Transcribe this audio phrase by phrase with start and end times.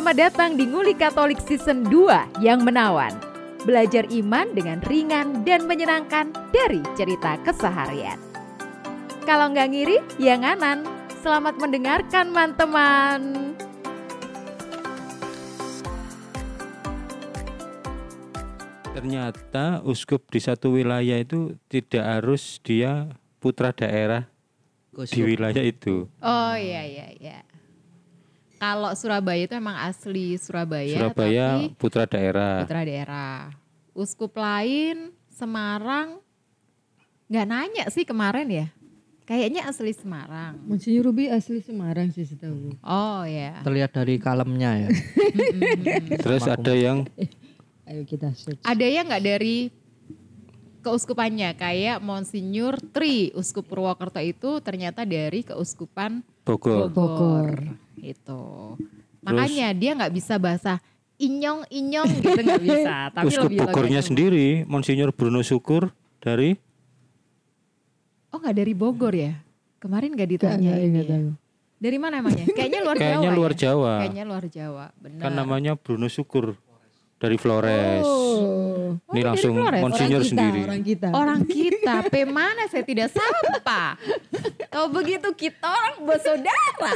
[0.00, 3.12] Selamat datang di Nguli Katolik Season 2 yang menawan.
[3.68, 8.16] Belajar iman dengan ringan dan menyenangkan dari cerita keseharian.
[9.28, 10.88] Kalau nggak ngiri, ya nganan.
[11.20, 13.20] Selamat mendengarkan, teman-teman.
[18.96, 23.04] Ternyata uskup di satu wilayah itu tidak harus dia
[23.36, 24.24] putra daerah
[24.96, 26.08] di wilayah itu.
[26.24, 27.49] Oh iya iya iya.
[28.60, 32.60] Kalau Surabaya itu emang asli Surabaya, Surabaya tapi putra daerah.
[32.60, 33.48] putra daerah.
[33.96, 36.20] Uskup lain Semarang
[37.32, 38.66] nggak nanya sih kemarin ya.
[39.24, 40.60] Kayaknya asli Semarang.
[40.68, 42.76] Monsinyur Ruby asli Semarang sih setahu.
[42.84, 43.64] Oh ya.
[43.64, 44.88] terlihat dari kalemnya ya.
[46.20, 47.08] Terus ada yang
[47.90, 48.62] Ayo kita search.
[48.62, 49.66] Ada yang nggak dari
[50.80, 56.88] keuskupannya kayak Monsinyur Tri Uskup Purwokerto itu ternyata dari keuskupan Bogor.
[56.90, 57.76] Bogor.
[58.00, 58.74] Itu.
[59.20, 60.80] Makanya dia nggak bisa bahasa
[61.20, 62.94] inyong inyong gitu nggak bisa.
[63.16, 65.92] Tapi Uskup lebih Bogornya sendiri, Monsinyur Bruno Syukur
[66.24, 66.56] dari
[68.30, 69.34] Oh nggak dari Bogor ya?
[69.82, 71.02] Kemarin nggak ditanya ini.
[71.02, 71.04] ya?
[71.08, 71.28] tahu.
[71.80, 72.46] Dari mana emangnya?
[72.56, 73.38] Kayaknya luar kayaknya Jawa.
[73.40, 73.58] luar ya?
[73.58, 73.94] Jawa.
[74.04, 74.86] Kayaknya luar Jawa.
[75.00, 75.20] Benar.
[75.24, 76.54] Kan namanya Bruno Syukur
[77.20, 78.04] dari Flores.
[78.04, 79.82] Oh, Ini dari langsung Flores?
[79.82, 80.60] Monsinyur orang kita, sendiri.
[80.64, 81.08] orang kita.
[81.12, 83.82] Orang kita, P mana saya tidak sapa.
[84.70, 86.90] Kalau begitu kita orang bersaudara.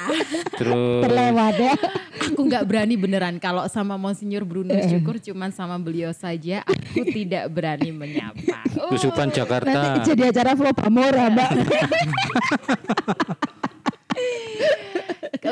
[0.56, 1.74] Terus terlewat ya.
[2.32, 7.50] Aku nggak berani beneran kalau sama Monsinyur Bruno Syukur cuman sama beliau saja aku tidak
[7.52, 8.64] berani menyapa.
[8.80, 10.00] Oh, Keuskupan Nanti Jakarta.
[10.02, 11.50] jadi acara Flow Pamora, Mbak.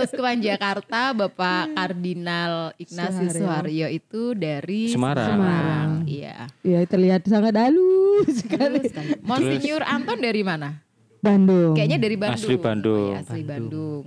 [0.03, 3.87] Keuskupan Jakarta Bapak Kardinal Ignatius Suharyo.
[3.87, 5.31] Suharyo itu dari Semarang.
[5.31, 5.91] Semarang.
[6.11, 6.51] Iya.
[6.67, 8.83] ya terlihat sangat halus sekali.
[8.91, 10.83] Kan, Monsinyur Anton dari mana?
[11.23, 11.79] Bandung.
[11.79, 12.43] Kayaknya dari Bandung.
[12.43, 12.99] Asli Bandung.
[12.99, 14.05] Oh, iya, asli Bandung.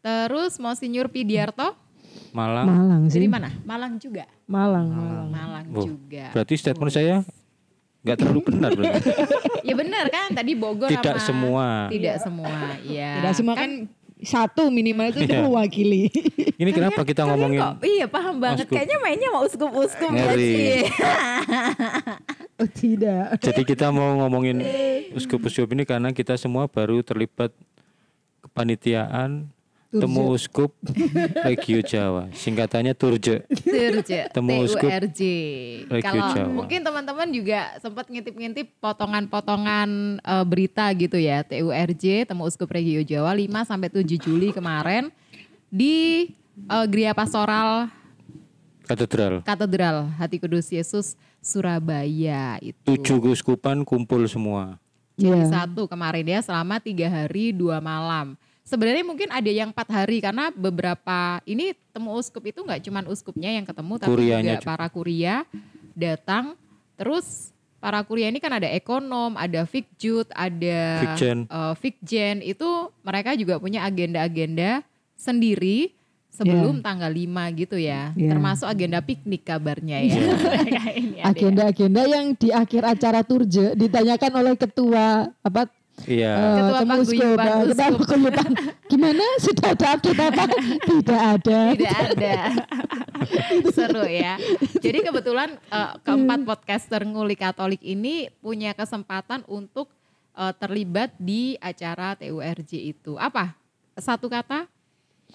[0.00, 1.76] Terus Monsinyur Pidiarto
[2.32, 2.64] Malang.
[2.64, 3.20] Malang sih.
[3.20, 3.52] dari mana?
[3.68, 4.24] Malang juga.
[4.48, 5.28] Malang, Malang.
[5.28, 6.32] Malang Oh, juga.
[6.32, 7.20] Berarti statement saya
[8.00, 9.04] nggak terlalu benar berarti.
[9.60, 11.66] Ya benar kan tadi Bogor Tidak sama semua.
[11.92, 12.48] Tidak semua.
[12.80, 13.20] Iya.
[13.20, 13.70] Tidak semua kan
[14.20, 15.40] satu minimal itu Iya.
[15.42, 16.12] mewakili.
[16.60, 18.68] Ini kenapa kita Kalian ngomongin kok, iya paham banget.
[18.68, 18.74] Uskup.
[18.76, 20.84] Kayaknya mainnya mau uskup-uskup ya sih.
[22.60, 23.40] Oh tidak.
[23.40, 24.60] Jadi kita mau ngomongin
[25.16, 27.48] uskup-uskup ini karena kita semua baru terlibat
[28.44, 29.48] kepanitiaan
[29.90, 30.70] temu uskup
[31.42, 32.30] Regio Jawa.
[32.30, 33.42] Singkatannya Turje.
[33.50, 34.86] Turje, Temu uskup.
[34.86, 36.46] Regio Kalau Jawa.
[36.48, 41.42] mungkin teman-teman juga sempat ngintip-ngintip potongan-potongan eh, berita gitu ya.
[41.42, 45.10] TURJ, Temu Uskup Regio Jawa 5 sampai 7 Juli kemarin
[45.66, 46.30] di
[46.64, 47.90] eh, Gria Pastoral
[48.86, 49.42] Katedral.
[49.42, 52.78] Katedral Hati Kudus Yesus Surabaya itu.
[52.84, 54.78] Tujuh keuskupan kumpul semua.
[55.14, 55.62] Juli Iya.
[55.62, 58.34] satu kemarin ya selama tiga hari dua malam.
[58.70, 63.50] Sebenarnya mungkin ada yang empat hari karena beberapa ini temu uskup itu nggak cuman uskupnya
[63.50, 65.42] yang ketemu tapi Kurianya juga para kuria
[65.98, 66.54] datang.
[66.94, 67.50] Terus
[67.82, 71.50] para kuria ini kan ada ekonom, ada fikjut, ada Fikjen.
[71.50, 74.86] eh, fikjen itu mereka juga punya agenda-agenda
[75.18, 75.90] sendiri
[76.30, 78.14] sebelum tanggal 5 gitu ya.
[78.14, 78.30] Iya.
[78.30, 80.14] Termasuk agenda piknik kabarnya ya.
[80.62, 81.34] Mereka ini ada ya.
[81.34, 85.66] Agenda-agenda yang di akhir acara Turje ditanyakan oleh ketua apa
[86.08, 86.32] Iya.
[86.32, 88.50] eh, Ketua Paguyuban ketua paguyuban.
[88.88, 90.44] Gimana sudah ada update apa?
[90.90, 91.58] Tidak ada.
[91.76, 92.34] Tidak ada.
[93.76, 94.40] Seru ya.
[94.80, 99.92] Jadi kebetulan eh, keempat podcaster nguli Katolik ini punya kesempatan untuk
[100.34, 103.20] eh, terlibat di acara TURJ itu.
[103.20, 103.52] Apa?
[104.00, 104.64] Satu kata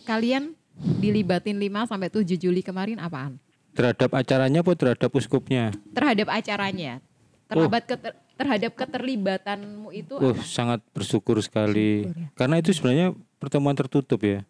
[0.03, 0.55] kalian
[0.99, 3.37] dilibatin 5 sampai 7 Juli kemarin apaan?
[3.75, 5.75] Terhadap acaranya apa terhadap uskupnya?
[5.91, 7.03] Terhadap acaranya.
[7.45, 10.43] Terhadap keter- terhadap keterlibatanmu itu apa?
[10.43, 12.11] sangat bersyukur sekali.
[12.35, 14.43] Karena itu sebenarnya pertemuan tertutup ya.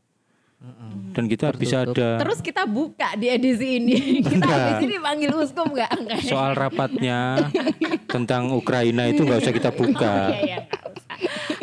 [1.13, 3.97] Dan kita bisa ada Terus kita buka di edisi ini.
[4.33, 5.85] Kita habis ini panggil uskup ya?
[6.25, 7.37] soal rapatnya
[8.15, 10.33] tentang Ukraina itu nggak usah kita buka.
[10.33, 11.15] Iya, iya, enggak usah.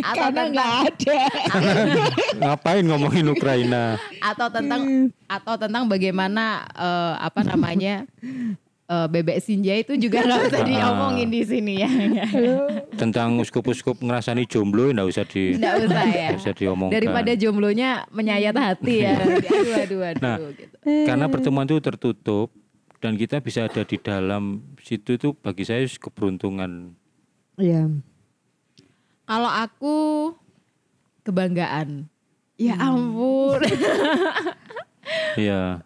[0.02, 1.20] Atau Karena tentang nggak ada.
[2.46, 3.98] Ngapain ngomongin Ukraina?
[4.22, 8.06] atau tentang atau tentang bagaimana eh, apa namanya
[8.92, 11.90] eh, bebek Sinja itu juga nggak usah diomongin di sini ya
[12.92, 16.94] Tentang uskup-uskup ngerasani jomblo nggak usah di nggak usah ya nggak usah diomongkan.
[16.94, 19.40] daripada jomblonya menyayat hati ya aduh
[19.80, 20.36] aduh aduh Nah.
[20.52, 20.76] gitu.
[21.08, 22.52] Karena pertemuan itu tertutup
[22.98, 26.92] dan kita bisa ada di dalam situ itu bagi saya keberuntungan.
[27.54, 27.88] Iya.
[29.22, 29.96] kalau aku
[31.22, 32.08] kebanggaan
[32.54, 33.60] ya ampun
[35.34, 35.82] Iya.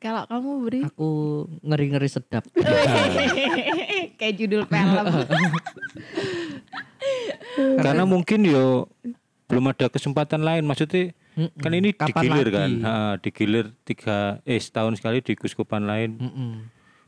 [0.00, 1.10] Kalau kamu beri Aku
[1.60, 2.44] ngeri-ngeri sedap.
[4.18, 5.06] kayak judul film
[7.76, 8.88] Karena mungkin yo
[9.46, 11.56] belum ada kesempatan lain maksudnya Mm-mm.
[11.56, 12.56] Kan ini Kapan digilir lagi?
[12.56, 16.18] kan, Ha, digilir tiga eh setahun sekali di kuskupan lain.
[16.18, 16.52] Mm-mm.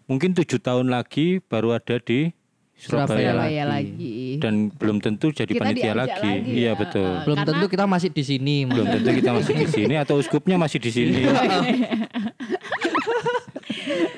[0.04, 2.30] Mungkin tujuh tahun lagi baru ada di
[2.72, 3.90] Surabaya, Surabaya lagi.
[3.92, 4.14] Lagi.
[4.38, 6.14] Dan belum tentu jadi Kita panitia lagi.
[6.14, 7.02] lagi Iya ya, betul.
[7.04, 8.56] uh, Belum Karena- tentu kita masih di sini.
[8.64, 11.20] Belum tentu kita masih di sini atau uskupnya masih di sini.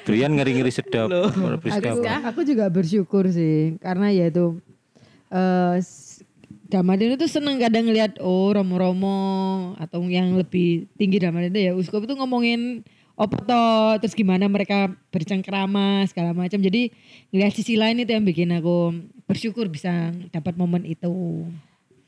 [0.04, 1.08] Brian ngeri-ngeri sedap.
[2.24, 4.60] Aku, aku juga bersyukur sih karena ya itu
[5.32, 5.80] eh
[6.64, 9.18] Damadin itu seneng kadang ngeliat oh romo-romo
[9.78, 12.82] atau yang lebih tinggi Damadin itu ya uskup itu ngomongin
[13.14, 16.58] apa toh terus gimana mereka bercengkrama segala macam.
[16.58, 16.90] Jadi
[17.30, 18.90] ngeliat sisi lain itu yang bikin aku
[19.28, 21.46] bersyukur bisa dapat momen itu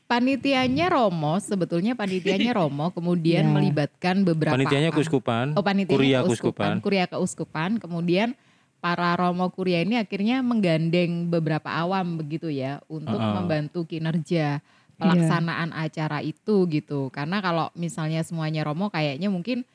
[0.07, 3.51] Panitianya Romo, sebetulnya panitianya Romo, kemudian Ya.
[3.51, 6.73] melibatkan beberapa Panitianya kuskupan, Oh, panitianya kuria keuskupan, kuskupan.
[6.79, 8.31] kuria keuskupan, kemudian
[8.79, 13.35] para Romo kuria ini akhirnya menggandeng beberapa awam begitu ya untuk Uh-uh.
[13.43, 14.63] membantu kinerja
[14.95, 17.11] pelaksanaan acara itu gitu.
[17.11, 19.67] Karena kalau misalnya semuanya Romo kayaknya mungkin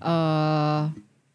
[0.00, 0.82] eh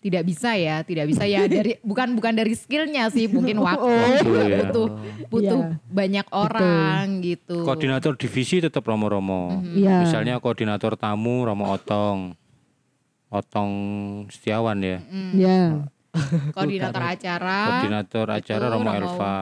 [0.06, 4.30] tidak bisa ya, tidak bisa ya dari bukan bukan dari skillnya sih, mungkin waktu Waktu,
[4.46, 4.58] ya.
[4.62, 4.88] butuh
[5.28, 5.82] butuh Iya.
[5.90, 7.66] banyak orang gitu.
[7.66, 9.66] Koordinator divisi tetap Romo-Romo.
[9.66, 10.06] Iya.
[10.06, 12.38] Misalnya koordinator tamu Romo Otong.
[13.28, 13.72] Otong
[14.30, 15.02] Setiawan ya.
[15.34, 15.62] ya
[16.54, 19.36] Koordinator acara, Koordinator acara Itu Romo Romo- Elva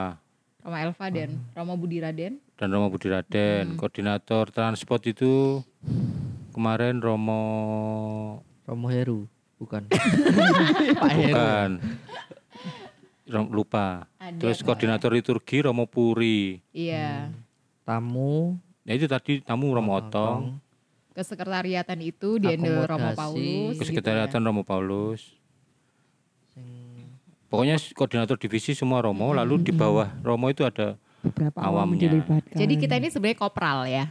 [0.64, 2.34] Romo Elva dan Romo Budi Raden.
[2.56, 3.76] dan Romo Budi Raden.
[3.76, 5.60] Koordinator transport itu
[6.50, 7.42] kemarin Romo
[8.64, 9.28] Romo Heru,
[9.64, 9.82] bukan.
[11.02, 11.24] Pak Heru.
[11.26, 11.70] bukan.
[13.24, 14.04] Rom- lupa.
[14.18, 16.60] Ada Terus kok koordinator liturgi Romo Puri.
[16.70, 17.32] Iya.
[17.84, 20.60] Tamu, Ya itu tadi tamu Romo Otong.
[21.14, 23.16] Kesekretariatan itu dihandle Romo.
[23.16, 23.80] Paulus.
[23.80, 25.22] Kesekretariatan gitu Romo Paulus.
[26.50, 27.08] sing
[27.48, 32.00] Pokoknya koordinator divisi semua Romo, lalu di bawah Romo itu ada beberapa awam Awamnya.
[32.02, 32.60] dilibatkan ya.
[32.60, 34.06] Jadi kita ini sebenarnya kopral ya.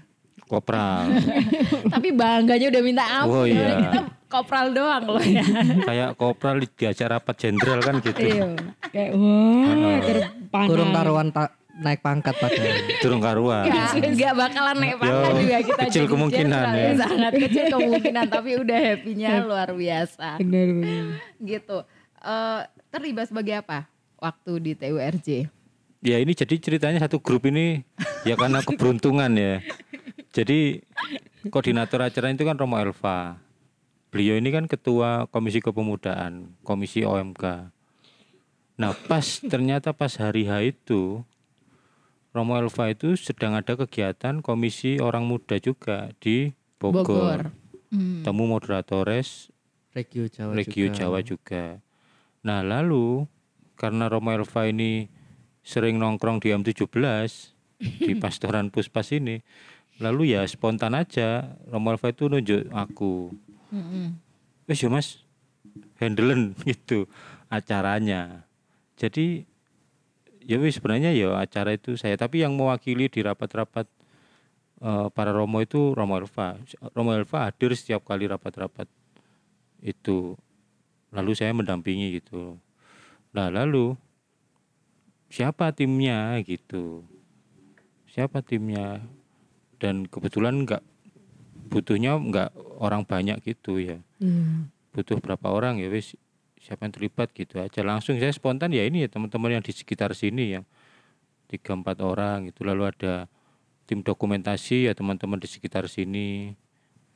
[0.46, 1.10] kopral.
[1.92, 3.34] Tapi bangganya udah minta ampun.
[3.34, 3.76] Oh, iya.
[3.82, 4.00] Kita
[4.32, 5.44] kopral doang loh ya.
[5.88, 8.16] Kayak kopral di acara rapat jenderal kan gitu.
[8.16, 8.48] iya
[8.88, 12.76] kayak wah terpanah kurung karuan tak naik pangkat padahal.
[13.02, 13.64] Durung karuan.
[13.68, 16.88] Gak, gak bakalan naik pangkat Yo, juga kita kecil jadi kemungkinan ya.
[17.00, 20.40] Sangat kecil kemungkinan tapi udah happy-nya luar biasa.
[20.40, 21.04] benar benar
[21.40, 21.78] Gitu.
[22.22, 22.60] Eh,
[22.92, 23.88] terlibat sebagai apa
[24.20, 25.28] waktu di TURJ?
[26.02, 27.86] Ya ini jadi ceritanya satu grup ini
[28.26, 29.62] ya karena keberuntungan ya.
[30.32, 30.82] Jadi
[31.50, 33.38] koordinator acara itu kan Romo Elva.
[34.12, 37.72] Beliau ini kan ketua Komisi Kepemudaan, Komisi OMK.
[38.76, 41.24] Nah pas ternyata pas hari H itu
[42.36, 47.56] Romo Elva itu sedang ada kegiatan Komisi Orang Muda juga di Bogor.
[47.88, 48.20] Hmm.
[48.24, 49.52] Temu moderatores
[49.92, 50.96] Regio Jawa Regio juga.
[50.96, 51.64] Jawa juga.
[52.44, 53.24] Nah lalu
[53.76, 55.08] karena Romo Elva ini
[55.64, 56.92] sering nongkrong di M17
[57.80, 59.42] di pastoran Puspas ini,
[59.98, 63.34] lalu ya spontan aja Romo Elva itu nunjuk aku,
[63.72, 64.14] Mm-mm.
[64.68, 65.24] wes ya mas,
[66.68, 67.08] gitu
[67.48, 68.44] acaranya.
[69.00, 69.48] Jadi
[70.44, 73.88] ya wis sebenarnya ya acara itu saya, tapi yang mewakili di rapat-rapat
[74.84, 76.60] eh, para Romo itu Romo Elva.
[76.92, 78.86] Romo Elva hadir setiap kali rapat-rapat
[79.82, 80.38] itu
[81.12, 82.56] lalu saya mendampingi gitu
[83.34, 83.98] nah lalu
[85.28, 87.02] siapa timnya gitu
[88.08, 89.02] siapa timnya
[89.82, 90.84] dan kebetulan nggak
[91.72, 92.48] butuhnya nggak
[92.78, 94.68] orang banyak gitu ya Iya.
[94.92, 96.12] butuh berapa orang ya wis
[96.60, 100.12] siapa yang terlibat gitu aja langsung saya spontan ya ini ya teman-teman yang di sekitar
[100.12, 100.64] sini yang
[101.48, 103.26] tiga empat orang itu lalu ada
[103.82, 106.54] tim dokumentasi ya teman-teman di sekitar sini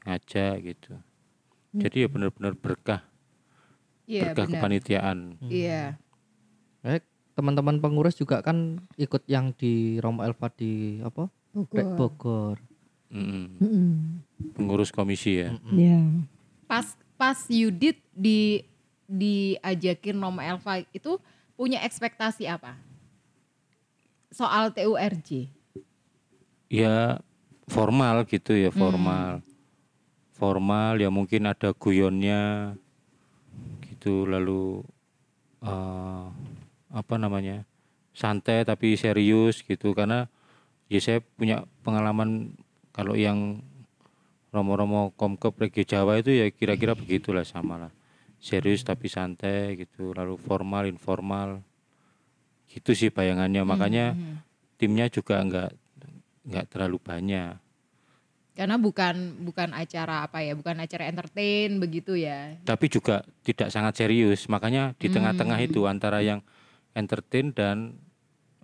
[0.03, 0.99] ngajak gitu
[1.73, 3.05] jadi ya benar-benar berkah
[4.07, 4.55] Iya berkah benar.
[4.59, 6.01] kepanitiaan Iya.
[6.83, 7.03] Eh,
[7.35, 11.27] teman-teman pengurus juga kan ikut yang di Romo Elva di apa?
[11.53, 12.57] Rek Bogor.
[13.09, 13.59] Mm-mm.
[13.59, 13.95] Mm-mm.
[14.57, 16.03] Pengurus komisi ya Iya.
[16.67, 18.67] Pas pas Yudit di
[19.07, 21.17] diajakin Romo Elva itu
[21.55, 22.75] punya ekspektasi apa?
[24.35, 25.49] Soal TURJ.
[26.67, 27.23] ya
[27.71, 29.39] formal gitu ya formal
[30.35, 32.75] formal ya mungkin ada guyonnya
[33.87, 34.83] gitu lalu
[35.63, 36.27] eh,
[36.91, 37.63] apa namanya
[38.11, 40.27] santai tapi serius gitu karena
[40.91, 42.51] ya saya punya pengalaman
[42.91, 43.63] kalau yang
[44.51, 47.93] romo-romo komkep regio Jawa itu ya kira-kira begitulah sama lah
[48.39, 51.61] serius tapi santai gitu lalu formal informal
[52.71, 54.35] gitu sih bayangannya makanya Mhm.
[54.77, 55.71] timnya juga enggak
[56.47, 57.59] nggak terlalu banyak.
[58.57, 62.57] Karena bukan bukan acara apa ya, bukan acara entertain begitu ya.
[62.65, 64.49] Tapi juga tidak sangat serius.
[64.49, 65.69] Makanya di tengah-tengah Hmm.
[65.69, 66.41] itu antara yang
[66.95, 67.99] entertain dan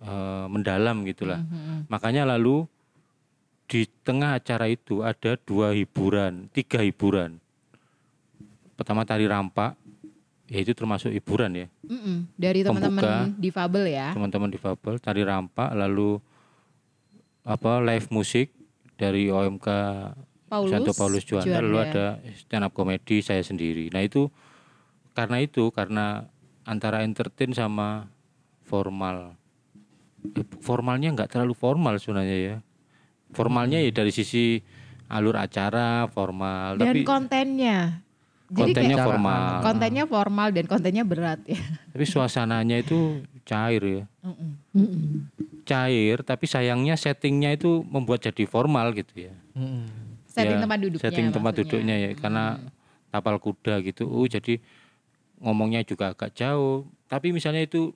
[0.01, 1.43] eh, mendalam gitulah.
[1.87, 2.65] Makanya lalu
[3.67, 7.39] di tengah acara itu ada dua hiburan, tiga hiburan.
[8.75, 9.77] Pertama tari rampak,
[10.49, 11.67] ya itu termasuk hiburan ya.
[11.87, 12.27] Mm-mm.
[12.35, 14.11] Dari teman-teman difabel ya.
[14.13, 16.19] Teman-teman difabel tari rampak, lalu
[17.43, 18.51] apa live musik
[18.95, 19.67] dari OMK
[20.47, 21.91] Paulus, Santo Paulus Juanda, lalu Juanda.
[21.91, 22.05] ada
[22.37, 23.89] stand up komedi saya sendiri.
[23.89, 24.29] Nah itu
[25.17, 26.29] karena itu karena
[26.63, 28.07] antara entertain sama
[28.63, 29.35] formal.
[30.23, 32.55] Eh, Formalnya nggak terlalu formal sebenarnya ya.
[33.33, 34.61] Formalnya ya dari sisi
[35.09, 38.01] alur acara formal, Dan tapi kontennya.
[38.53, 39.49] Jadi kontennya kayak formal.
[39.65, 41.57] kontennya formal dan kontennya berat ya.
[41.89, 44.03] Tapi suasananya itu cair ya.
[45.63, 49.33] Cair, tapi sayangnya settingnya itu membuat jadi formal gitu ya.
[50.27, 51.03] Setting Ya, tempat duduknya.
[51.05, 51.69] setting tempat maksudnya.
[51.69, 52.43] duduknya ya karena
[53.09, 54.57] tapal kuda gitu uh jadi
[55.37, 57.93] ngomongnya juga agak jauh tapi misalnya itu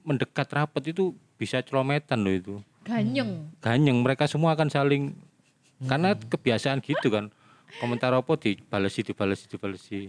[0.00, 3.50] mendekat rapat itu bisa celometan loh itu Ganyeng.
[3.58, 5.16] ganyeng mereka semua akan saling
[5.84, 7.32] karena kebiasaan gitu kan
[7.80, 10.00] komentar apa dibalesi dibalesi dibalesi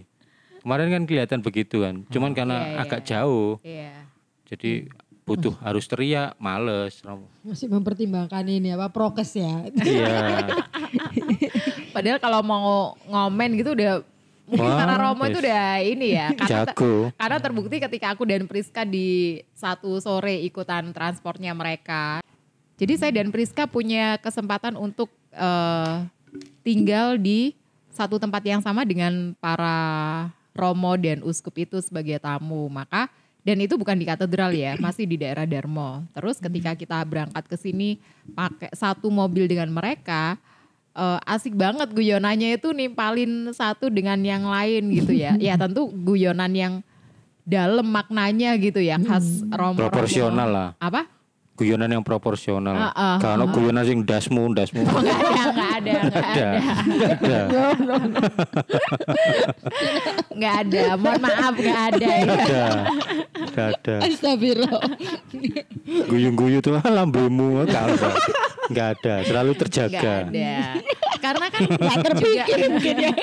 [0.62, 3.92] kemarin kan kelihatan begitu kan cuman karena Iya, iya, agak jauh Iya.
[4.46, 4.70] jadi
[5.26, 7.02] butuh harus teriak males
[7.42, 9.66] Masih mempertimbangkan ini apa prokes ya.
[9.82, 10.46] iya
[11.94, 14.04] Padahal kalau mau ngomen gitu udah
[14.46, 15.44] mungkin Wah, karena Romo itu yes.
[15.48, 16.28] udah ini ya.
[16.36, 22.20] Karena, jago karena terbukti ketika aku dan Priska di satu sore ikutan transportnya mereka.
[22.76, 26.04] Jadi saya dan Priska punya kesempatan untuk eh,
[26.60, 27.56] tinggal di
[27.88, 32.68] satu tempat yang sama dengan para Romo dan Uskup itu sebagai tamu.
[32.68, 33.08] Maka
[33.46, 36.02] dan itu bukan di katedral ya, masih di daerah Darmo.
[36.12, 37.96] Terus ketika kita berangkat ke sini
[38.34, 40.36] pakai satu mobil dengan mereka,
[40.92, 45.38] eh, asik banget guyonannya itu nimpalin satu dengan yang lain gitu ya.
[45.40, 46.74] Ya tentu guyonan yang
[47.46, 49.78] dalam maknanya gitu ya, khas Romo.
[49.78, 51.06] proporsional lah Apa?
[51.56, 52.76] Guyonan yang proporsional.
[52.76, 54.84] Ah, ah, Kalau guyonan sing dasmu, dasmu.
[54.92, 56.48] Oh, nggak ada, nggak ada, nggak ada.
[56.52, 57.96] ada, Ada.
[60.36, 60.82] nggak ada.
[60.96, 62.06] Mohon maaf, nggak ada.
[62.06, 62.24] ya.
[62.26, 62.64] Ada.
[63.46, 63.62] Ada.
[63.72, 63.94] ada.
[64.04, 64.82] Astagfirullah.
[66.06, 68.08] Guyung-guyu tuh "Ah, lambemu enggak ada.
[68.66, 70.14] Enggak ada, selalu terjaga.
[70.28, 70.54] ada.
[71.16, 73.14] Karena kan nggak terpikir mungkin ya.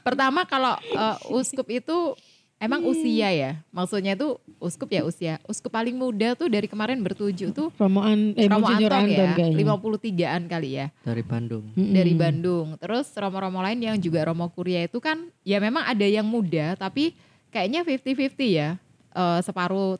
[0.00, 2.14] Pertama kalau eh, uskup itu
[2.60, 3.52] emang usia ya.
[3.72, 5.40] Maksudnya tuh uskup ya usia.
[5.48, 9.32] Uskup paling muda tuh dari kemarin bertujuh tuh Romoan eh Romo Anton Anton ya.
[9.34, 9.56] kayaknya.
[9.56, 10.86] 53-an kali ya.
[11.02, 11.64] Dari Bandung.
[11.72, 11.94] Mm-mm.
[11.96, 12.66] dari Bandung.
[12.76, 17.16] Terus romo-romo lain yang juga romo kuria itu kan ya memang ada yang muda tapi
[17.48, 18.76] kayaknya 50-50 ya.
[19.16, 19.96] Eh, separuh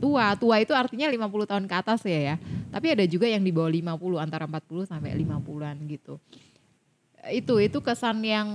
[0.00, 0.32] tua.
[0.40, 2.36] Tua itu artinya 50 tahun ke atas ya ya.
[2.72, 6.16] Tapi ada juga yang di bawah 50 antara 40 sampai 50-an gitu.
[7.28, 8.48] Itu itu kesan yang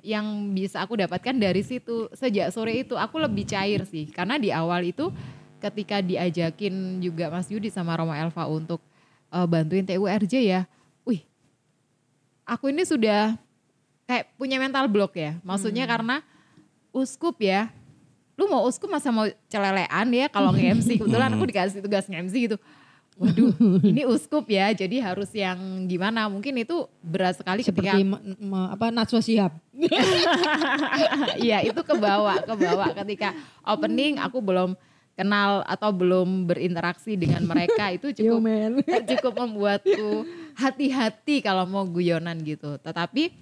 [0.00, 2.08] yang bisa aku dapatkan dari situ.
[2.16, 5.12] Sejak sore itu aku lebih cair sih karena di awal itu
[5.60, 8.80] ketika diajakin juga Mas Yudi sama Romo Elva untuk
[9.28, 10.64] eh, bantuin TURJ ya.
[11.04, 11.20] Wih,
[12.48, 13.36] aku ini sudah
[14.08, 15.36] kayak punya mental block ya.
[15.44, 16.24] Maksudnya karena
[16.96, 17.68] uskup ya.
[18.38, 20.94] Lu mau uskup masa mau celelean ya kalau nge-MC.
[21.02, 22.56] Kebetulan aku dikasih tugas nge-MC gitu.
[23.18, 23.50] Waduh,
[23.90, 24.70] ini uskup ya.
[24.70, 25.58] Jadi harus yang
[25.90, 26.30] gimana?
[26.30, 29.52] Mungkin itu berat sekali ketika Seperti ma- ma- apa Najwa Shihab.
[31.38, 34.74] Iya, itu ke bawah, ke bawah ketika opening aku belum
[35.18, 38.72] kenal atau belum berinteraksi dengan mereka itu Yo cukup man.
[39.02, 40.10] cukup membuatku
[40.54, 42.78] hati-hati kalau mau guyonan gitu.
[42.78, 43.34] Tetapi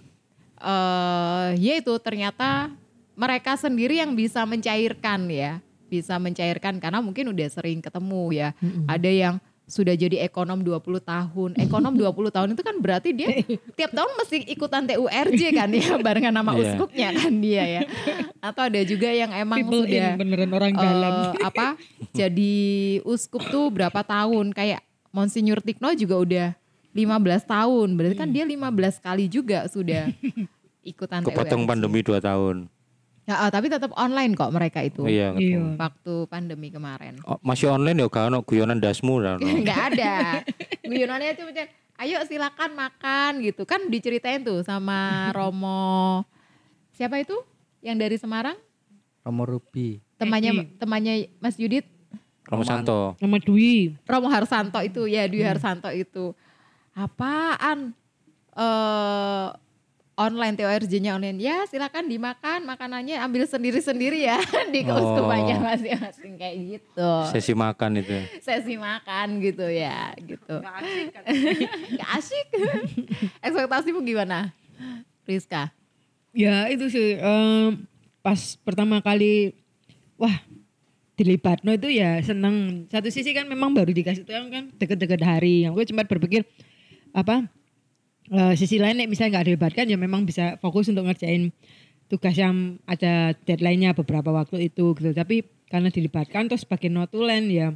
[0.56, 2.72] eh ya itu ternyata
[3.12, 5.60] mereka sendiri yang bisa mencairkan ya,
[5.92, 8.48] bisa mencairkan karena mungkin udah sering ketemu ya.
[8.88, 9.34] Ada yang
[9.66, 11.50] sudah jadi ekonom 20 tahun.
[11.58, 13.42] Ekonom 20 tahun itu kan berarti dia
[13.74, 16.62] tiap tahun mesti ikutan TURJ kan ya barengan sama Iya.
[16.64, 17.82] uskupnya kan dia ya.
[18.38, 21.14] Atau ada juga yang emang People sudah in beneran orang eh, dalam.
[21.50, 21.66] apa
[22.10, 22.54] jadi
[23.02, 24.80] uskup tuh berapa tahun kayak
[25.10, 26.48] Monsinyur Tikno juga udah
[26.92, 27.02] 15
[27.44, 28.56] tahun berarti kan dia 15
[29.00, 30.08] kali juga sudah
[30.80, 31.68] ikutan Kepotong TURJ.
[31.68, 32.56] pandemi 2 tahun.
[33.26, 35.74] Ya, oh, tapi tetap online kok mereka itu Iya, Iya.
[35.74, 39.34] waktu pandemi kemarin Oh, masih online ya kan guyonan dasmu dah.
[39.34, 39.42] no.
[39.66, 40.46] nggak ada
[40.86, 41.68] guyonannya cuma cuman,
[41.98, 44.98] ayo silakan makan gitu kan diceritain tuh sama
[45.36, 46.22] Romo
[46.92, 47.34] siapa itu
[47.80, 48.54] yang dari Semarang
[49.20, 49.98] Romo Ruby.
[50.16, 51.82] temannya temannya Mas Yudit
[52.46, 53.18] Romo Santo.
[53.18, 53.98] Nama Dwi.
[54.06, 56.30] Romo Harsanto itu ya Dwi Harsanto itu
[56.92, 57.90] apaan
[58.54, 59.46] eh
[60.16, 64.40] online TORJ-nya online ya silakan dimakan makanannya ambil sendiri-sendiri ya
[64.72, 65.62] di keuskupannya Oh.
[65.62, 68.16] masing-masing kayak gitu Sesi makan itu.
[68.40, 70.56] sesi makan gitu ya gitu
[71.92, 72.46] nggak asik
[73.40, 74.52] ekspektasimu gimana
[75.24, 75.72] Rizka
[76.32, 77.88] Ya itu sih em,
[78.20, 79.56] pas pertama kali
[80.16, 80.36] wah
[81.16, 82.84] dilibat no itu ya seneng.
[82.88, 85.64] Satu sisi kan memang baru dikasih tahu kan deket-deket hari.
[85.64, 86.44] Yang gue cuma berpikir
[87.10, 87.48] apa
[88.32, 91.50] eh, sisi lain nek misalnya nggak dilibatkan ya memang bisa fokus untuk ngerjain
[92.06, 95.10] tugas yang ada deadline-nya beberapa waktu itu gitu.
[95.10, 97.74] Tapi karena dilibatkan terus sebagai notulen ya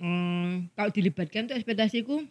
[0.00, 2.24] hmm, kalau dilibatkan tuh ekspektasiku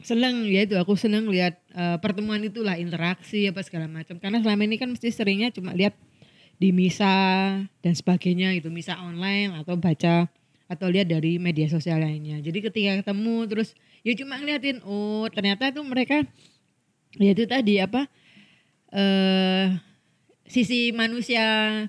[0.00, 0.74] seneng ya itu.
[0.80, 4.16] Aku seneng lihat eh, pertemuan itulah interaksi apa segala macam.
[4.18, 5.94] Karena selama ini kan mesti seringnya cuma lihat
[6.60, 7.08] di misa
[7.80, 8.68] dan sebagainya gitu.
[8.68, 10.28] Misa online atau baca
[10.70, 12.38] atau lihat dari media sosial lainnya.
[12.38, 16.24] Jadi ketika ketemu terus ya cuma ngeliatin oh ternyata itu mereka
[17.18, 18.06] ya itu tadi apa
[18.90, 19.76] eh
[20.50, 21.42] sisi manusia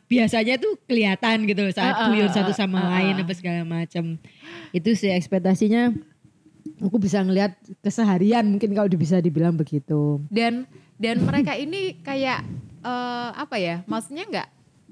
[0.05, 3.25] biasanya tuh kelihatan gitu loh saat ah, guyon ah, satu sama ah, lain ah.
[3.25, 4.21] apa segala macam
[4.69, 5.89] itu sih ekspektasinya
[6.77, 10.69] aku bisa ngelihat keseharian mungkin kalau bisa dibilang begitu dan
[11.01, 12.45] dan mereka ini kayak
[12.85, 14.47] eh, apa ya maksudnya nggak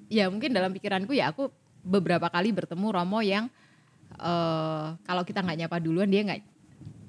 [0.09, 1.53] ya mungkin dalam pikiranku ya aku
[1.85, 3.53] beberapa kali bertemu Romo yang
[4.17, 6.41] eh kalau kita nggak nyapa duluan dia nggak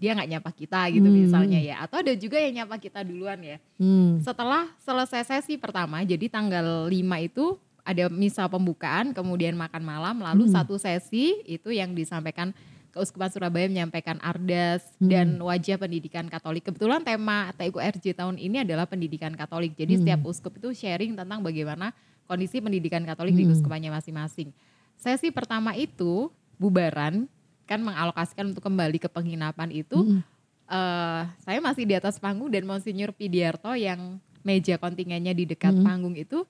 [0.00, 1.16] dia nggak nyapa kita gitu Hmm.
[1.20, 4.24] misalnya ya atau ada juga yang nyapa kita duluan ya hmm.
[4.24, 7.44] setelah selesai sesi pertama jadi tanggal 5 itu
[7.84, 10.56] ada misa pembukaan kemudian makan malam lalu Hmm.
[10.56, 12.56] satu sesi itu yang disampaikan
[12.90, 15.06] Keuskupan Surabaya menyampaikan Ardas Hmm.
[15.06, 16.66] dan wajah pendidikan Katolik.
[16.66, 19.78] Kebetulan tema TURJ tahun ini adalah pendidikan Katolik.
[19.78, 20.00] Jadi Hmm.
[20.02, 21.94] setiap uskup itu sharing tentang bagaimana
[22.26, 23.54] kondisi pendidikan Katolik di Hmm.
[23.54, 24.50] uskupannya masing-masing.
[24.98, 27.30] Sesi pertama itu bubaran
[27.70, 30.20] kan mengalokasikan untuk kembali ke penginapan itu Hmm.
[30.66, 35.86] eh saya masih di atas panggung dan Monsinyur Pidiarto yang meja kontingennya di dekat Hmm.
[35.86, 36.42] panggung itu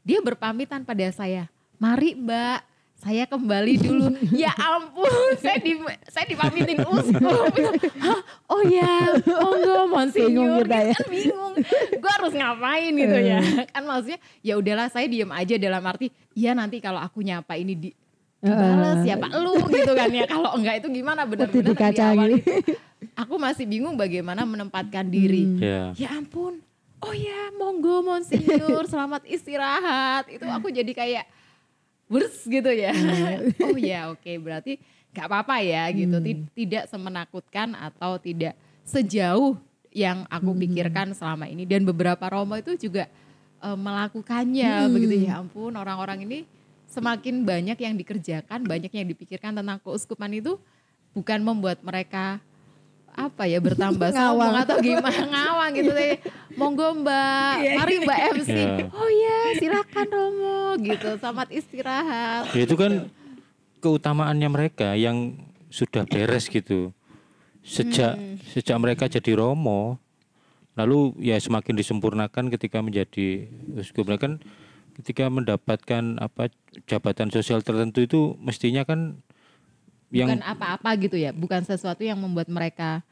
[0.00, 1.48] dia berpamitan pada saya.
[1.76, 2.60] Mari Mbak,
[2.94, 4.06] saya kembali dulu.
[4.44, 5.76] ya ampun, saya di
[6.08, 7.52] saya dipamitin uskup.
[8.46, 10.64] Oh ya, monggo Bingung Monsinyur.
[10.64, 10.94] kita ya.
[10.94, 11.54] Kan bingung.
[11.98, 13.40] Gue harus ngapain gitu ya.
[13.72, 17.74] Kan maksudnya ya udahlah saya diem aja dalam arti ya nanti kalau aku nyapa ini
[17.74, 17.90] di
[18.44, 20.24] dibales ya Pak lu gitu kan ya.
[20.24, 22.52] Kalau enggak itu gimana benar-benar di awal itu
[23.14, 25.56] aku masih bingung bagaimana menempatkan diri.
[25.56, 25.96] Ya.
[25.96, 26.60] Ya ampun.
[27.00, 30.24] Oh ya, monggo Monsinyur, selamat istirahat.
[30.26, 31.24] Itu aku jadi kayak
[32.06, 32.92] bers gitu ya.
[33.60, 34.80] oh ya, oke, berarti
[35.12, 36.16] nggak apa-apa ya gitu.
[36.18, 39.56] Ti- Tidak semenakutkan atau tidak sejauh
[39.88, 43.06] yang aku pikirkan selama ini dan beberapa romo itu juga
[43.60, 46.38] eh, melakukannya begitu ya ampun orang-orang ini
[46.94, 50.62] semakin banyak yang dikerjakan, banyak yang dipikirkan tentang keuskupan itu
[51.10, 52.38] bukan membuat mereka
[53.14, 54.54] apa ya bertambah sombong Ngawang.
[54.66, 56.14] atau gimana ngawang gitu deh.
[56.54, 58.50] Monggo Mbak, mari Mbak MC.
[58.50, 58.86] Iya.
[58.94, 61.08] Oh ya, silakan Romo gitu.
[61.18, 62.50] Selamat istirahat.
[62.54, 63.10] Ya itu kan
[63.82, 65.34] keutamaannya mereka yang
[65.70, 66.94] sudah beres gitu.
[67.64, 68.14] Sejak
[68.52, 69.96] sejak mereka jadi romo,
[70.76, 74.04] lalu ya semakin disempurnakan ketika menjadi uskup.
[74.04, 74.34] Mereka kan
[74.94, 76.48] ketika mendapatkan apa
[76.86, 79.18] jabatan sosial tertentu itu mestinya kan
[80.14, 83.02] yang Bukan apa-apa gitu ya, bukan sesuatu yang membuat mereka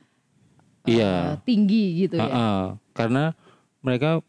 [0.87, 1.43] eh, Iya.
[1.43, 2.31] tinggi gitu ya.
[2.31, 2.51] Ha-ha,
[2.95, 3.35] karena
[3.83, 4.23] mereka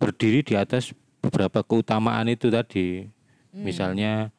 [0.00, 3.08] berdiri di atas beberapa keutamaan itu tadi.
[3.52, 3.64] Hmm.
[3.64, 4.32] Misalnya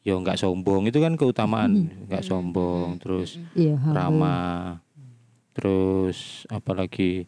[0.00, 3.96] ya nggak sombong itu kan keutamaan, nggak sombong, terus Iya, humble.
[3.96, 4.80] ramah,
[5.52, 7.24] terus apalagi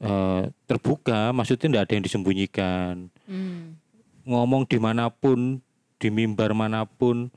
[0.00, 2.94] eh, terbuka, maksudnya nggak ada yang disembunyikan.
[3.24, 3.80] Hmm.
[4.26, 5.62] Ngomong di mana pun,
[5.96, 7.30] di mimbar mana pun,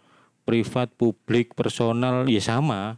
[0.43, 2.97] privat, publik, personal, ya sama.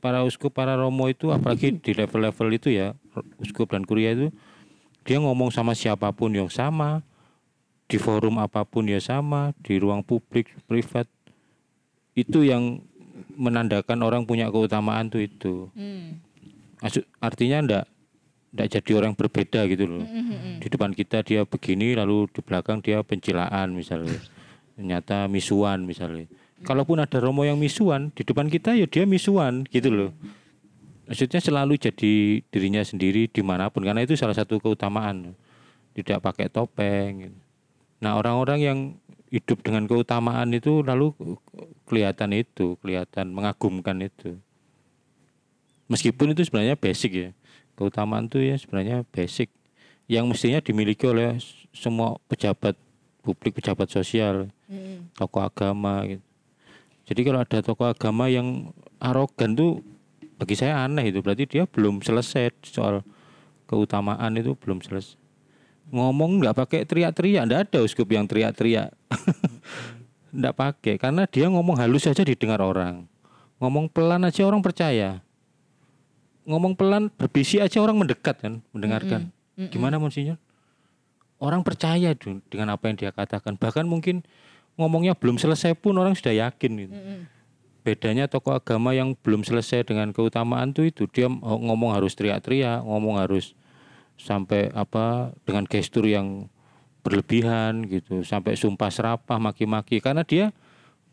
[0.00, 2.96] Para uskup, para romo itu apalagi di level-level itu ya,
[3.38, 4.28] uskup dan kuria itu,
[5.04, 7.04] dia ngomong sama siapa pun yang sama,
[7.90, 11.08] di forum apa pun ya sama, di ruang publik, privat,
[12.16, 12.82] itu yang
[13.36, 15.68] menandakan orang punya keutamaan tuh itu.
[15.76, 16.20] Hmm.
[17.20, 17.84] Artinya ndak
[18.50, 20.02] ndak jadi orang berbeda gitu loh.
[20.02, 20.58] Hmm.
[20.58, 24.18] Di depan kita dia begini lalu di belakang dia pencilaan misalnya.
[24.74, 26.26] Ternyata misuan misalnya.
[26.60, 30.10] Kalaupun ada romo yang misuan, di depan kita ya dia misuan gitu loh.
[31.08, 35.34] Maksudnya selalu jadi dirinya sendiri di mana pun karena itu salah satu keutamaan.
[35.96, 37.12] Tidak pakai topeng.
[37.26, 37.38] gitu.
[38.00, 38.78] Nah orang-orang yang
[39.30, 41.14] hidup dengan keutamaan itu lalu
[41.86, 44.36] kelihatan itu, kelihatan mengagumkan itu.
[45.90, 47.30] Meskipun itu sebenarnya basic ya.
[47.80, 49.48] Keutamaan itu ya sebenarnya basic
[50.04, 51.40] yang mestinya dimiliki oleh
[51.72, 52.76] semua pejabat
[53.24, 55.08] publik, pejabat sosial, Hmm.
[55.16, 56.24] tokoh agama gitu.
[57.08, 59.80] Jadi kalau ada tokoh agama yang arogan tuh
[60.36, 63.00] bagi saya aneh itu berarti dia belum selesai soal
[63.64, 65.16] keutamaan itu belum selesai.
[65.90, 68.92] Ngomong nggak pakai teriak-teriak, nggak ada uskup yang teriak-teriak.
[70.30, 73.10] Nggak pakai karena dia ngomong halus saja didengar orang.
[73.58, 75.26] Ngomong pelan aja orang percaya.
[76.48, 79.28] Ngomong pelan berbisik aja orang mendekat kan, mendengarkan.
[79.68, 80.40] Gimana Monsinyur?
[81.40, 82.12] Orang percaya
[82.48, 83.56] dengan apa yang dia katakan.
[83.56, 84.24] Bahkan mungkin
[84.76, 86.96] ngomongnya belum selesai pun orang sudah yakin gitu.
[86.96, 87.24] Hmm.
[87.80, 93.16] bedanya tokoh agama yang belum selesai dengan keutamaan tuh itu dia ngomong harus teriak-teriak, ngomong
[93.16, 93.56] harus
[94.20, 96.44] sampai apa dengan gestur yang
[97.00, 100.52] berlebihan gitu, sampai sumpah serapah, maki-maki karena dia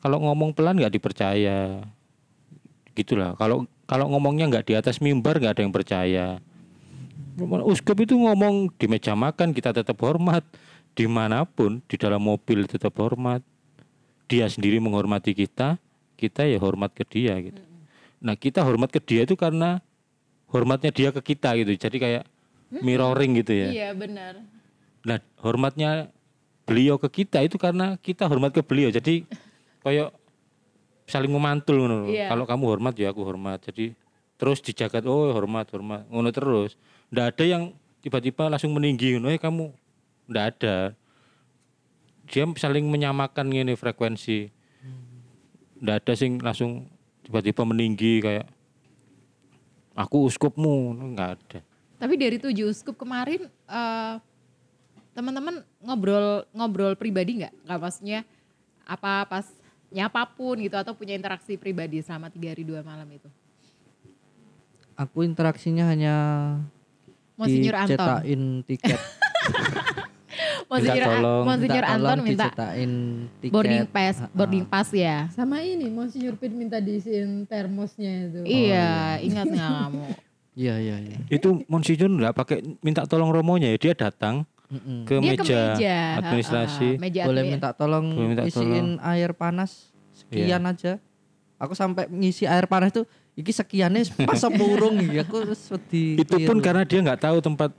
[0.04, 1.88] kalau ngomong pelan nggak dipercaya,
[2.94, 3.34] gitulah.
[3.40, 6.26] Kalau kalau ngomongnya nggak di atas mimbar nggak ada yang percaya.
[7.39, 10.43] Uskup itu ngomong di meja makan kita tetap hormat,
[10.91, 13.39] di mana pun di dalam mobil tetap hormat.
[14.28, 15.80] Dia sendiri menghormati kita,
[16.19, 17.63] kita ya hormat ke dia gitu.
[18.19, 19.80] Nah kita hormat ke dia itu karena
[20.52, 21.71] hormatnya dia ke kita gitu.
[21.78, 22.23] Jadi kayak
[22.84, 23.69] mirroring gitu ya.
[23.71, 24.43] Iya benar.
[25.08, 26.12] Nah hormatnya
[26.67, 28.91] beliau ke kita itu karena kita hormat ke beliau.
[28.91, 29.23] Jadi
[29.86, 30.12] kayak
[31.08, 32.12] saling memantul ngono.
[32.12, 32.28] Iya.
[32.30, 33.63] Kalau kamu hormat ya aku hormat.
[33.63, 33.96] Jadi
[34.38, 36.76] terus dijagat oh hormat hormat ngono terus.
[37.10, 37.63] Ndak ada yang
[38.04, 39.72] tiba-tiba langsung meninggi ngono eh kamu
[40.28, 40.78] ndak ada.
[42.28, 44.52] Dia saling menyamakan gini frekuensi.
[45.80, 46.91] Ndak ada sing langsung
[47.24, 48.52] tiba-tiba meninggi kayak
[49.96, 51.60] aku uskupmu nggak ada.
[51.98, 54.13] Tapi dari tujuh uskup kemarin eh,
[55.17, 57.54] teman-teman ngobrol ngobrol pribadi nggak?
[57.65, 58.20] Nggak maksudnya
[58.84, 59.48] apa pas
[59.91, 63.30] nyapapun gitu atau punya interaksi pribadi selama tiga hari dua malam itu?
[64.97, 66.15] Aku interaksinya hanya
[67.38, 67.93] Monsinyur Anton.
[67.93, 69.00] dicetain tiket.
[70.67, 72.91] Monsinyur, Minta tolong, Monsinyur Minta Anton tolong minta dicetain
[73.39, 73.54] tiket.
[73.56, 75.17] boarding pass, boarding pass ya.
[75.32, 78.39] Sama ini Monsinyur Pit minta diisiin termosnya itu.
[78.43, 80.06] iya, ingat nggak kamu?
[80.58, 81.17] Iya iya iya.
[81.30, 85.08] Itu Monsinyur nggak pakai minta tolong romonya ya dia datang Mm-mm.
[85.08, 86.89] ke Dia meja, ke meja administrasi.
[86.95, 87.51] ha-ha, meja Boleh admin.
[87.56, 90.99] minta tolong Boleh minta isiin air panas sekian aja.
[91.58, 96.19] Aku sampai ngisi air panas tuh iki sekiannya pas sepurung ya aku terus wedi.
[96.19, 97.71] Itu pun karena dia nggak tahu tempat.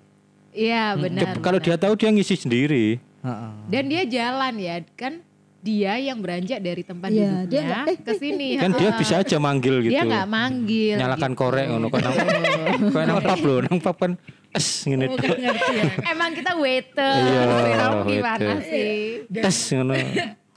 [0.51, 1.37] Iya benar.
[1.37, 2.87] Coba Kalau dia tahu dia ngisi sendiri.
[3.19, 3.51] Ha-ha.
[3.67, 5.19] dan dia jalan ya kan
[5.59, 8.49] dia yang beranjak dari tempat Iya, dia duduknya nggak, eh, ke sini.
[8.63, 9.91] Kan dia bisa aja manggil gitu.
[9.91, 10.97] Dia nggak manggil.
[11.03, 11.41] Nyalakan gitu.
[11.43, 12.03] korek ngono kan.
[12.95, 14.13] Kayak nang pub loh, nang pub kan
[14.59, 15.39] es ngene Oh, tok.
[15.39, 15.55] ya.
[16.13, 17.15] Emang kita waiter.
[17.23, 18.91] Iya, gimana sih?
[19.31, 19.95] Tes ngono.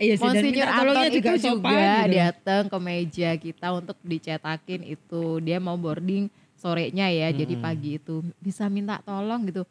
[0.02, 2.18] Iya sih, dan Monsinyur minta tolongnya Anton itu sopan juga gitu.
[2.18, 5.24] datang ke meja kita untuk dicetakin itu.
[5.46, 6.26] Dia mau boarding
[6.58, 9.62] sorenya ya, jadi pagi itu bisa minta tolong gitu.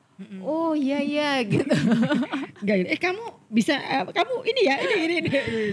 [0.46, 1.74] Oh iya iya gitu.
[2.62, 5.30] Enggak, eh kamu bisa eh, kamu ini ya, ini ini, ini.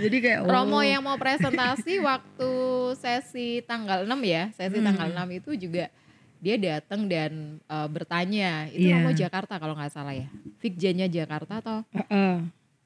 [0.09, 0.49] Jadi kayak oh.
[0.49, 2.51] Romo yang mau presentasi waktu
[2.97, 5.93] sesi tanggal 6 ya, sesi tanggal 6 itu juga
[6.39, 8.67] dia datang dan eh, bertanya.
[8.67, 8.99] Itu Iya.
[8.99, 10.27] Romo Jakarta kalau nggak salah ya.
[10.57, 12.35] Fikjennya Jakarta atau Heeh.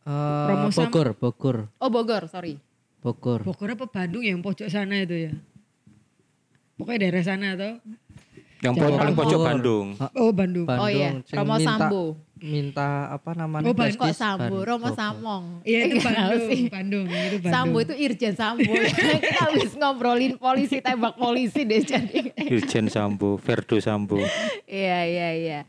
[0.01, 2.57] Eh, Romo Sam- Bogor, Bogor, Oh Bogor, sorry.
[2.99, 3.41] Bogor.
[3.41, 5.31] Bogor apa Bandung yang pojok sana itu ya?
[6.75, 7.77] Pokoknya daerah sana atau?
[8.62, 9.39] Yang Jawa paling pojok.
[9.41, 9.88] Bandung.
[10.13, 10.65] Oh Bandung.
[10.69, 10.86] Bandung.
[10.86, 12.04] oh iya, Romo minta- Sambo.
[12.41, 13.69] Minta apa namanya?
[13.69, 14.89] Oh, Ban- Kok Sambo, Romo.
[14.93, 15.43] Samong.
[15.62, 16.69] Iya itu kenapa Bandung?
[16.74, 17.54] Bandung, itu Bandung.
[17.54, 18.65] Sambo itu Irjen Sambo.
[19.21, 22.34] Kita habis ngobrolin polisi, tembak polisi deh jadi.
[22.50, 24.17] Irjen Sambo, Verdo Sambo.
[24.65, 25.60] Iya iya iya.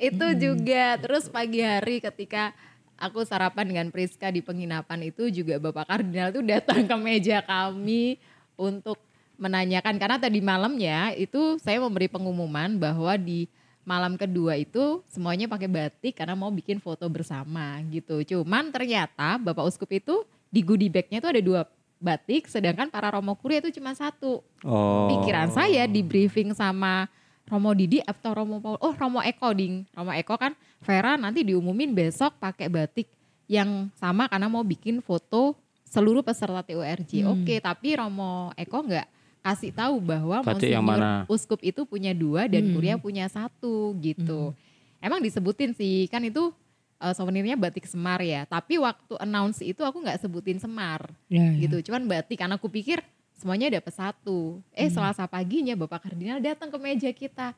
[0.00, 2.56] Itu juga terus pagi hari ketika
[2.96, 8.16] aku sarapan dengan Priska di penginapan itu juga Bapak Kardinal tuh datang ke meja kami
[8.56, 8.96] untuk
[9.36, 13.48] menanyakan karena tadi malamnya itu saya memberi pengumuman bahwa di
[13.82, 18.22] malam kedua itu semuanya pakai batik karena mau bikin foto bersama gitu.
[18.22, 21.60] Cuman ternyata Bapak Uskup itu di goodie bag-nya itu ada dua
[22.02, 25.10] batik sedangkan para Romo Kuria itu cuma satu Oh.
[25.10, 27.10] pikiran saya di briefing sama
[27.46, 31.94] Romo Didi atau Romo Paul oh Romo Eko ding Romo Eko kan Vera nanti diumumin
[31.94, 33.10] besok pakai batik
[33.46, 35.54] yang sama karena mau bikin foto
[35.86, 39.06] seluruh peserta TURJ oke tapi Romo Eko nggak
[39.42, 41.26] kasih tahu bahwa Batik yang mana?
[41.26, 42.72] Uskup itu punya dua dan Hmm.
[42.72, 44.54] Kuria punya satu gitu
[44.98, 46.54] emang disebutin sih kan itu
[46.96, 51.58] eh, souvenirnya batik Semar ya tapi waktu announce itu aku nggak sebutin Semar Ya, ya.
[51.60, 51.90] gitu.
[51.90, 53.02] Cuman batik karena aku pikir
[53.34, 54.62] semuanya dapat satu.
[54.70, 57.50] Eh Selasa paginya Bapak Kardinal datang ke meja kita.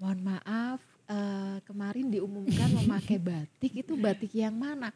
[0.00, 4.88] Mohon maaf, eh, kemarin diumumkan memakai batik itu batik yang mana?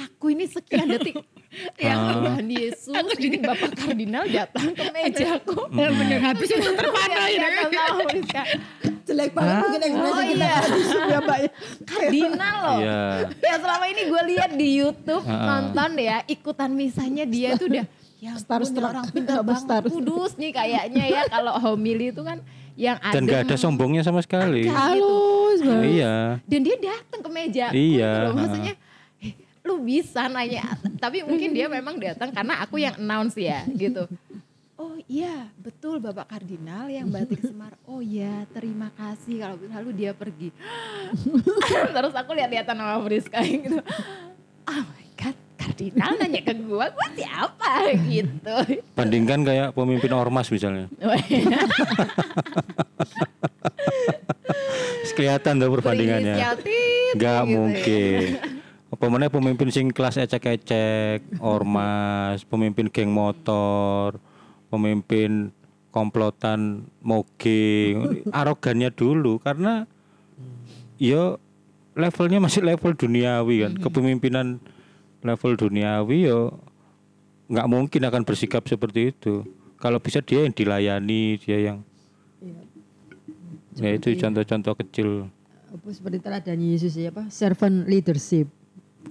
[0.00, 1.16] Aku ini sekian detik
[1.80, 2.12] yang Ah.
[2.14, 5.58] Tuhan Yesus ini Bapak Kardinal datang ke mejaku.
[5.72, 7.48] Ya bener habis itu terpana ya.
[7.66, 7.98] tahu.
[9.02, 10.56] Jelek banget mungkin Oh ekspresi kita iya.
[11.08, 11.50] ya Mbak ya.
[11.84, 12.78] Kardinal loh.
[12.78, 13.00] Iya.
[13.40, 15.44] Ya selama ini gue lihat di YouTube Ah.
[15.64, 17.84] nonton ya ikutan misanya dia itu udah
[18.18, 22.42] ya ini orang pintar banget kudus nih kayaknya ya kalau homili itu kan
[22.74, 24.66] yang ada Dan gak ada sombongnya sama sekali.
[24.68, 25.86] Halus banget.
[25.96, 26.16] Iya.
[26.40, 28.34] dan dia datang ke meja Iya, loh.
[28.36, 28.78] maksudnya "Eh,
[29.68, 34.08] lu bisa nanya tapi mungkin dia memang datang karena aku yang announce ya gitu
[34.80, 39.90] oh iya betul bapak kardinal yang batik semar oh iya terima kasih kalau gitu." lalu
[39.92, 40.48] dia pergi
[41.94, 43.76] terus aku lihat-lihatan sama Friska gitu
[44.64, 48.78] oh my god Cardinal nanya ke gue, gue siapa gitu.
[48.94, 50.86] Bandingkan kayak pemimpin ormas misalnya.
[55.18, 56.38] Kelihatan tuh perbandingannya.
[56.38, 57.42] Enggak gitu ya.
[57.42, 58.38] mungkin.
[58.38, 58.57] Apa
[59.06, 64.18] mana pemimpin sing kelas ecek-ecek, ormas, pemimpin geng motor,
[64.74, 65.54] pemimpin
[65.94, 67.94] komplotan moge,
[68.34, 69.86] arogannya dulu karena
[70.98, 71.38] yo
[71.94, 73.72] levelnya masih level duniawi kan.
[73.78, 74.58] Kepemimpinan
[75.22, 76.58] level duniawi yo
[77.46, 79.46] nggak mungkin akan bersikap seperti itu.
[79.78, 81.86] Kalau bisa dia yang dilayani, dia yang
[83.78, 85.30] ya itu contoh-contoh kecil
[85.70, 87.30] Apa seperti teladan Yesus ya apa?
[87.30, 88.50] Servant leadership.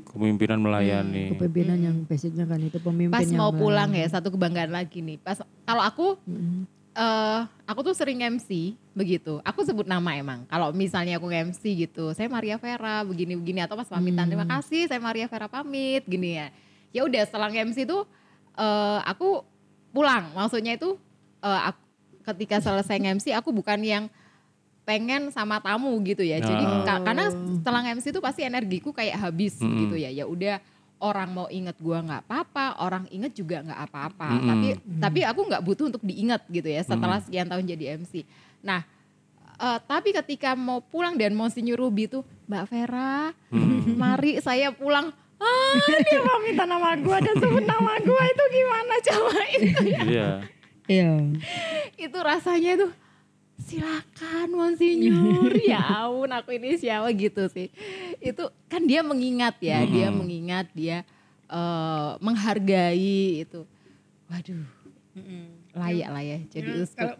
[0.05, 1.33] Kepemimpinan melayani.
[1.33, 3.61] Kepemimpinan yang basicnya kan itu pemimpin Pas yang mau melayani.
[3.63, 5.17] pulang ya, satu kebanggaan lagi nih.
[5.21, 6.07] Pas kalau aku
[6.97, 9.37] eh aku tuh sering MC begitu.
[9.45, 10.45] Aku sebut nama emang.
[10.49, 14.97] Kalau misalnya aku MC gitu, saya Maria Vera begini-begini atau pas pamitan terima kasih saya
[14.97, 16.47] Maria Vera pamit gini ya.
[16.93, 18.05] Ya udah setelah MC tuh
[18.57, 19.45] eh aku
[19.93, 20.33] pulang.
[20.33, 20.97] Maksudnya itu
[21.45, 21.81] eh, aku,
[22.33, 24.03] ketika selesai MC aku bukan yang
[24.87, 26.39] pengen sama tamu gitu ya.
[26.39, 26.83] Jadi Ah.
[26.87, 29.83] ka- karena setelah MC itu pasti energiku kayak habis Mm-mm.
[29.83, 30.07] gitu ya.
[30.09, 30.63] Ya udah
[30.97, 34.27] orang mau inget gua nggak apa-apa, orang inget juga nggak apa-apa.
[34.31, 34.47] Mm-mm.
[34.47, 38.23] Tapi tapi aku nggak butuh untuk diingat gitu ya setelah sekian tahun jadi MC.
[38.59, 38.87] Nah,
[39.57, 43.35] eh, tapi ketika mau pulang dan Monsinyur Ruby tuh, Mbak Vera,
[43.93, 45.11] mari saya pulang.
[45.37, 50.01] Ah, dia mau minta nama gua dan sebut nama gua itu gimana coba itu ya?
[50.01, 50.29] Iya.
[50.87, 51.11] Iya.
[51.95, 52.91] itu rasanya tuh
[53.57, 57.73] silakan Monsinyur ya ampun aku ini siapa gitu sih.
[58.21, 60.19] Itu kan dia mengingat ya dia Mm-mm.
[60.21, 61.01] mengingat dia
[61.49, 63.65] eh, menghargai itu.
[64.29, 64.65] Waduh.
[65.77, 67.15] Layak lah ya jadi Ya, kalau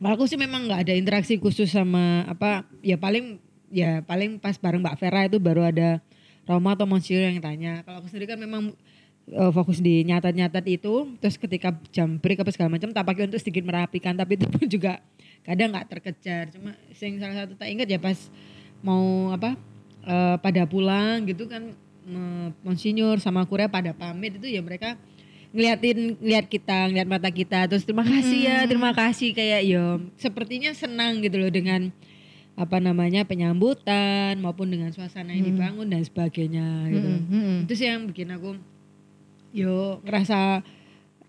[0.00, 3.36] kalau aku sih memang nggak ada interaksi khusus sama apa ya paling
[3.70, 6.00] ya paling pas bareng Mbak Vera itu baru ada
[6.48, 7.86] Roma atau Monsinyur yang tanya.
[7.86, 8.74] Kalau aku sendiri kan memang
[9.30, 13.38] eh, fokus di nyatat-nyatat itu terus ketika jam break apa segala macam tak pakai untuk
[13.38, 14.98] sedikit merapikan tapi itu pun juga
[15.44, 16.52] kadang nggak terkejar.
[16.52, 18.18] Cuma yang salah satu tak ingat ya pas
[18.80, 19.56] mau apa
[20.04, 21.72] eh, pada pulang gitu kan
[22.08, 24.96] eh, Monsinyur sama Kuria pada pamit itu ya mereka
[25.50, 27.66] ngeliatin ngeliat kita ngeliat mata kita.
[27.66, 31.90] Terus terima kasih ya terima kasih kayak yo sepertinya senang gitu loh dengan
[32.60, 37.08] apa namanya penyambutan maupun dengan suasana yang dibangun dan sebagainya gitu.
[37.08, 37.58] Mm-mm, mm-mm.
[37.64, 38.60] itu sih yang bikin aku
[39.56, 40.60] yo ngerasa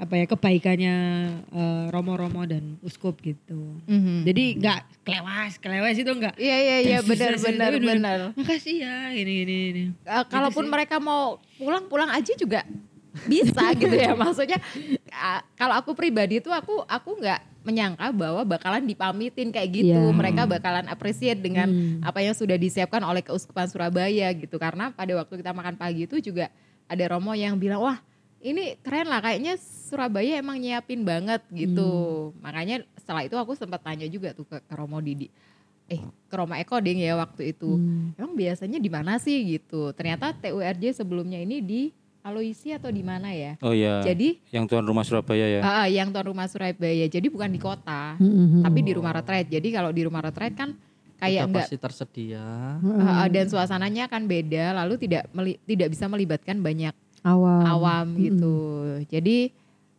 [0.02, 0.96] apa ya kebaikannya
[1.46, 3.78] eh, romo-romo dan uskup gitu.
[3.86, 4.26] Mhm.
[4.26, 8.18] jadi nggak kelewas kelewas itu nggak iya iya iya benar benar benar.
[8.34, 9.84] Makasih ya ini ini ini.
[10.02, 12.66] Eh, kalaupun mereka mau pulang pulang aja juga
[13.30, 14.18] bisa gitu ya.
[14.18, 14.58] Maksudnya
[15.14, 19.94] ah, kalau aku pribadi tuh aku aku nggak menyangka bahwa bakalan dipamitin kayak gitu.
[19.94, 20.10] Iya.
[20.10, 22.02] mereka bakalan appreciate dengan Hmm.
[22.02, 24.58] apa yang sudah disiapkan oleh keuskupan Surabaya gitu.
[24.58, 26.50] Karena pada waktu kita makan pagi itu juga
[26.90, 28.02] ada romo yang bilang wah
[28.42, 31.90] ini keren lah kayaknya Surabaya emang nyiapin banget gitu
[32.38, 35.30] makanya setelah itu aku sempat tanya juga tuh ke, ke Romo Didi
[35.86, 38.16] eh ke Romo Eko ding ya waktu itu Hmm.
[38.16, 41.82] emang biasanya di mana sih gitu ternyata TURJ sebelumnya ini di
[42.22, 44.00] Aloisi atau di mana ya Oh ya.
[44.00, 45.62] jadi yang tuan rumah Surabaya ya.
[45.62, 48.62] ah, yang tuan rumah Surabaya jadi bukan di kota Hmm.
[48.62, 50.78] tapi di rumah retret jadi kalau di rumah retret kan
[51.18, 52.42] kayak enggak pasti tersedia.
[52.80, 58.56] ah, dan suasananya akan beda lalu tidak meli- tidak bisa melibatkan banyak awam awam gitu
[59.08, 59.54] jadi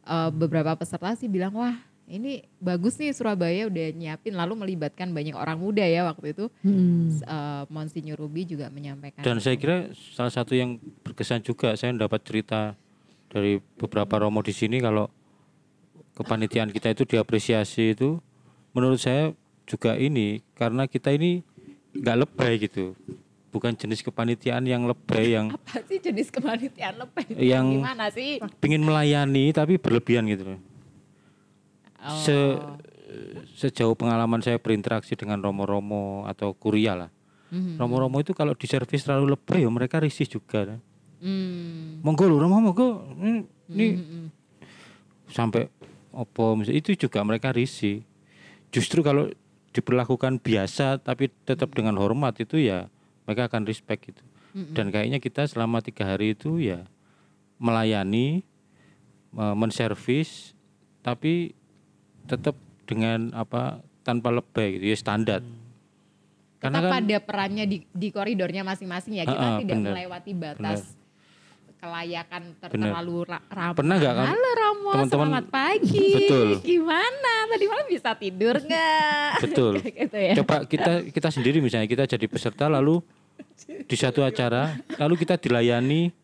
[0.05, 5.33] eh, beberapa peserta sih bilang wah ini bagus nih Surabaya udah nyiapin lalu melibatkan banyak
[5.33, 7.09] orang muda ya waktu itu Hmm.
[7.09, 9.45] Eh, Monsinyur Ruby juga menyampaikan Dan itu.
[9.47, 9.77] saya kira
[10.13, 12.75] salah satu yang berkesan juga saya dapat cerita
[13.31, 15.09] dari beberapa romo di sini kalau
[16.13, 18.21] kepanitiaan kita itu diapresiasi itu
[18.73, 19.33] menurut saya
[19.65, 21.41] juga ini karena kita ini
[21.93, 22.93] nggak lebay gitu.
[23.53, 28.81] Bukan jenis kepanitiaan yang lebay yang apa sih jenis kepanitiaan lebay Yang- gimana sih pingin
[28.81, 30.61] melayani tapi berlebihan gitu loh.
[32.01, 32.17] Oh.
[32.19, 32.61] Se-
[33.55, 37.11] sejauh pengalaman saya berinteraksi dengan romo-romo atau kuria lah.
[37.53, 37.77] Mhm.
[37.77, 40.81] Romo-romo itu kalau di servis terlalu lebay ya mereka risih juga.
[41.21, 42.01] Hmm.
[42.01, 42.89] Monggo lho romo monggo.
[43.15, 43.31] Ini,
[43.69, 44.25] ini Mhm.
[45.29, 45.69] sampai
[46.11, 48.01] opo misalnya itu juga mereka risih.
[48.73, 49.29] Justru kalau
[49.71, 52.89] diperlakukan biasa tapi tetap dengan hormat itu ya
[53.25, 54.23] mereka akan respect gitu.
[54.53, 54.73] Mm-mm.
[54.73, 56.85] Dan kayaknya kita selama tiga hari itu ya
[57.57, 58.43] melayani,
[59.31, 60.53] me- menservis,
[61.01, 61.55] tapi
[62.25, 62.55] tetap
[62.85, 65.41] dengan apa tanpa lebay gitu ya standar.
[66.59, 69.93] Karena Tetap kan pada perannya di, di koridornya masing-masing ya kita Ah, ah, tidak benar.
[69.95, 70.95] melewati batas
[71.83, 72.95] kelayakan ter- Benar.
[72.95, 73.75] terlalu ra- ramah.
[73.75, 76.11] Pernah nggak kan Halo Romo, teman-teman- selamat pagi.
[76.15, 76.49] Betul.
[76.63, 77.33] Gimana?
[77.51, 79.31] Tadi malam bisa tidur nggak?
[79.43, 79.73] Betul.
[79.99, 80.33] gitu ya.
[80.39, 83.03] coba kita kita sendiri misalnya kita jadi peserta lalu
[83.67, 86.15] di satu acara lalu kita dilayani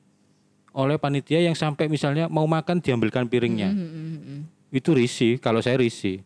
[0.79, 3.75] oleh panitia yang sampai misalnya mau makan diambilkan piringnya.
[3.75, 4.40] Hmm, hmm, hmm.
[4.71, 6.23] Itu risih, kalau saya risih.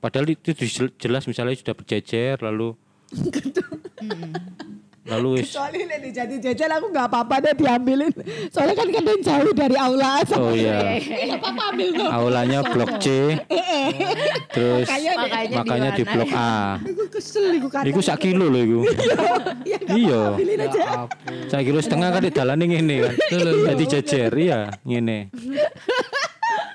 [0.00, 0.56] Padahal itu
[0.96, 2.72] jelas misalnya sudah berjejer lalu
[5.10, 8.12] lalu wis Soalnya nek dijadi jajan aku nggak apa-apa deh diambilin.
[8.48, 10.22] Soalnya kan kadang jauh dari aula.
[10.32, 12.08] oh iya Nggak apa-apa ambil tuh.
[12.08, 13.06] aulanya blok C
[14.50, 15.20] terus Makanya deh.
[15.20, 17.82] Makanya makanya di blok A Aku kesel iku kan.
[17.82, 18.80] Iku sak kilo loh iku.
[19.66, 20.20] Iya Iya.
[20.60, 20.82] aja.
[21.04, 21.48] ampun.
[21.48, 23.14] Sak kilo setengah kan di dalan ngene kan.
[23.74, 25.30] Jadi jejer iya ngene.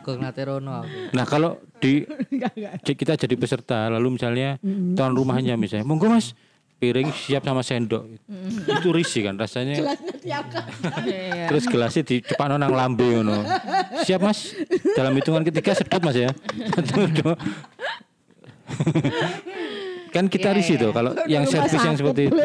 [0.06, 1.18] Nate rono aku.
[1.18, 2.06] Nah kalau di
[2.86, 4.62] kita jadi peserta lalu misalnya
[4.94, 6.38] tuan rumahnya misalnya monggo mas
[6.76, 8.04] piring siap sama sendok
[8.68, 9.96] itu risih kan rasanya.
[10.26, 11.48] Iya.
[11.48, 13.48] terus gelasnya di cepat nang lambe ngono
[14.04, 14.52] siap mas
[14.94, 16.30] dalam hitungan ketiga sedot mas ya
[20.16, 20.84] kan kita Iya, risih iya.
[20.88, 22.40] tuh kalau yang servis yang seperti itu.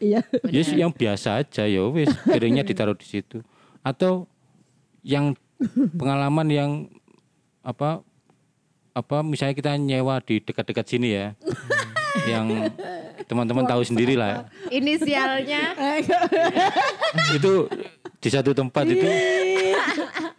[0.00, 0.20] Iya.
[0.48, 3.44] Yes, yang biasa aja ya wis piringnya ditaruh di situ.
[3.84, 4.24] Atau
[5.04, 5.36] yang
[6.00, 6.70] pengalaman yang
[7.60, 8.00] apa
[8.96, 11.26] apa misalnya kita nyewa di dekat-dekat sini ya.
[12.26, 12.46] yang
[13.28, 14.48] teman-teman tahu sendiri lah.
[14.68, 15.76] Inisialnya
[17.36, 17.68] Itu
[18.20, 19.04] di satu tempat itu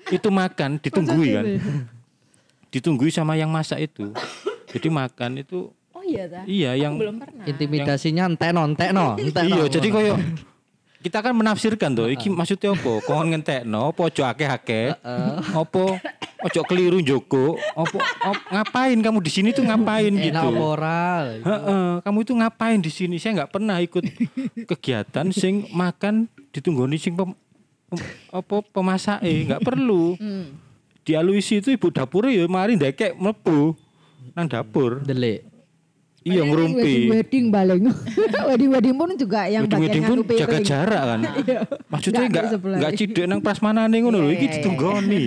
[0.10, 1.46] itu makan ditunggui kan.
[2.74, 4.10] Ditunggui sama yang masak itu.
[4.74, 7.46] Jadi makan itu Oh iya iya yang Belum pernah.
[7.48, 9.08] Intimidasinya entekno, entekno.
[9.22, 10.20] Iya, jadi koyo
[11.06, 12.98] kita kan menafsirkan tuh, iki maksudnya apa?
[13.06, 14.98] Kon ngentekno, apa ojo akeh-akeh?
[15.54, 16.02] Apa
[16.42, 17.62] ojo keliru joko?
[17.78, 20.48] Apa op- ngapain kamu di sini tuh ngapain Enak gitu?
[21.46, 23.22] Heeh, kamu itu ngapain di sini?
[23.22, 24.02] Saya nggak pernah ikut
[24.66, 27.38] kegiatan sing makan ditunggoni sing pem,
[27.86, 30.18] pem- apa pemasake, nggak perlu.
[30.18, 30.58] Hmm.
[31.06, 33.78] Di Aluisi itu ibu dapur ya mari ndekek mlebu
[34.34, 35.06] nang dapur.
[35.06, 35.46] Delik.
[36.26, 36.94] Iya Wedding ngerumpi.
[37.14, 37.82] wedding paling.
[38.50, 41.20] wedding wedding pun juga yang Wedding-wedding bagian pun jaga jarak kan.
[41.94, 45.24] Maksudnya Nggak enggak enggak cidek nang prasmanane ngono lho, Iya, iki iya, ditunggoni.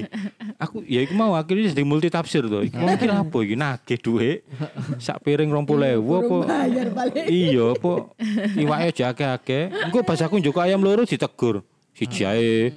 [0.58, 2.66] Aku ya iku mau akhirnya jadi multi tafsir to.
[2.66, 4.38] Iki mau iki apa iki nagih dhuwit.
[4.98, 6.36] Sak piring 20.000 apa?
[7.30, 7.92] Iya apa
[8.58, 9.62] iwake aja akeh-akeh.
[9.86, 11.62] Engko pas aku njuk ayam loro ditegur.
[11.94, 12.74] Siji ae.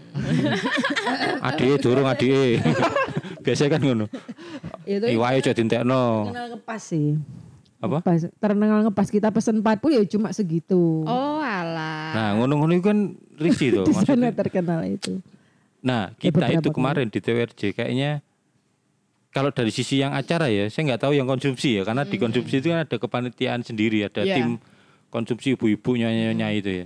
[1.50, 2.62] Adike durung adike.
[3.42, 4.06] Biasa kan ngono.
[4.86, 6.30] Itu Iwake aja dintekno.
[6.30, 7.18] terkenal ngepas sih.
[7.82, 7.98] Apa?
[8.06, 11.02] Pas, terkenal ngepas kita pesen 40 ya cuma segitu.
[11.04, 12.14] Oh alah.
[12.14, 13.86] Nah, ngono-ngono itu kan risih tuh.
[13.90, 15.18] Di sana Maksudnya terkenal itu.
[15.82, 18.22] Nah, Ya, kita beberapa itu kemarin di TWRJ kayaknya
[19.34, 22.62] kalau dari sisi yang acara ya, saya nggak tahu yang konsumsi ya, karena di konsumsi
[22.62, 24.38] itu kan ada kepanitiaan sendiri, ada Iya.
[24.44, 24.60] tim
[25.10, 26.86] konsumsi ibu-ibu nyonya itu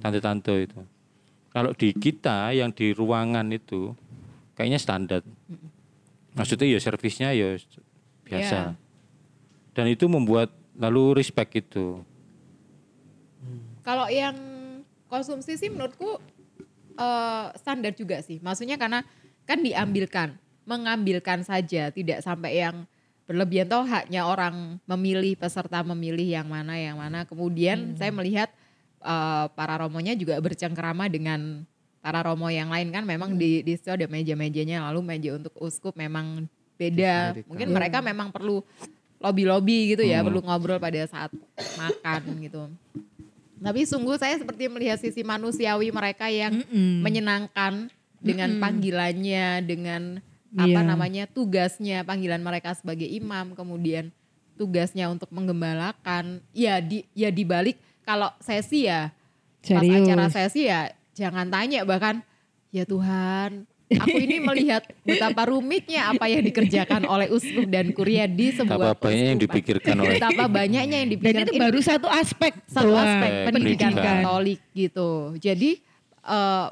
[0.00, 0.78] tante-tante itu.
[1.52, 3.92] Kalau di kita yang di ruangan itu
[4.56, 5.20] kayaknya standar.
[6.32, 7.60] Maksudnya ya servisnya ya
[8.24, 8.72] biasa.
[8.72, 8.81] Iya.
[9.72, 12.00] Dan itu membuat lalu respect itu.
[13.82, 14.36] Kalau yang
[15.10, 16.20] konsumsi sih menurutku
[16.96, 18.38] eh, standar juga sih.
[18.38, 19.02] Maksudnya karena
[19.48, 22.86] kan diambilkan, mengambilkan saja, tidak sampai yang
[23.26, 27.24] berlebihan toh haknya orang memilih peserta memilih yang mana yang mana.
[27.24, 28.52] Kemudian saya melihat
[29.02, 31.64] eh, para romonya juga bercengkerama dengan
[32.02, 35.94] para romo yang lain kan memang di di situ ada meja-mejanya lalu meja untuk uskup
[35.94, 37.38] memang beda.
[37.46, 37.74] Mungkin Iya.
[37.78, 38.66] mereka memang perlu
[39.22, 40.26] lobby-lobby gitu ya, Hmm.
[40.28, 41.30] perlu ngobrol pada saat
[41.78, 42.62] makan gitu.
[43.56, 46.66] Tapi sungguh saya seperti melihat sisi manusiawi mereka yang
[46.98, 47.86] menyenangkan
[48.18, 50.18] dengan panggilannya, dengan
[50.52, 50.84] apa Iya.
[50.84, 54.10] namanya tugasnya, panggilan mereka sebagai imam, kemudian
[54.58, 56.42] tugasnya untuk menggembalakan.
[56.52, 59.14] Ya di ya dibalik kalau sesi ya
[59.62, 60.04] pas Serius.
[60.04, 62.18] acara sesi ya jangan tanya bahkan
[62.68, 63.62] ya Tuhan
[63.98, 69.08] aku ini melihat betapa rumitnya apa yang dikerjakan oleh uskup dan kuria di sebuah Betapa
[69.08, 72.52] banyak yang dipikirkan oleh betapa banyaknya yang Dan dipikirkan itu Ini baru satu aspek.
[72.68, 73.04] satu doang.
[73.04, 74.16] aspek Eh, pendidikan pendidikan.
[74.22, 75.10] Katolik gitu.
[75.36, 75.70] Jadi
[76.22, 76.66] eh,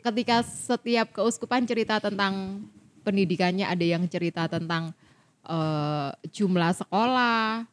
[0.00, 2.64] ketika setiap keuskupan cerita tentang
[3.02, 4.94] pendidikannya ada yang cerita tentang
[5.44, 7.66] eh, jumlah sekolah,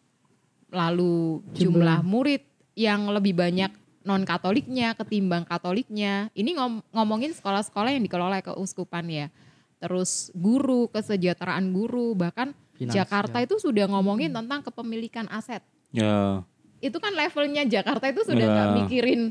[0.73, 2.41] lalu jumlah murid
[2.77, 6.31] yang lebih banyak non Katoliknya ketimbang Katoliknya.
[6.31, 9.27] Ini ngom- ngomongin sekolah-sekolah yang dikelola keuskupan ya.
[9.77, 13.03] Terus guru, kesejahteraan guru, bahkan Finansial.
[13.03, 15.59] Jakarta itu sudah ngomongin tentang kepemilikan aset.
[15.89, 16.43] Ya.
[16.79, 18.51] Itu kan levelnya Jakarta itu sudah Ya.
[18.51, 19.21] nggak mikirin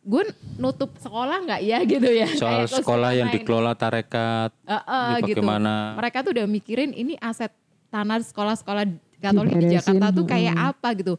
[0.00, 0.22] gue
[0.56, 1.78] nutup sekolah nggak ya?
[1.88, 2.26] gitu ya.
[2.32, 3.36] Soal Kayak sekolah yang lain.
[3.38, 4.82] dikelola tarekat Eh, eh,
[5.14, 5.42] ini gitu.
[5.42, 5.94] bagaimana?
[5.94, 7.50] Mereka tuh udah mikirin ini aset
[7.88, 8.84] tanah sekolah-sekolah
[9.18, 10.88] Katolik di Jakarta tuh kayak apa?
[10.94, 11.14] Gitu.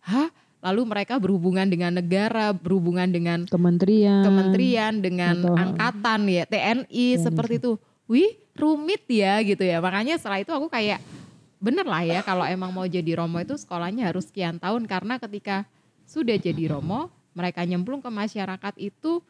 [0.00, 0.26] Hah
[0.64, 4.24] lalu mereka berhubungan dengan negara berhubungan dengan Kementerian.
[4.24, 7.76] kementerian dengan Atau- angkatan ya TNI seperti itu
[8.08, 11.04] wih rumit ya gitu ya makanya setelah itu aku kayak
[11.60, 15.68] bener lah ya kalau emang mau jadi romo itu sekolahnya harus sekian tahun karena ketika
[16.04, 19.20] sudah jadi romo mereka nyemplung ke masyarakat itu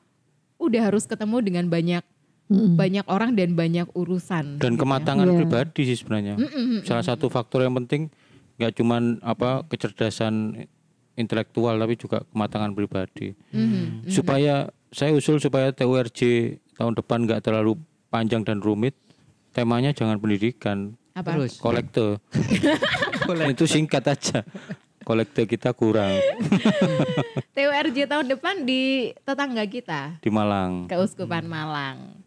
[0.57, 2.03] udah harus ketemu dengan banyak
[2.45, 2.77] Mm-mm.
[2.77, 4.61] banyak orang dan banyak urusan.
[4.61, 4.83] dan gitu ya.
[4.85, 5.37] kematangan Iya.
[5.39, 6.37] pribadi sih sebenarnya.
[6.37, 8.13] Mm-mm, Salah satu faktor yang penting
[8.55, 10.69] nggak cuman apa kecerdasan
[11.15, 13.35] intelektual tapi juga kematangan pribadi.
[13.55, 14.11] Mhm.
[14.11, 16.21] Supaya saya usul supaya TURJ
[16.79, 17.79] tahun depan nggak terlalu
[18.11, 18.95] panjang dan rumit.
[19.55, 21.39] Temanya jangan pendidikan, Apa?
[21.39, 22.19] Terus kolektor.
[23.55, 24.43] Itu singkat aja.
[25.05, 26.17] Kolektor kita kurang
[27.55, 30.91] TURJ tahun depan di tetangga kita, di Malang.
[30.91, 32.19] Keuskupan Malang.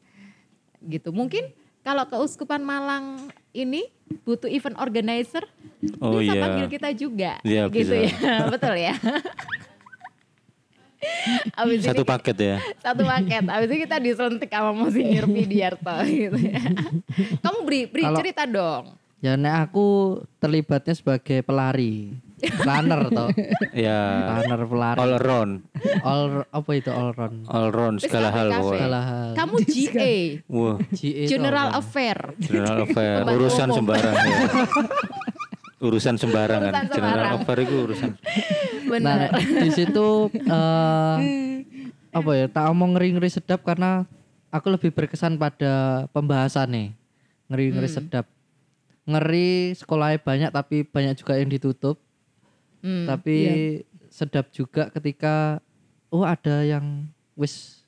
[0.86, 1.10] Gitu.
[1.12, 1.52] Mungkin
[1.84, 3.90] kalau Keuskupan Malang ini
[4.24, 5.44] butuh event organizer,
[6.00, 6.42] Oh bisa iya.
[6.42, 7.32] panggil kita juga.
[7.42, 7.96] Iya, gitu bisa.
[7.96, 8.36] ya.
[8.54, 8.94] Betul ya.
[11.54, 12.58] Abis Satu ini paket ya.
[12.82, 13.44] satu paket.
[13.46, 16.62] Abis itu kita disuntik sama Monsinyur Pidiarto gitu ya.
[17.40, 18.86] Kamu beri, beri Kalau- cerita dong.
[19.18, 19.88] ya nek aku
[20.38, 22.14] terlibatnya sebagai pelari.
[22.38, 23.30] Runner toh.
[23.74, 24.00] Ya.
[24.38, 24.98] Runner pelari.
[25.00, 25.52] All around,
[26.02, 27.50] All apa itu all round?
[27.50, 28.54] all round segala hal.
[28.54, 29.30] Segala hal.
[29.34, 30.14] Kamu GA,
[30.46, 31.68] Wah, GA General?
[31.74, 32.18] Affair.
[32.38, 34.38] general affair, Pembantu urusan sembarang ya.
[35.80, 36.74] Urusan sembarangan.
[36.74, 38.10] Urusan General affair itu urusan.
[38.88, 39.18] Benar.
[39.30, 39.30] Nah,
[39.62, 41.18] di situ eh
[42.10, 42.46] apa ya?
[42.48, 44.06] Tak omong ngeri-ngeri sedap karena
[44.50, 46.88] aku lebih berkesan pada pembahasan nih.
[47.48, 47.98] Ngeri-ngeri Hmm.
[48.02, 48.26] sedap.
[49.06, 52.02] Ngeri sekolahnya banyak tapi banyak juga yang ditutup.
[52.88, 53.04] Hmm.
[53.04, 53.38] Tapi
[54.08, 55.60] sedap juga ketika
[56.08, 57.84] oh ada yang wis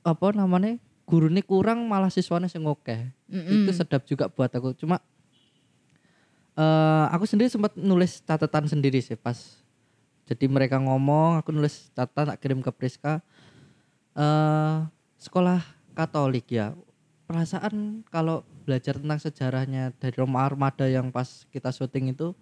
[0.00, 0.80] apa namanya?
[1.04, 3.12] Gurune kurang malah siswanya sing oke.
[3.28, 4.72] Itu sedap juga buat aku.
[4.72, 5.04] Cuma
[6.52, 9.56] eh aku sendiri sempat nulis catatan sendiri sih pas
[10.28, 13.24] jadi mereka ngomong aku nulis catatan tak kirim ke Priska
[14.12, 14.76] eh
[15.16, 15.64] sekolah
[15.96, 16.76] Katolik ya
[17.24, 22.36] perasaan kalau belajar tentang sejarahnya dari Roma Armada yang pas kita syuting itu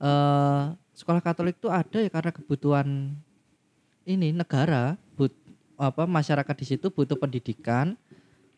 [0.00, 0.64] eh
[0.94, 3.18] sekolah Katolik itu ada ya karena kebutuhan
[4.06, 5.34] ini negara but
[5.74, 7.98] apa masyarakat di situ butuh pendidikan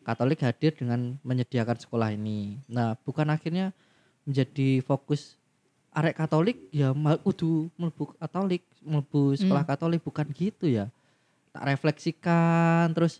[0.07, 2.63] Katolik hadir dengan menyediakan sekolah ini.
[2.71, 3.75] Nah, bukan akhirnya
[4.23, 5.35] menjadi fokus
[5.91, 10.87] arek Katolik ya mal- kudu mlebu Katolik, mlebu sekolah Katolik bukan gitu ya.
[11.51, 13.19] Tak refleksikan terus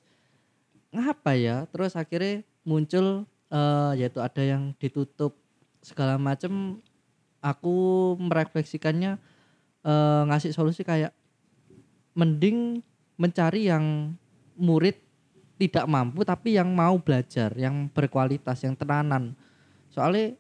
[0.96, 1.68] ngapa ya?
[1.76, 5.36] Terus akhirnya muncul eh, yaitu ada yang ditutup
[5.84, 6.80] segala macam
[7.42, 9.18] aku merefleksikannya
[9.86, 11.14] eh, ngasih solusi kayak
[12.18, 12.82] mending
[13.18, 14.14] mencari yang
[14.58, 14.98] murid
[15.58, 19.34] tidak mampu tapi yang mau belajar, yang berkualitas, yang tenanan.
[19.90, 20.38] Soalnya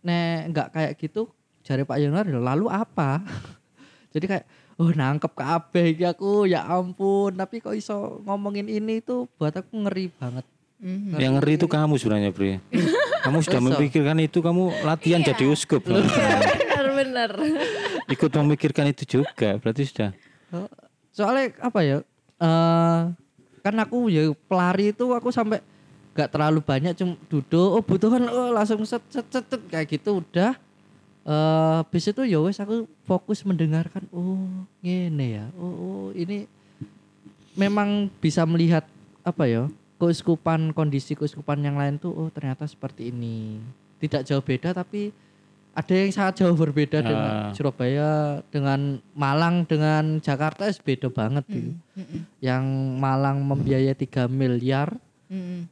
[0.00, 1.28] nek nggak kayak gitu
[1.60, 3.20] jari Pak Yonar ya lalu apa?
[4.16, 4.46] Jadi kayak
[4.80, 9.72] oh nangkep kabeh iki aku ya ampun tapi kok iso ngomongin ini tuh buat aku
[9.84, 10.46] ngeri banget.
[10.76, 11.16] Mhm.
[11.16, 12.60] Yang ngeri itu kamu sebenarnya, Bre.
[13.26, 13.74] Kamu sudah Besok.
[13.82, 15.34] memikirkan itu, kamu latihan Iya.
[15.34, 15.82] jadi uskup.
[15.82, 17.30] Benar-benar.
[18.14, 20.14] Ikut memikirkan itu juga, berarti sudah.
[21.10, 21.98] Soalnya apa ya?
[22.36, 23.00] eh
[23.64, 25.58] kan aku ya pelari itu aku sampai
[26.12, 30.20] nggak terlalu banyak cuma duduk oh butuhan oh langsung set set set, set, kayak gitu
[30.20, 30.52] udah
[31.24, 34.36] eh bis itu ya wes aku fokus mendengarkan oh
[34.84, 36.44] ngene ya oh, oh ini
[37.56, 38.84] memang bisa melihat
[39.24, 43.60] apa ya keuskupan kondisi keuskupan yang lain tuh oh ternyata seperti ini
[43.96, 45.08] tidak jauh beda tapi
[45.72, 47.52] ada yang sangat jauh berbeda dengan Ah.
[47.52, 48.10] Surabaya
[48.46, 48.80] dengan
[49.12, 51.76] Malang dengan Jakarta is beda banget gitu.
[51.94, 52.20] Mm-mm.
[52.38, 54.96] Yang Malang membiayai 3 miliar
[55.28, 55.68] Mm-mm.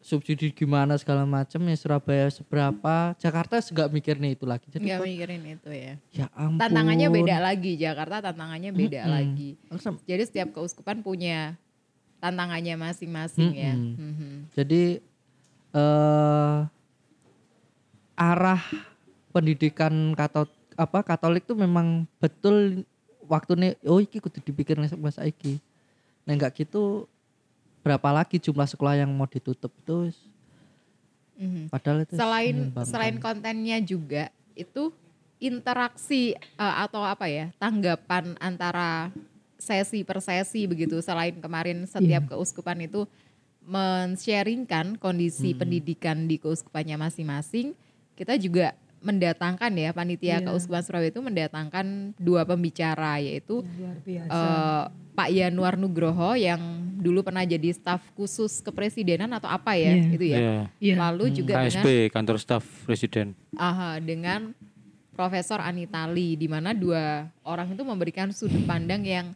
[0.00, 4.98] subsidi gimana segala macam ya Surabaya seberapa Jakarta nggak mikir nih itu lagi jadi Nggak
[4.98, 5.94] kok- mikirin itu ya.
[6.12, 7.72] ya ampun Tantangannya beda lagi.
[7.76, 9.14] Jakarta tantangannya beda Mm-mm.
[9.14, 9.50] lagi.
[9.68, 11.54] Aku sam- Jadi setiap keuskupan punya
[12.24, 13.74] tantangannya masing-masing ya.
[13.76, 14.00] Mm-mm.
[14.00, 14.30] Mhm.
[14.56, 14.82] jadi
[15.76, 16.58] eh
[18.16, 18.62] arah
[19.34, 22.86] pendidikan kato apa Katolik tuh memang betul
[23.28, 25.58] waktu nih oh iki kudu dipikir mas iki
[26.24, 27.04] nah nggak gitu
[27.84, 30.14] berapa lagi jumlah sekolah yang mau ditutup itu
[31.34, 31.66] Mhm.
[31.66, 32.56] padahal itu Selain
[32.86, 34.94] selain kontennya juga itu
[35.42, 39.10] interaksi eh, atau apa ya tanggapan antara
[39.64, 41.00] sesi per sesi begitu.
[41.00, 43.08] Selain kemarin setiap keuskupan itu
[43.64, 45.58] men-sharingkan kondisi Hmm.
[45.58, 47.72] pendidikan di keuskupannya masing-masing,
[48.14, 50.46] kita juga mendatangkan ya panitia Iya.
[50.46, 51.86] keuskupan Surabaya itu mendatangkan
[52.16, 54.32] dua pembicara yaitu Luar biasa.
[54.32, 54.84] eh,
[55.14, 56.60] Pak Yanuar Nugroho yang
[56.96, 60.08] dulu pernah jadi staf khusus kepresidenan atau apa ya Iya.
[60.08, 60.38] itu ya.
[60.38, 60.56] Iya.
[60.80, 60.94] Iya.
[60.98, 63.36] Lalu juga dengan KSP, kantor staf presiden.
[63.54, 64.56] aha, dengan
[65.12, 69.26] Profesor Anitali di mana dua orang itu memberikan sudut pandang yang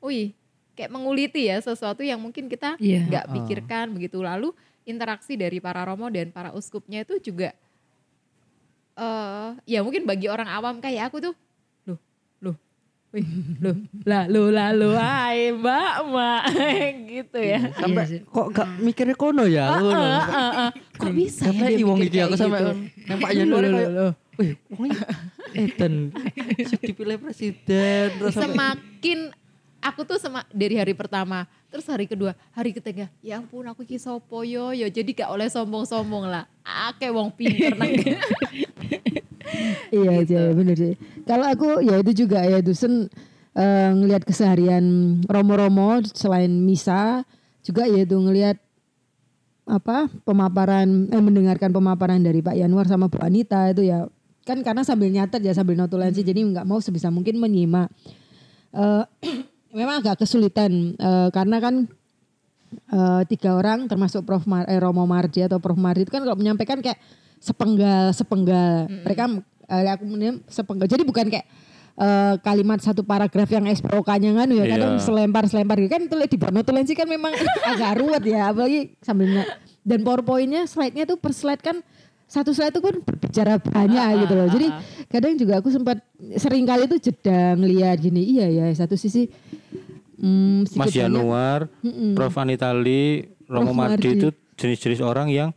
[0.00, 0.32] wih
[0.72, 3.02] kayak menguliti ya sesuatu yang mungkin kita Iya.
[3.04, 3.32] nggak Ah.
[3.32, 7.50] pikirkan begitu lalu interaksi dari para romo dan para uskupnya itu juga
[8.94, 11.34] eh ya mungkin bagi orang awam kayak aku tuh
[11.84, 11.98] loh
[12.40, 12.56] loh
[13.58, 13.72] Loh,
[14.04, 16.42] lalu lalu hai mbak mbak
[17.08, 17.72] gitu ya.
[17.72, 19.80] Sampai Iya kok gak mikirnya kono ya?
[19.80, 19.96] Ngono.
[19.96, 20.70] ah, ah, ah.
[20.92, 22.72] Kok bisa ya Sampai dia wong mikir iki aku sampai gitu?
[23.06, 25.02] nang Pak Januar kayak Wih, wong iki
[25.56, 25.94] Eden
[26.78, 29.18] dipilih presiden terus sampai semakin
[29.88, 33.96] aku tuh sama dari hari pertama terus hari kedua hari ketiga ya ampun aku iki
[33.96, 37.92] sopo yo yo jadi gak oleh sombong-sombong lah akeh wong pinter nang
[39.88, 40.36] Iya Gitu.
[40.36, 40.94] aja bener sih.
[41.24, 43.08] Kalau aku ya itu juga ya Dusen
[43.56, 44.84] eh, ngelihat keseharian
[45.24, 47.24] romo-romo selain misa
[47.64, 48.60] juga ya itu ngelihat
[49.68, 54.08] apa pemaparan eh mendengarkan pemaparan dari Pak Yanwar sama Bu Anita itu ya
[54.48, 57.88] kan karena sambil nyatet ya sambil notulensi jadi nggak mau sebisa mungkin menyimak.
[58.72, 59.04] Eh,
[59.70, 61.74] memang agak kesulitan eh, karena kan
[62.92, 66.36] eh, tiga orang termasuk Prof Mar eh, Romo Mardi atau Prof Mardi itu kan kalau
[66.36, 66.98] menyampaikan kayak
[67.38, 68.90] sepenggal sepenggal.
[68.90, 69.24] Mereka
[69.70, 70.04] eh, aku
[70.48, 70.86] sepenggal.
[70.90, 71.46] Jadi bukan kayak
[71.98, 75.02] eh, kalimat satu paragraf yang SPOK-nya kan ya kadang Iya.
[75.04, 75.90] selempar selempar gitu.
[75.92, 77.32] Kan itu di notulensi kan memang
[77.70, 79.46] agak ruwet ya apalagi sambil
[79.88, 81.80] dan powerpointnya slide-nya tuh per slide kan
[82.28, 84.66] satu slide itu kan berbicara banyak gitu loh jadi
[85.08, 86.04] kadang juga aku sempat
[86.36, 89.32] sering kali tuh jeda ngeliat gini iya ya satu sisi
[90.20, 91.60] hmm, Mas sedikit banyak- Januar,
[92.12, 93.72] Prof Anitali, Romo.
[93.72, 95.50] Mardi itu jenis-jenis orang yang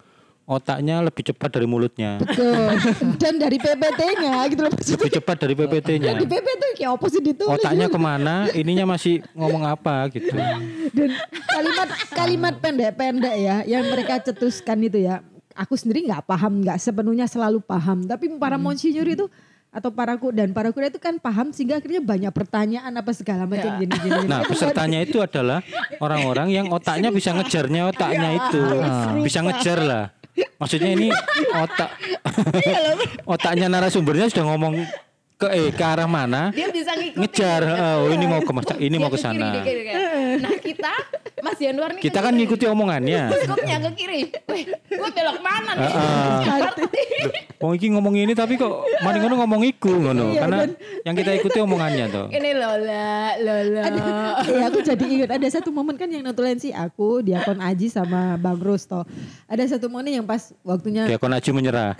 [0.45, 2.19] otaknya lebih cepat dari mulutnya.
[2.19, 2.75] Betul.
[3.21, 4.99] Dan dari PPT-nya gitu loh maksudnya.
[4.99, 6.11] Lebih cepat dari PPT-nya.
[6.19, 7.55] Di PP tuh kayak apa sih ditulis.
[7.55, 10.27] Otaknya ke mana, ininya masih ngomong apa gitu.
[10.91, 11.09] Dan
[11.47, 15.23] kalimat kalimat pendek-pendek ya yang mereka cetuskan itu ya.
[15.55, 18.05] Aku sendiri nggak paham, nggak sepenuhnya selalu paham.
[18.05, 18.69] Tapi para Hmm.
[18.69, 19.25] monsinyur itu
[19.71, 23.47] atau para ku dan para kuda itu kan paham sehingga akhirnya banyak pertanyaan apa segala
[23.47, 24.19] macam gini gini.
[24.31, 25.63] Nah pesertanya itu adalah
[26.03, 28.59] orang-orang yang otaknya bisa ngejarnya otaknya itu.
[29.23, 30.03] Bisa ngejar lah.
[30.59, 31.07] Maksudnya ini
[31.65, 31.89] otak
[33.33, 34.83] otaknya narasumbernya sudah ngomong
[35.41, 36.53] ke eh ke arah mana?
[36.53, 37.61] Dia bisa ngikutin ngejar
[37.97, 39.49] oh ini mau ke mas ini Dia mau ke kiri, sana.
[39.65, 39.83] kiri,
[40.37, 40.93] nah kita
[41.41, 43.33] Mas Januar nih kita kan ngikuti omongannya.
[43.33, 44.21] Skupnya ke kiri.
[44.45, 45.89] Wih, gue belok mana nih?
[46.45, 46.83] Ngerti.
[47.61, 50.37] Wong iki ngomong ini tapi kok mari ngono ngomong iku ngono.
[50.37, 50.69] Karena
[51.01, 53.81] yang kita ikuti omongannya tuh Ini Lola, Lola.
[54.45, 58.61] ya aku jadi ingat ada satu momen kan yang notulensi aku Diakon Aji sama Bang
[58.61, 59.05] Rusto
[59.49, 61.97] ada satu momen yang pas waktunya Diakon Aji menyerah.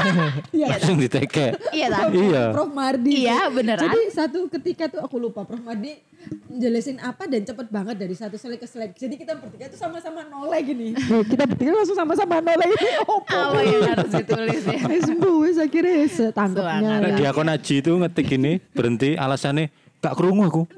[0.72, 1.56] Langsung diteke.
[1.72, 2.12] Iya tak?
[2.16, 2.44] iya.
[2.52, 3.82] Prof Mardi Iya, beneran.
[3.82, 5.58] jadi satu ketika tuh aku lupa Prof.
[5.58, 5.98] Mardi
[6.46, 8.94] menjelasin apa dan cepet banget dari satu slide ke slide.
[8.94, 10.88] Jadi kita bertiga tuh sama-sama noleh gini.
[11.26, 12.70] Kita bertiga langsung sama-sama noleh.
[12.70, 13.34] Ini opo?
[13.34, 14.78] Apa yang harus ditulis ya?
[15.02, 16.78] Sembuh wes akhirnya setangkapnya.
[16.78, 17.00] Semangat.
[17.02, 19.66] Nah, Diakon Aji itu ngetik gini berhenti alasannya
[19.98, 20.62] gak kerungu aku.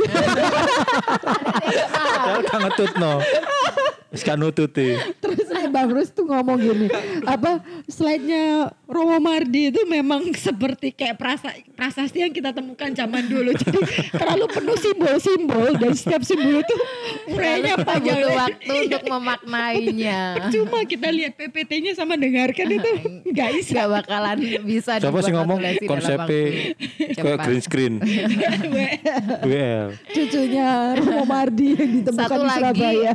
[2.01, 3.13] Padahal gak ngetut no
[4.11, 6.91] Wis gak nututi Terus eh, Bang Rus tuh ngomong gini,
[7.23, 13.55] apa slide-nya Romo Mardi itu memang seperti kayak prasa, prasasti yang kita temukan zaman dulu.
[13.61, 13.79] Jadi
[14.11, 16.77] terlalu penuh simbol-simbol dan setiap simbol itu
[17.31, 18.19] urainya panjang.
[18.35, 20.19] waktu untuk memaknainya.
[20.55, 22.91] Cuma kita lihat PPT-nya sama dengarkan itu
[23.31, 23.87] nggak bisa.
[23.87, 26.75] Gak bakalan bisa siapa sih ngomong konsepnya
[27.15, 27.39] cepat.
[27.47, 27.95] green screen
[29.47, 33.13] WL Cucunya Romo Mardi yang ditemukan Satu di lagi Surabaya.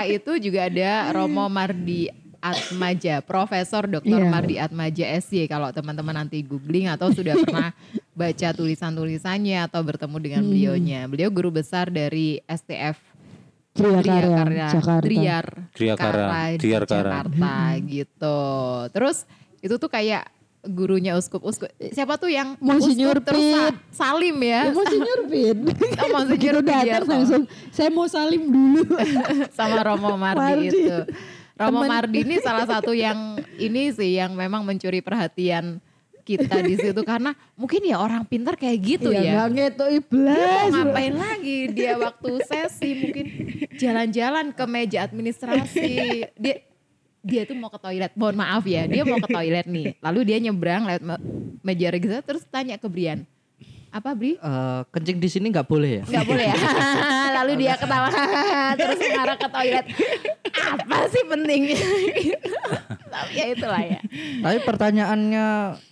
[0.00, 2.06] Pembicara itu juga ada Romo Mardi
[2.38, 4.22] Atmaja, Profesor Dr.
[4.22, 4.30] Iya.
[4.30, 5.50] Mardi Atmaja SY.
[5.50, 7.74] Kalau teman-teman nanti googling atau sudah pernah
[8.14, 10.50] baca tulisan-tulisannya atau bertemu dengan Hmm.
[10.54, 11.00] beliaunya.
[11.10, 12.94] Beliau guru besar dari STF
[13.74, 15.02] Tria Triar Karya, Karya, Jakarta.
[15.06, 16.26] Triar, Triakara.
[16.58, 17.54] Jakarta
[17.86, 18.38] gitu.
[18.90, 19.16] Terus
[19.58, 20.26] itu tuh kayak
[20.60, 21.70] gurunya uskup-uskup.
[21.88, 23.46] Siapa tuh yang Monsinyur uskup terus
[23.90, 24.68] salim ya?
[24.68, 25.58] Ya, Monsinyur Pin.
[26.00, 27.10] Oh, Monsinyur datang Pidiarto.
[27.10, 28.82] langsung, saya mau salim dulu.
[29.58, 30.66] sama Romo Mardi, Mardi.
[30.68, 30.98] itu.
[31.54, 31.90] Romo Temen.
[31.90, 33.18] Mardi ini salah satu yang
[33.56, 35.82] ini sih yang memang mencuri perhatian
[36.22, 39.32] kita di situ karena mungkin ya orang pintar kayak gitu Iya, ya.
[39.32, 40.36] nggak ngetok Dia iblis.
[40.36, 43.26] mau ngapain lagi dia waktu sesi mungkin
[43.74, 45.88] jalan-jalan ke meja administrasi.
[46.36, 46.54] Dia
[47.28, 48.10] dia tuh mau ke toilet.
[48.14, 49.86] Mohon maaf ya, dia mau ke toilet nih.
[50.00, 51.22] Lalu dia nyebrang lewat me-
[51.62, 53.22] meja registrasi terus tanya ke Brian.
[53.88, 54.36] Apa Bri?
[54.36, 56.04] Eh, kencing di sini nggak boleh ya?
[56.06, 56.56] Nggak boleh ya.
[57.40, 58.08] Lalu dia ketawa
[58.74, 59.84] terus mengarah ke toilet.
[60.54, 61.78] Apa sih pentingnya?
[63.08, 64.00] Tapi ya itulah ya.
[64.38, 65.46] Tapi pertanyaannya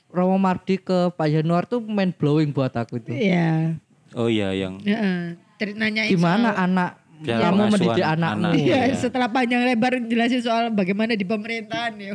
[0.09, 3.13] Romo Mardi ke Pak Januar tuh main blowing buat aku itu.
[3.13, 3.77] Iya.
[4.13, 5.37] oh iya yang Heeh.
[5.57, 8.31] Ter- nanyain Gimana soal- anak Ya, mau pengasuhan mendidik anak.
[8.31, 8.55] anakmu?
[8.55, 8.95] Iya, Iya.
[8.95, 12.13] setelah panjang lebar jelasin soal bagaimana di pemerintahan ya.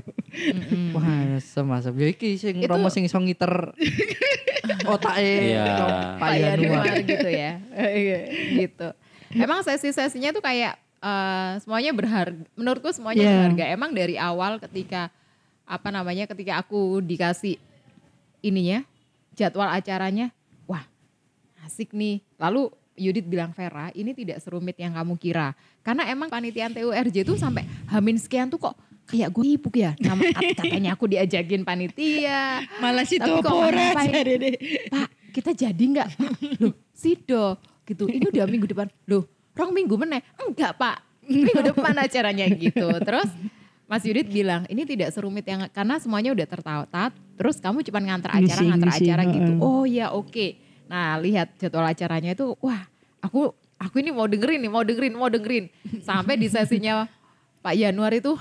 [0.92, 1.94] Wah, semasam.
[1.96, 3.74] Ya iki sing Itu- Romo sing iso ngiter
[4.94, 5.66] otake Iya.
[6.22, 7.52] Yanuar gitu ya.
[7.98, 8.20] Iya,
[8.60, 8.88] gitu.
[9.34, 12.46] Emang sesi-sesinya tuh kayak eh, semuanya berharga.
[12.54, 13.32] Menurutku semuanya Iya.
[13.34, 13.64] berharga.
[13.70, 15.10] Emang dari awal ketika
[15.64, 17.58] apa namanya ketika aku dikasih
[18.40, 18.84] ininya
[19.34, 20.30] jadwal acaranya,
[20.64, 20.86] wah
[21.64, 22.22] asik nih.
[22.38, 22.70] Lalu
[23.00, 25.56] Yudit bilang Vera, ini tidak serumit yang kamu kira.
[25.82, 28.76] Karena emang panitian TURJ itu sampai hamin sekian tuh kok
[29.08, 29.92] kayak gue sibuk ya.
[30.00, 30.22] Nama,
[30.60, 32.64] katanya aku diajakin panitia.
[32.80, 34.12] Malah si Tapi kok Topora ngapain?
[34.12, 34.56] cari deh.
[34.92, 36.08] Pak, kita jadi nggak?
[36.64, 38.08] Loh, Sido gitu.
[38.08, 38.88] Ini udah minggu depan.
[39.12, 40.22] Loh, rong minggu meneh.
[40.40, 40.98] Enggak, Pak.
[41.28, 42.88] Minggu depan acaranya gitu.
[43.04, 43.30] Terus
[43.92, 47.12] Mas Yudit bilang, ini tidak serumit yang karena semuanya udah tertata.
[47.36, 49.52] Terus kamu cuma ngantar acara, ngantar acara gitu.
[49.60, 50.71] Oh ya, oke.
[50.92, 52.84] Nah, lihat jadwal acaranya itu, wah,
[53.24, 55.72] aku aku ini mau dengerin nih, mau dengerin, mau dengerin.
[56.04, 57.08] Sampai di sesinya
[57.64, 58.36] Pak Januar itu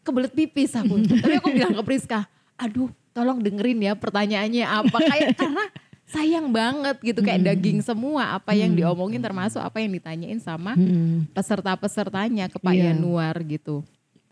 [0.00, 0.96] kebelet pipis aku.
[1.04, 2.24] Tapi aku bilang ke Priska,
[2.56, 4.96] aduh tolong dengerin ya pertanyaannya apa.
[4.98, 5.64] Kayak karena
[6.04, 11.24] sayang banget gitu kayak daging semua apa yang diomongin termasuk apa yang ditanyain sama Hmm.
[11.32, 12.92] peserta-pesertanya ke Pak Iya.
[12.92, 13.84] Yanuar gitu.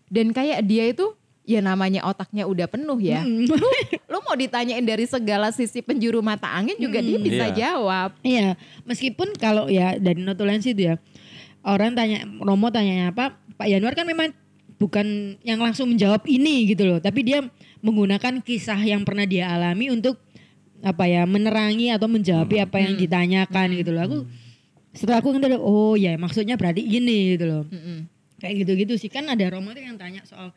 [0.08, 3.26] Dan kayak dia itu ya namanya otaknya udah penuh ya.
[3.26, 3.50] Hmm.
[3.50, 3.56] Lu,
[4.08, 7.74] lu mau ditanyain dari segala sisi penjuru mata angin juga dia bisa Iya.
[7.74, 8.10] jawab.
[8.22, 8.54] Iya,
[8.86, 10.94] meskipun kalau ya dari notulensi itu ya
[11.66, 14.30] orang tanya Romo tanya apa, Pak Januar kan memang
[14.78, 17.42] bukan yang langsung menjawab ini gitu loh, tapi dia
[17.82, 20.18] menggunakan kisah yang pernah dia alami untuk
[20.82, 24.02] apa ya menerangi atau menjawab apa yang ditanyakan gitu loh.
[24.02, 24.16] Aku
[24.92, 27.62] setelah aku ngerti oh ya maksudnya berarti ini gitu loh.
[27.70, 28.10] Mm-mm.
[28.42, 30.50] Kayak gitu-gitu sih kan ada Romo tuh yang tanya soal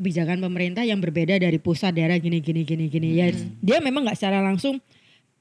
[0.00, 3.28] kebijakan pemerintah yang berbeda dari pusat daerah gini gini gini gini ya
[3.60, 4.80] dia memang nggak secara langsung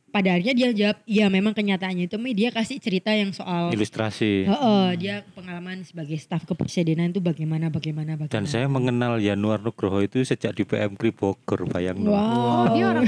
[0.10, 4.50] pada akhirnya dia jawab ya memang kenyataannya itu Mi, dia kasih cerita yang soal Ilustrasi.
[4.50, 10.02] Heeh, dia pengalaman sebagai staf kepresidenan itu bagaimana bagaimana bagaimana Dan saya mengenal Yanuar Nugroho
[10.02, 12.12] itu sejak di PM Kri Bogor, bayang no.
[12.12, 13.06] wow Oh, dia orang.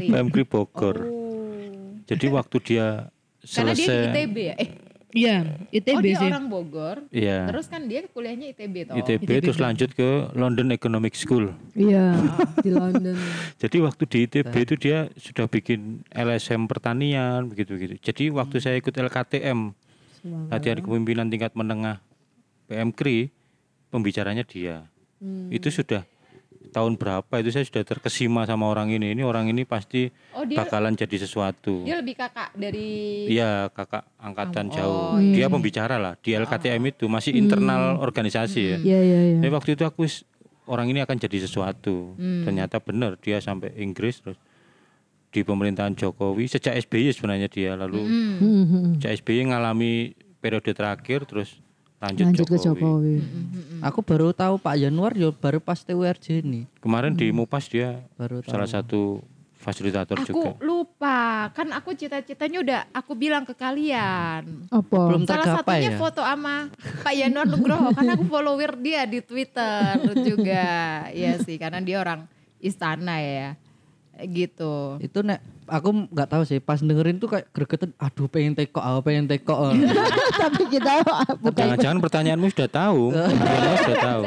[0.00, 0.96] PM Bogor.
[1.04, 1.28] Oh.
[2.08, 3.12] Jadi waktu dia
[3.44, 4.54] Karena dia selesai ITB ya?
[4.56, 4.68] Eh,
[5.18, 5.36] iya
[5.74, 6.96] ITB oh dia sih orang Bogor.
[7.10, 7.50] Iya.
[7.50, 8.94] Terus kan dia kuliahnya ITB toh.
[8.94, 10.08] ITB terus lanjut ke
[10.38, 11.50] London Economic School.
[11.74, 12.14] iya
[12.62, 13.18] di London
[13.62, 17.98] Jadi waktu di ITB itu dia sudah bikin LSM pertanian begitu-begitu.
[17.98, 19.74] Jadi waktu saya ikut LKTM
[20.50, 22.02] latihan kepemimpinan tingkat menengah
[22.68, 23.32] PM Kri,
[23.88, 24.86] pembicaranya dia.
[25.50, 26.06] Itu sudah
[26.78, 29.10] tahun berapa itu saya sudah terkesima sama orang ini.
[29.10, 31.82] Ini orang ini pasti Oh dia bakalan jadi sesuatu.
[31.82, 35.02] dia lebih kakak dari Iya kakak angkatan Oh, jauh.
[35.18, 35.34] iya.
[35.34, 38.78] Dia pembicara lah di LKTM itu masih internal organisasi ya.
[38.78, 40.22] iya iya iya Tapi waktu itu aku wis,
[40.64, 42.14] orang ini akan jadi sesuatu.
[42.14, 42.44] Hmm.
[42.44, 44.38] Ternyata benar dia sampai Inggris terus
[45.28, 48.34] di pemerintahan Jokowi sejak SBY sebenarnya dia lalu Hmm.
[48.38, 48.84] Hmm, hmm.
[48.96, 49.92] sejak SBY ngalami
[50.38, 51.60] periode terakhir terus
[52.00, 52.54] lanjut, lanjut Jokowi.
[52.54, 53.16] ke Jokowi
[53.80, 56.64] Aku baru tahu Pak Januar yo baru pas TURJ nih.
[56.78, 57.38] Kemarin di Hmm.
[57.38, 58.50] Mupas dia Baru tahu.
[58.50, 59.22] salah satu
[59.54, 60.50] fasilitator Aku juga.
[60.60, 61.18] lupa,
[61.52, 64.66] kan aku cita-citanya udah aku bilang ke kalian.
[64.68, 65.98] apa Belum Salah satunya ya.
[65.98, 66.70] foto sama
[67.02, 70.66] Pak Yanuar Nugroho karena aku follower dia di Twitter juga.
[71.10, 72.26] Iya sih, karena dia orang
[72.58, 73.58] istana ya.
[74.16, 74.98] Gitu.
[75.00, 75.38] Itu nek
[75.70, 79.76] aku nggak tahu sih pas dengerin tuh kayak gregetan aduh pengen tekok aku pengen tekok
[80.42, 81.04] tapi kita
[81.38, 83.02] bukan Jangan-jangan pertanyaanmu sudah tahu.
[83.14, 84.22] Mas Yanuar sudah tahu.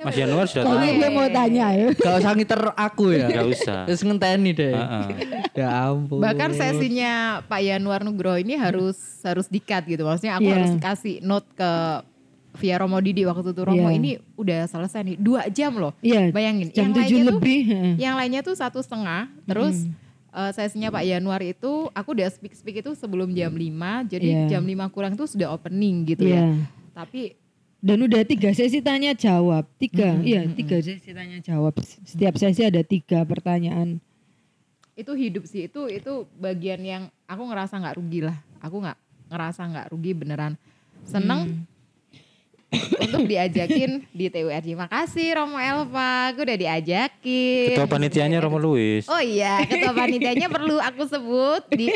[0.00, 0.76] Mas Yanuar sudah tahu.
[0.76, 3.78] kayaknya dia mau tanya ya gak usah ngiter aku ya Gak usah.
[3.84, 5.06] terus ngenteni deh Heeh.
[5.60, 7.12] ya ampun Bahkan sesinya
[7.42, 10.02] Pak Yanuar Nugroho ini harus harus dikat gitu.
[10.02, 10.54] Maksudnya aku Iya.
[10.56, 11.72] harus kasih note ke
[12.52, 13.94] via Romo Didi waktu itu Romo Iya.
[13.94, 15.92] ini udah selesai nih dua jam loh.
[16.00, 16.66] iya Bayangin.
[16.70, 17.94] jam yang tujuh lainnya tuh- lebih heeh.
[17.96, 19.84] Yang lainnya tuh satu setengah, terus
[20.30, 23.62] eh, sesinya Pak Januar itu aku udah speak speak itu sebelum jam 5
[24.06, 24.42] jadi Iya.
[24.48, 26.54] jam 5 kurang tuh sudah opening gitu Iya.
[26.56, 26.66] ya.
[26.92, 27.34] Tapi
[27.80, 31.80] Dan udah tiga sesi tanya jawab, tiga, iya tiga sesi tanya jawab.
[31.80, 33.98] Setiap sesi ada tiga pertanyaan.
[34.92, 38.36] itu hidup sih itu itu bagian yang aku ngerasa nggak rugi lah.
[38.60, 40.60] Aku nggak ngerasa nggak rugi beneran.
[41.02, 41.64] Seneng
[43.02, 44.78] untuk diajakin di TURJ.
[44.78, 47.74] Makasih Romo Elva, aku udah diajakin.
[47.74, 49.10] Ketua panitianya Romo Luis.
[49.10, 51.90] Oh iya, ketua panitianya perlu aku sebut di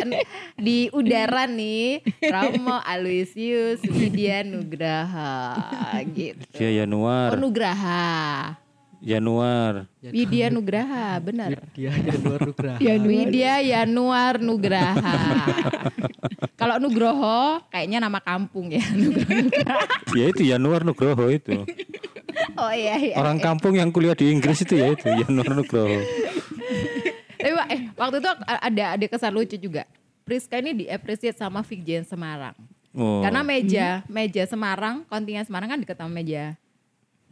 [0.58, 6.42] di udara nih Romo Aloysius Widya Nugraha gitu.
[6.58, 7.34] Dia Yanuar.
[7.34, 8.63] Oh Nugraha.
[9.04, 9.84] Januar.
[10.00, 11.52] Widya Nugraha, benar.
[11.76, 15.16] dia Januar Nugraha Ya, Widya Yanuar Nugraha.
[16.56, 18.80] Kalau Nugroho kayaknya nama kampung ya.
[18.96, 19.44] Nugroho.
[20.16, 21.68] Ya itu Januar Nugroho itu.
[22.56, 23.14] Oh iya iya.
[23.20, 26.00] Orang kampung yang kuliah di Inggris itu ya itu Januar Nugroho.
[27.36, 29.84] Tapi eh, waktu itu ada ada kesan lucu juga.
[30.24, 32.56] Priska ini di-appreciate sama Vigjen Semarang.
[32.96, 33.20] Oh.
[33.20, 36.56] Karena meja, meja Semarang, kontingen Semarang kan deket sama meja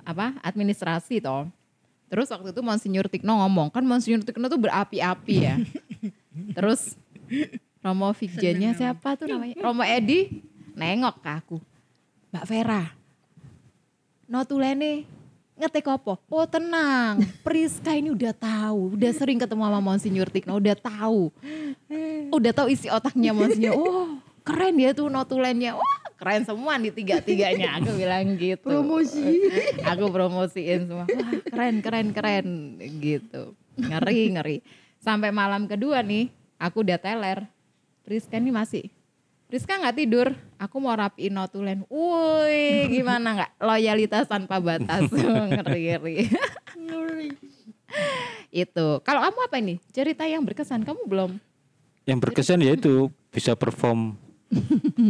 [0.05, 0.37] apa?
[0.45, 1.49] Administrasi toh.
[2.13, 5.57] Terus waktu itu Monsinyur Tikno ngomong, kan Monsinyur Tikno tuh berapi-api ya.
[6.61, 6.93] Terus
[7.81, 9.57] Romo Vigjennya siapa tuh namanya?
[9.65, 10.45] Romo Edi
[10.77, 11.57] nengok ke aku.
[12.29, 12.85] Mbak Vera,
[14.29, 15.09] notulene
[15.57, 16.21] ngetek apa?
[16.29, 21.33] Oh tenang, Priska ini udah tahu, udah sering ketemu sama Monsinyur Tikno, udah tahu.
[22.29, 23.73] Udah tahu isi otaknya Monsinyur.
[23.81, 25.79] Oh keren ya tuh notulennya.
[25.79, 27.79] Wah keren semua nih tiga-tiganya.
[27.83, 28.69] Aku bilang gitu.
[28.69, 29.51] Promosi.
[29.91, 31.07] Aku promosiin semua.
[31.07, 32.47] Wah keren, keren, keren
[33.01, 33.57] gitu.
[33.79, 34.57] Ngeri, ngeri.
[35.03, 36.31] Sampai malam kedua nih,
[36.63, 37.49] aku udah teler.
[38.07, 38.91] Priska ini masih
[39.53, 41.85] Rizka nggak tidur, aku mau rapiin notulen.
[41.93, 43.53] Woi, gimana nggak?
[43.61, 45.13] Loyalitas tanpa batas,
[45.53, 46.17] ngeri ngeri.
[48.49, 49.05] Itu.
[49.05, 49.77] Kalau kamu apa ini?
[49.93, 51.31] Cerita yang berkesan kamu belum?
[52.09, 54.17] Yang berkesan ya itu bisa perform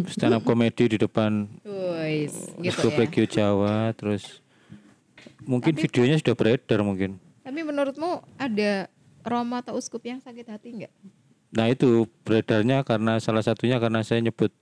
[0.08, 2.30] stand up comedy di depan Woi,
[2.62, 3.26] gitu ya.
[3.26, 4.40] Jawa terus
[5.42, 7.18] mungkin videonya sudah beredar mungkin.
[7.42, 8.86] Tapi menurutmu ada
[9.22, 10.92] Roma atau uskup yang sakit hati nggak?
[11.52, 14.54] Nah itu beredarnya karena salah satunya karena saya nyebut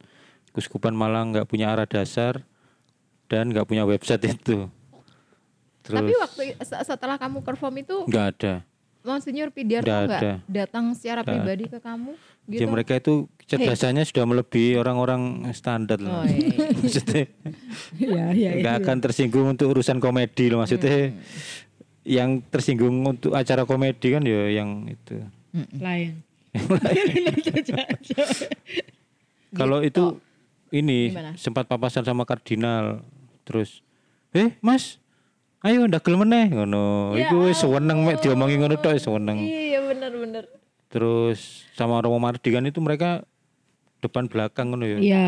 [0.50, 2.42] Kuskupan Malang nggak punya arah dasar
[3.30, 4.66] dan nggak punya website itu.
[5.86, 8.54] Terus Tapi waktu se- setelah kamu perform itu nggak ada.
[9.00, 10.32] Monsinyur Pidiarto Nggak ada.
[10.44, 12.12] datang secara Nggak pribadi ke kamu?
[12.50, 12.68] Ya Gitu?
[12.68, 16.22] mereka itu kecerdasannya sudah melebihi orang-orang standar Oh, loh.
[16.26, 16.66] iya.
[16.82, 17.24] maksudnya
[17.96, 18.50] Iya, iya.
[18.58, 21.10] nggak akan tersinggung untuk urusan komedi loh maksudnya.
[21.10, 21.22] Hmm.
[22.02, 25.22] Yang tersinggung untuk acara komedi kan ya yang itu.
[25.78, 26.26] Lain.
[29.50, 30.18] Kalau itu
[30.70, 31.14] ini Gitu.
[31.14, 31.30] Gimana?
[31.36, 33.02] sempat papasan sama kardinal.
[33.42, 33.82] Terus,
[34.30, 35.02] "Eh, Mas,
[35.60, 37.14] ayo ndak gelem meneh." Ngono.
[37.14, 39.38] Ya Iku wis seneng mek diomongi ngono tok wis seneng.
[39.40, 40.46] Iya benar-benar.
[40.90, 43.22] Terus sama Romo Mardi kan itu mereka
[44.02, 44.98] depan belakang ngono ya.
[44.98, 45.26] Iya.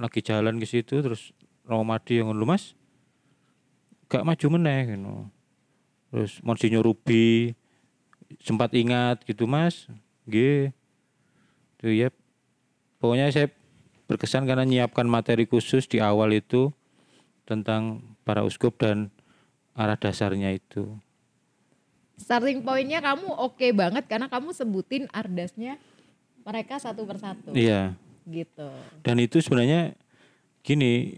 [0.00, 1.36] Lagi jalan ke situ terus
[1.68, 2.72] Romo Mardi yang "Lu, Mas,
[4.08, 5.28] gak maju meneh ngono.
[6.10, 7.54] Terus Monsinyur Rubi
[8.42, 9.86] sempat ingat gitu, Mas.
[10.26, 10.72] Nggih.
[11.78, 12.08] Tuh ya.
[12.98, 13.52] Pokoknya saya
[14.10, 16.74] berkesan karena nyiapkan materi khusus di awal itu
[17.46, 19.14] tentang para uskup dan
[19.78, 20.98] arah dasarnya itu.
[22.20, 25.80] Starting pointnya kamu oke banget karena kamu sebutin ardasnya
[26.44, 27.56] mereka satu persatu.
[27.56, 27.96] Iya.
[28.28, 28.68] Gitu.
[29.00, 29.96] Dan itu sebenarnya
[30.60, 31.16] gini,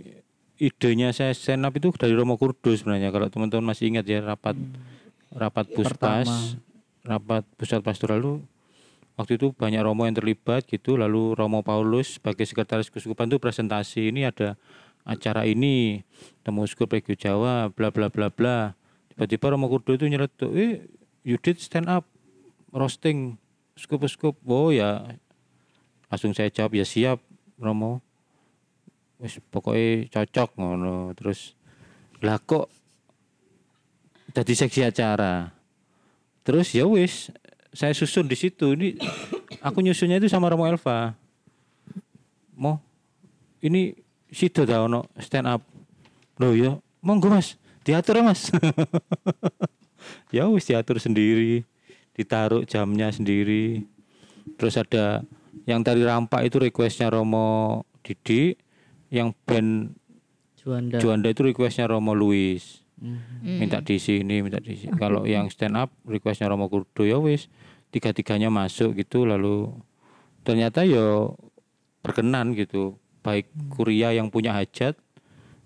[0.63, 3.11] idenya saya stand up itu dari Romo Kudus sebenarnya.
[3.11, 4.55] Kalau teman-teman masih ingat ya rapat
[5.35, 6.55] rapat puspas,
[7.03, 8.35] rapat pusat pastoral itu
[9.19, 10.95] waktu itu banyak Romo yang terlibat gitu.
[10.95, 14.55] Lalu Romo Paulus sebagai sekretaris keuskupan itu presentasi ini ada
[15.03, 16.07] acara ini
[16.47, 18.79] temu uskup Regio Jawa bla bla bla bla.
[19.23, 20.83] Tiba-tiba Romo Kudus itu nyeletuk, "Eh,
[21.23, 22.03] you did stand up
[22.75, 23.39] roasting
[23.79, 25.15] uskup-uskup." Oh ya,
[26.11, 27.23] langsung saya jawab ya siap
[27.55, 28.03] Romo.
[29.23, 31.15] Wis pokoknya cocok ngono.
[31.15, 31.55] Terus
[32.19, 32.67] lah kok
[34.35, 35.55] jadi seksi acara?
[36.43, 37.31] Terus ya wis
[37.71, 38.75] saya susun di situ.
[38.75, 38.99] Ini
[39.71, 41.15] aku nyusunnya itu sama Romo Elva.
[42.59, 42.83] Mau
[43.63, 43.95] ini
[44.35, 45.63] situ dah ono stand up?
[46.43, 47.55] Loh ya monggo mas
[47.85, 48.49] diatur ya mas.
[50.35, 51.63] Ya wis diatur sendiri.
[52.17, 53.87] Ditaruh jamnya sendiri.
[54.59, 55.23] Terus ada
[55.69, 58.57] yang tadi rampak itu requestnya Romo Didi
[59.13, 59.95] yang band
[60.59, 60.99] Juanda.
[60.99, 62.83] Juanda itu requestnya Romo Luis.
[63.03, 63.19] Hmm.
[63.43, 64.95] minta di sini minta di sini.
[64.95, 67.51] Kalau yang stand up requestnya Romo Kurdo ya wis
[67.91, 69.75] tiga tiganya masuk gitu lalu
[70.47, 71.35] ternyata ya
[72.03, 72.99] berkenan gitu.
[73.23, 74.99] Baik kuria yang punya hajat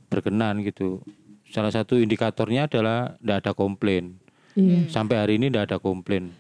[0.08, 1.00] berkenan gitu
[1.48, 4.18] salah satu indikatornya adalah tidak ada komplain
[4.52, 4.88] Iya.
[4.88, 6.32] sampai hari ini tidak ada komplain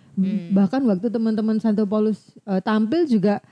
[0.48, 3.44] Bahkan waktu teman-teman Santo Paulus eh, tampil juga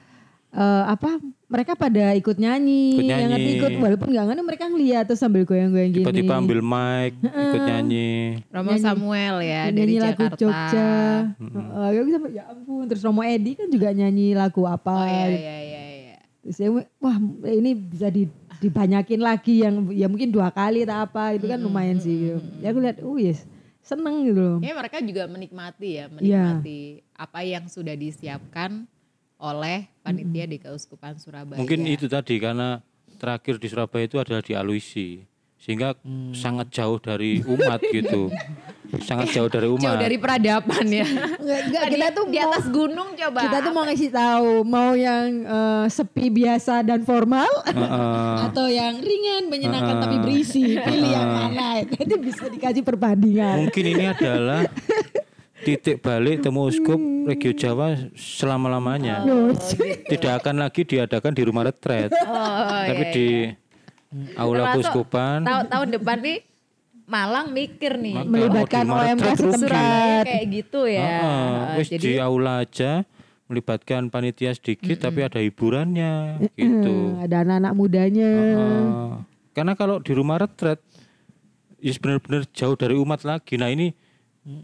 [0.49, 3.59] eh, apa mereka pada ikut nyanyi, Ikut yang ngerti nyanyi.
[3.61, 6.01] ikut walaupun nggak ngerti mereka ngeliat terus sambil goyang-goyang gini.
[6.01, 8.13] tiba-tiba ambil mic ikut nyanyi
[8.49, 10.41] Romo Samuel ya dari nyanyi lagu Jakarta.
[10.41, 10.93] Jogja.
[11.37, 14.97] Heeh, ya bisa ya ampun terus Romo Edi kan juga nyanyi lagu apa.
[14.97, 16.17] Oh iya iya iya iya.
[16.41, 18.25] Terus ya, wah ini bisa di,
[18.61, 22.39] dibanyakin lagi yang ya mungkin dua kali atau apa itu kan lumayan sih gitu.
[22.61, 23.47] Ya aku lihat oh yes
[23.85, 24.57] seneng gitu loh.
[24.65, 26.09] Ya mereka juga menikmati Iya.
[26.09, 26.81] ya, menikmati
[27.15, 28.89] apa yang sudah disiapkan
[29.37, 31.61] oleh panitia di Keuskupan Surabaya.
[31.61, 32.81] Mungkin itu tadi karena
[33.21, 35.21] terakhir di Surabaya itu adalah di Aluisi
[35.61, 35.97] sehingga
[36.33, 38.29] sangat jauh dari umat gitu.
[39.01, 39.81] sangat jauh dari umat.
[39.81, 41.03] jauh dari peradaban ya.
[41.05, 43.41] Enggak, enggak Tadi kita tuh di mau- atas gunung coba.
[43.41, 48.35] kita tuh mau ngasih tahu mau yang eh, sepi biasa dan formal Heeh.
[48.47, 54.05] atau yang ringan menyenangkan tapi berisi pilih yang mana itu bisa dikasih perbandingan Mungkin ini
[54.07, 54.69] adalah
[55.61, 59.25] titik balik temu uskup Regio Jawa selama-lamanya.
[60.05, 63.29] Tidak akan lagi diadakan di rumah retret, Oh, tapi di
[64.35, 65.39] aula Termasuk keuskupan.
[65.41, 66.39] Tahun tahun depan nih
[67.05, 68.17] Malang mikir nih.
[68.17, 71.05] Maka melibatkan di OMK setempat Kayak gitu ya.
[71.05, 73.05] Heeh, Nah, wis jadi di aula aja
[73.45, 77.13] melibatkan panitia sedikit tapi ada hiburannya gitu.
[77.13, 79.09] Hmm, ada anak-anak mudanya Heeh.
[79.53, 80.81] karena kalau di rumah retret
[81.77, 83.61] is benar-benar jauh dari umat lagi.
[83.61, 83.93] Nah ini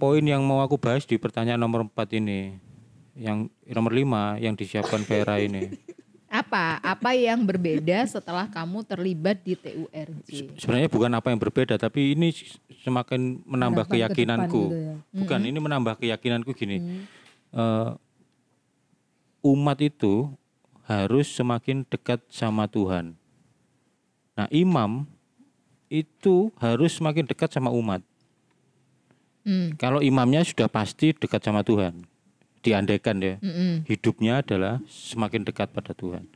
[0.00, 2.56] poin yang mau aku bahas di pertanyaan nomor 4 ini.
[3.20, 5.68] Yang nomor 5 yang disiapkan Vera ini.
[6.30, 6.78] Apa?
[6.78, 10.54] Apa yang berbeda setelah kamu terlibat di TURJ?
[10.62, 12.30] Sebenarnya bukan apa yang berbeda, tapi ini
[12.86, 14.62] semakin menambah ke keyakinanku.
[14.70, 14.94] gitu ya.
[15.10, 17.02] Bukan, ini menambah keyakinanku gini.
[17.50, 17.90] Eh,
[19.42, 20.30] umat itu
[20.86, 23.18] harus semakin dekat sama Tuhan.
[24.38, 25.10] Nah, imam
[25.90, 28.06] itu harus semakin dekat sama umat.
[29.42, 29.74] Hmm.
[29.74, 32.06] Kalau imamnya sudah pasti dekat sama Tuhan,
[32.60, 33.88] diandaikan ya, Mm-mm.
[33.88, 36.28] hidupnya adalah semakin dekat pada Tuhan.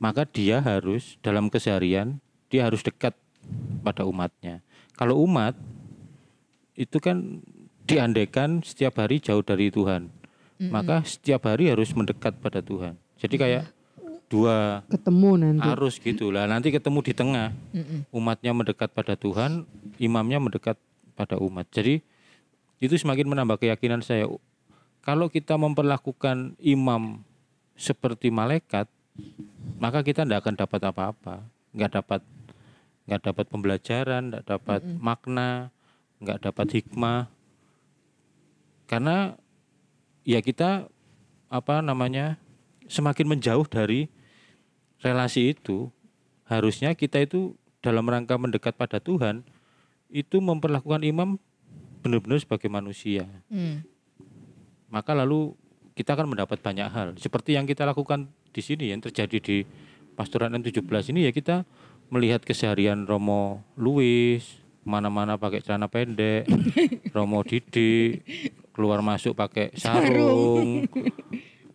[0.00, 2.20] Maka dia harus dalam keseharian
[2.50, 3.14] dia harus dekat
[3.80, 4.60] pada umatnya.
[4.98, 5.54] Kalau umat
[6.76, 7.40] itu kan
[7.86, 10.10] diandaikan setiap hari jauh dari Tuhan.
[10.60, 12.92] Maka setiap hari harus mendekat pada Tuhan.
[13.16, 13.64] Jadi kayak
[14.28, 15.64] dua Ketemu nanti.
[15.72, 16.44] arus gitu lah.
[16.44, 17.48] Nanti ketemu di tengah.
[17.72, 18.04] Mm-mm.
[18.12, 19.64] Umatnya mendekat pada Tuhan,
[19.96, 20.76] imamnya mendekat
[21.16, 21.64] pada umat.
[21.72, 22.04] Jadi
[22.76, 24.28] itu semakin menambah keyakinan saya.
[25.10, 27.26] Kalau kita memperlakukan imam
[27.74, 28.86] seperti malaikat,
[29.82, 31.36] maka kita tidak akan dapat apa-apa.
[31.74, 32.20] Nggak dapat
[33.10, 35.74] nggak dapat pembelajaran, nggak dapat makna,
[36.22, 37.26] nggak dapat hikmah.
[38.86, 39.34] Karena
[40.22, 40.86] ya kita
[41.50, 42.38] apa namanya
[42.86, 44.06] semakin menjauh dari
[45.02, 45.90] relasi itu
[46.46, 49.42] harusnya kita itu dalam rangka mendekat pada Tuhan
[50.06, 51.34] itu memperlakukan imam
[51.98, 53.82] benar-benar sebagai manusia Hmm.
[54.90, 55.54] Maka lalu
[55.94, 57.08] kita akan mendapat banyak hal.
[57.16, 59.62] Seperti yang kita lakukan di sini yang terjadi di
[60.18, 61.62] pastoran N17 ini ya kita
[62.10, 66.48] melihat keseharian Romo Luis mana-mana pakai celana pendek
[67.14, 68.18] Romo Didi
[68.74, 70.88] keluar masuk pakai sarung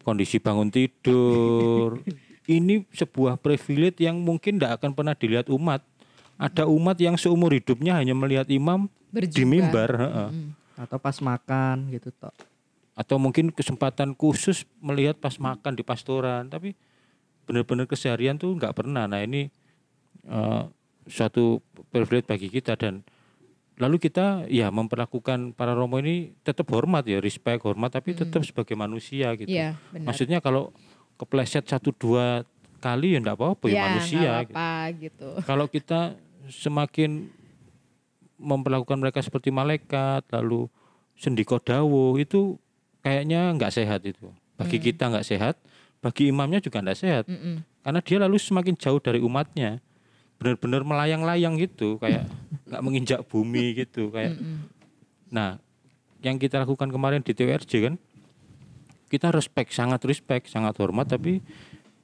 [0.05, 2.03] kondisi bangun tidur.
[2.45, 5.81] Ini sebuah privilege yang mungkin tidak akan pernah dilihat umat.
[6.37, 9.49] Ada umat yang seumur hidupnya hanya melihat imam di Berjubah.
[9.49, 10.29] mimbar heeh.
[10.77, 12.35] Atau pas makan gitu toh
[12.95, 16.79] atau mungkin kesempatan khusus melihat pas makan di pastoran tapi
[17.43, 19.51] benar-benar keseharian tuh nggak pernah nah ini
[20.25, 20.63] eh,
[21.05, 21.59] suatu
[21.91, 23.03] privilege bagi kita dan
[23.75, 28.73] lalu kita ya memperlakukan para romo ini tetap hormat ya respect hormat tapi tetap sebagai
[28.79, 29.51] manusia gitu
[29.91, 30.07] benar.
[30.07, 30.71] maksudnya kalau
[31.19, 32.47] kepleset satu dua
[32.79, 34.55] kali ya enggak apa-apa ya, Ya, manusia nggak gitu.
[34.55, 35.29] apa gitu.
[35.43, 35.99] kalau kita
[36.47, 37.27] semakin
[38.39, 40.71] memperlakukan mereka seperti malaikat lalu
[41.19, 42.55] sendiko dawo itu
[43.05, 44.33] kayaknya nggak sehat itu.
[44.57, 45.61] Bagi kita nggak sehat
[46.01, 47.25] bagi imamnya juga nggak sehat.
[47.29, 47.61] Mm-mm.
[47.85, 49.77] karena dia lalu semakin jauh dari umatnya.
[50.41, 52.25] Benar-benar melayang-layang gitu kayak
[52.65, 54.67] nggak menginjak bumi gitu kayak Mm-mm.
[55.29, 55.61] nah
[56.25, 57.95] yang kita lakukan kemarin di TWRJ kan
[59.07, 61.45] kita respect sangat respect sangat hormat tapi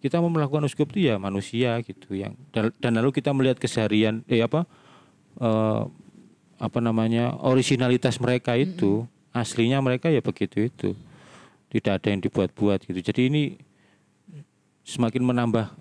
[0.02, 4.22] kita mau melakukan uskup itu ya manusia gitu yang dan, dan lalu kita melihat keseharian
[4.30, 4.70] eh apa
[5.42, 5.84] eh,
[6.62, 10.96] apa namanya originalitas mereka itu aslinya mereka ya begitu itu.
[11.72, 13.00] Tidak ada yang dibuat-buat gitu.
[13.00, 13.44] Jadi ini
[14.84, 15.72] semakin menambah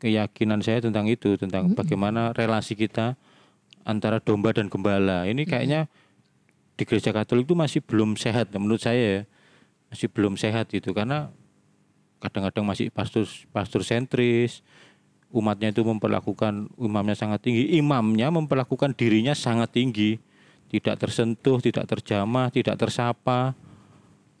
[0.00, 3.20] keyakinan saya tentang itu tentang bagaimana relasi kita
[3.84, 5.28] antara domba dan gembala.
[5.28, 5.92] Ini kayaknya
[6.80, 9.22] di gereja Katolik itu masih belum sehat menurut saya ya.
[9.92, 11.34] masih belum sehat itu karena
[12.22, 14.62] kadang-kadang masih pastor pastor sentris
[15.34, 20.22] umatnya itu memperlakukan imamnya sangat tinggi imamnya memperlakukan dirinya sangat tinggi
[20.70, 23.52] tidak tersentuh tidak terjamah tidak tersapa.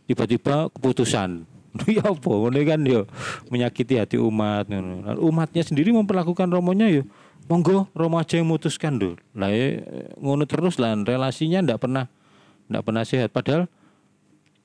[0.06, 1.46] Tiba-tiba keputusan.
[1.86, 2.34] Ya apa?
[2.50, 3.06] Ini kan yo
[3.46, 4.66] menyakiti hati umat
[5.22, 7.02] umatnya sendiri memperlakukan romonya yo
[7.46, 9.82] monggo romo aja yang memutuskan dulu lah ya,
[10.18, 12.10] ngono terus lah relasinya ndak pernah
[12.66, 13.30] ndak pernah sehat.
[13.30, 13.70] Padahal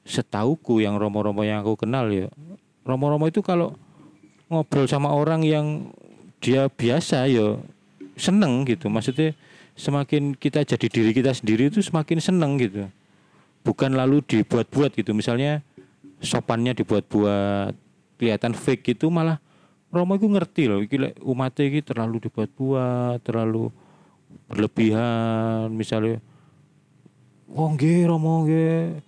[0.05, 2.30] setauku yang romo-romo yang aku kenal ya
[2.86, 3.74] romo-romo itu kalau
[4.49, 5.89] ngobrol sama orang yang
[6.38, 7.57] dia biasa ya
[8.13, 8.86] seneng gitu.
[8.88, 9.34] Maksudnya
[9.76, 12.88] semakin kita jadi diri kita sendiri itu semakin seneng gitu.
[13.61, 15.11] Bukan lalu dibuat-buat gitu.
[15.11, 15.61] Misalnya
[16.23, 17.76] sopannya dibuat-buat
[18.15, 19.38] kelihatan fake gitu malah
[19.91, 20.80] Romo itu ngerti loh.
[20.84, 23.69] Iki umatnya iki terlalu dibuat-buat terlalu
[24.47, 25.67] berlebihan.
[25.76, 26.23] Misalnya
[27.51, 27.76] oh
[28.07, 29.03] Romo nggih.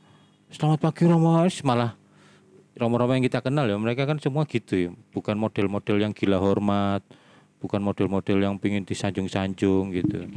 [0.51, 1.43] Selamat pagi Romo.
[1.63, 1.95] Malah
[2.77, 4.89] Romo-romo yang kita kenal ya mereka kan semua gitu ya.
[5.15, 7.01] Bukan model-model yang gila hormat
[7.57, 10.29] bukan model-model yang pingin disanjung-sanjung gitu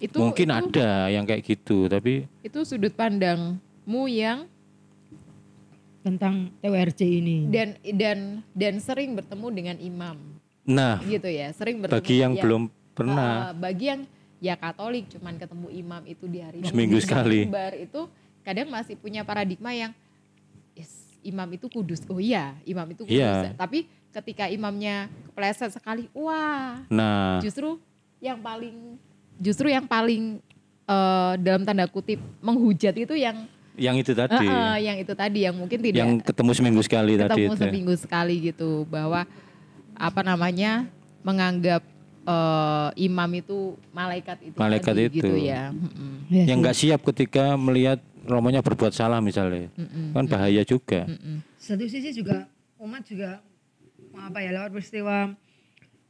[0.00, 4.48] Itu mungkin itu, ada yang kayak gitu tapi itu sudut pandangmu yang
[6.00, 7.36] tentang TWRC ini.
[7.52, 8.18] dan dan
[8.56, 10.16] dan sering bertemu dengan imam
[10.64, 12.62] nah gitu ya sering bertemu bagi yang ya, belum
[12.96, 14.00] pernah uh, bagi yang
[14.40, 17.44] ya Katolik cuman ketemu imam itu di hari Seminggu Minggu, sekali.
[17.44, 18.00] mimbar itu
[18.40, 19.92] kadang masih punya paradigma yang
[20.72, 20.88] yes,
[21.20, 23.52] imam itu kudus oh iya imam itu kudus Iya.
[23.60, 27.76] tapi ketika imamnya kepleset sekali wah nah justru
[28.24, 28.96] yang paling
[29.40, 30.38] justru yang paling
[30.84, 34.44] eh, dalam tanda kutip menghujat itu yang Yang itu tadi.
[34.44, 37.62] eh, eh, yang itu tadi yang mungkin tidak yang ketemu seminggu sekali tadi ketemu itu.
[37.64, 39.24] seminggu sekali gitu bahwa
[39.94, 40.84] apa namanya
[41.22, 41.80] menganggap
[42.22, 43.58] eh, imam itu
[43.90, 45.16] malaikat itu Malaikat tadi, itu.
[45.18, 45.72] gitu ya.
[46.28, 49.72] Iya Yang nggak siap ketika melihat romonya berbuat salah misalnya.
[49.72, 50.12] Mm-mm.
[50.12, 51.08] Kan bahaya juga.
[51.08, 51.40] Mm-mm.
[51.56, 52.44] satu sisi juga
[52.76, 53.40] umat juga
[54.12, 55.32] apa ya lewat peristiwa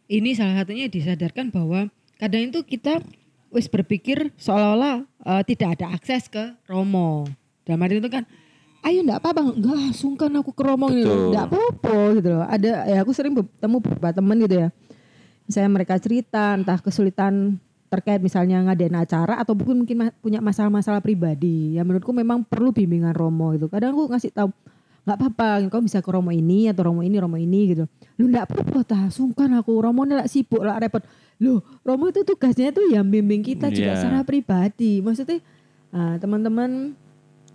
[0.07, 2.99] ini salah satunya disadarkan bahwa kadang itu kita
[3.51, 7.27] wis berpikir seolah-olah eh, tidak ada akses ke Romo.
[7.67, 8.25] Dalam arti itu kan
[8.87, 11.31] ayo enggak apa-apa enggak sungkan aku ke Romo gitu.
[11.31, 12.45] Enggak apa-apa gitu loh.
[12.47, 14.69] Ada ya aku sering bertemu beberapa teman gitu ya.
[15.45, 17.59] Misalnya mereka cerita entah kesulitan
[17.91, 21.75] terkait misalnya ngadain acara atau mungkin mungkin punya masalah-masalah pribadi.
[21.75, 23.67] Yang menurutku memang perlu bimbingan Romo gitu.
[23.67, 24.55] Kadang aku ngasih tahu
[25.11, 27.85] nggak apa-apa kau bisa ke Romo ini atau Romo ini Romo ini gitu
[28.15, 31.03] lu nggak apa-apa tah sungkan aku Romo lah sibuk lah repot
[31.43, 33.99] lu Romo itu tugasnya tuh yang bimbing kita juga Iya.
[33.99, 35.43] secara pribadi maksudnya
[35.91, 36.95] ah, teman-teman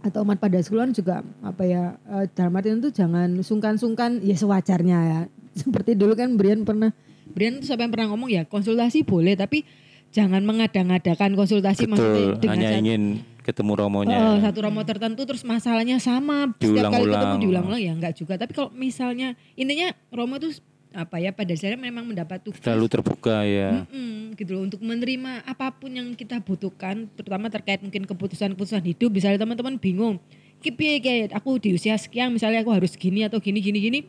[0.04, 5.00] atau umat pada sekalian juga apa ya eh, dalam artian itu jangan sungkan-sungkan ya sewajarnya
[5.00, 5.20] ya
[5.56, 6.92] seperti dulu kan Brian pernah
[7.32, 9.64] Brian tuh sampai pernah ngomong ya konsultasi boleh tapi
[10.12, 12.42] jangan mengada-ngadakan konsultasi maksudnya Betul.
[12.44, 13.04] dengan Hanya ingin
[13.46, 14.18] ketemu romonya.
[14.18, 16.50] Oh, satu romo tertentu terus masalahnya sama.
[16.58, 17.82] Setiap kali ketemu diulang-ulang.
[17.82, 18.42] Ya enggak juga.
[18.42, 20.58] Tapi kalau misalnya intinya romo itu
[20.96, 22.64] apa ya pada dasarnya memang mendapat tugas.
[22.66, 23.86] Selalu terbuka ya.
[23.86, 24.66] Mm-mm, gitu loh.
[24.66, 29.14] Untuk menerima apa pun yang kita butuhkan terutama terkait mungkin keputusan-keputusan hidup.
[29.14, 30.18] Misalnya teman-teman bingung
[30.66, 34.00] kipi kayak aku di usia sekian misalnya aku harus gini atau gini gini gini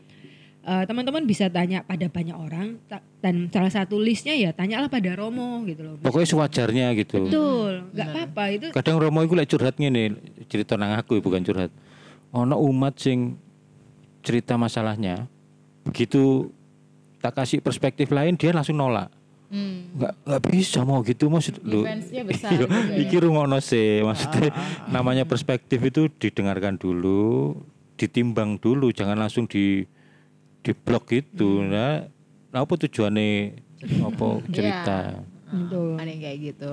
[0.66, 2.74] Eh, teman-teman bisa tanya pada banyak orang
[3.22, 7.22] dan salah satu listnya ya tanyalah pada Romo gitu loh Pokoknya sewajarnya gitu.
[7.22, 10.18] betul nggak apa-apa itu Kadang Romo itu lek curhat ngene,
[10.50, 11.70] cerita nang aku bukan curhat.
[12.34, 13.38] Ono umat sing
[14.26, 15.30] cerita masalahnya,
[15.86, 16.50] begitu
[17.22, 19.14] tak kasih perspektif lain dia langsung nolak.
[19.46, 19.94] Hmm.
[19.94, 21.86] Nggak nggak bisa mau gitu maksud lu.
[22.26, 23.06] Besar Iya, ya.
[23.06, 24.50] iki rungono sih maksudnya
[24.90, 27.54] namanya perspektif itu didengarkan dulu,
[27.94, 29.86] ditimbang dulu, jangan langsung di
[30.66, 31.62] di blok gitu.
[31.62, 32.10] Nah,
[32.50, 33.54] apa tujuannya
[34.02, 34.98] apa cerita?
[35.46, 35.94] Betul.
[35.94, 36.72] Ada yang kayak gitu.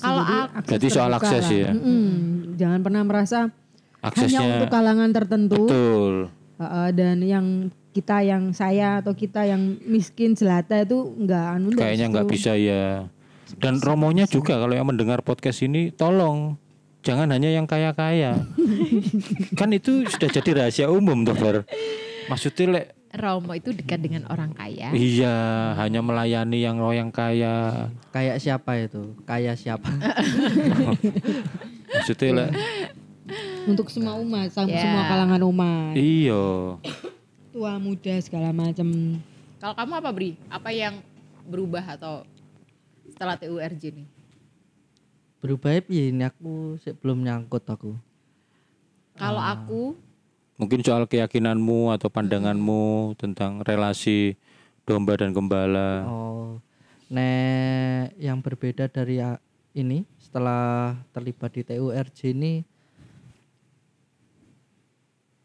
[0.00, 0.22] Kalau
[0.64, 1.70] jadi soal akses ya?
[1.76, 2.56] Mm-mm.
[2.56, 3.52] Jangan pernah merasa
[4.00, 6.14] hanya Aksesnya untuk kalangan tertentu betul.
[6.60, 7.46] Uh, dan yang
[7.94, 12.52] kita yang saya atau kita yang miskin jelata itu enggak anu enggak Kayaknya nggak bisa
[12.58, 13.08] ya.
[13.54, 16.58] Dan romonya juga kalau yang mendengar podcast ini tolong
[17.06, 18.44] jangan hanya yang kaya-kaya.
[19.60, 21.56] kan itu sudah jadi rahasia umum tuh Bar.
[22.26, 24.90] Maksudnya lek Romo itu dekat dengan orang kaya.
[24.90, 27.86] iya hanya melayani yang yang kaya.
[28.10, 29.14] Kayak siapa itu?
[29.22, 29.86] Kayak siapa?
[31.94, 32.50] Maksudnya lek
[33.64, 34.82] untuk semua umat, Ya.
[34.82, 36.76] semua kalangan umat, iya.
[37.48, 39.16] tua muda segala macam.
[39.56, 40.30] Kalau kamu apa Bri?
[40.50, 41.00] Apa yang
[41.46, 42.26] berubah atau
[43.08, 44.08] setelah TURJ nih?
[45.40, 47.96] Berubah ya ini aku belum nyangkut aku.
[49.14, 49.54] Kalau Ah.
[49.56, 49.96] aku
[50.54, 54.38] Mungkin soal keyakinanmu atau pandanganmu tentang relasi
[54.86, 56.06] domba dan gembala.
[56.06, 56.62] Oh,
[57.10, 59.18] nek yang berbeda dari
[59.74, 62.62] ini setelah terlibat di TURJ ini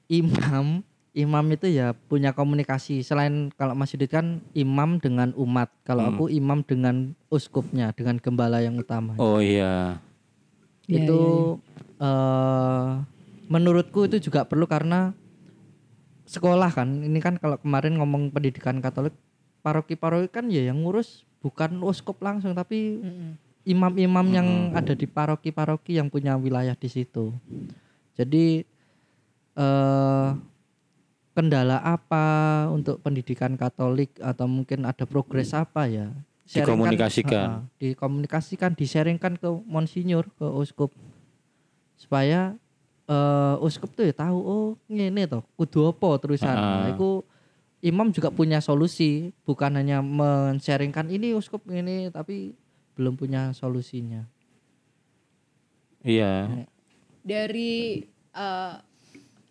[0.09, 6.05] imam imam itu ya punya komunikasi selain kalau Mas Yudit kan imam dengan umat kalau
[6.05, 6.11] Hmm.
[6.17, 9.97] aku imam dengan uskupnya dengan gembala yang utama Oh iya.
[10.89, 11.21] Ya, itu
[12.01, 12.89] eh,
[13.49, 15.11] menurutku itu juga perlu karena
[16.23, 17.01] sekolah kan.
[17.01, 19.17] Ini kan kalau kemarin ngomong pendidikan Katolik
[19.59, 23.01] paroki-paroki kan ya yang ngurus bukan uskup langsung tapi
[23.65, 27.33] imam-imam yang ada di paroki-paroki yang punya wilayah di situ.
[28.13, 28.61] Jadi
[29.57, 30.29] eh
[31.33, 32.25] kendala apa
[32.69, 36.11] untuk pendidikan Katolik atau mungkin ada progres apa ya?
[36.43, 37.47] Sharingkan- Dikomunikasikan.
[37.47, 40.91] Ha, dikomunikasikan disaringkan ke monsinyur ke uskup
[41.95, 42.57] supaya
[43.09, 46.85] eh uskup tuh ya tahu oh ngene toh kudu apa terusan Ah.
[46.85, 47.25] Nah, iku
[47.81, 52.53] imam juga punya solusi bukan hanya men-sharingkan ini uskup ini tapi
[52.93, 54.29] belum punya solusinya
[55.99, 56.63] Iya.
[57.19, 58.73] dari eh,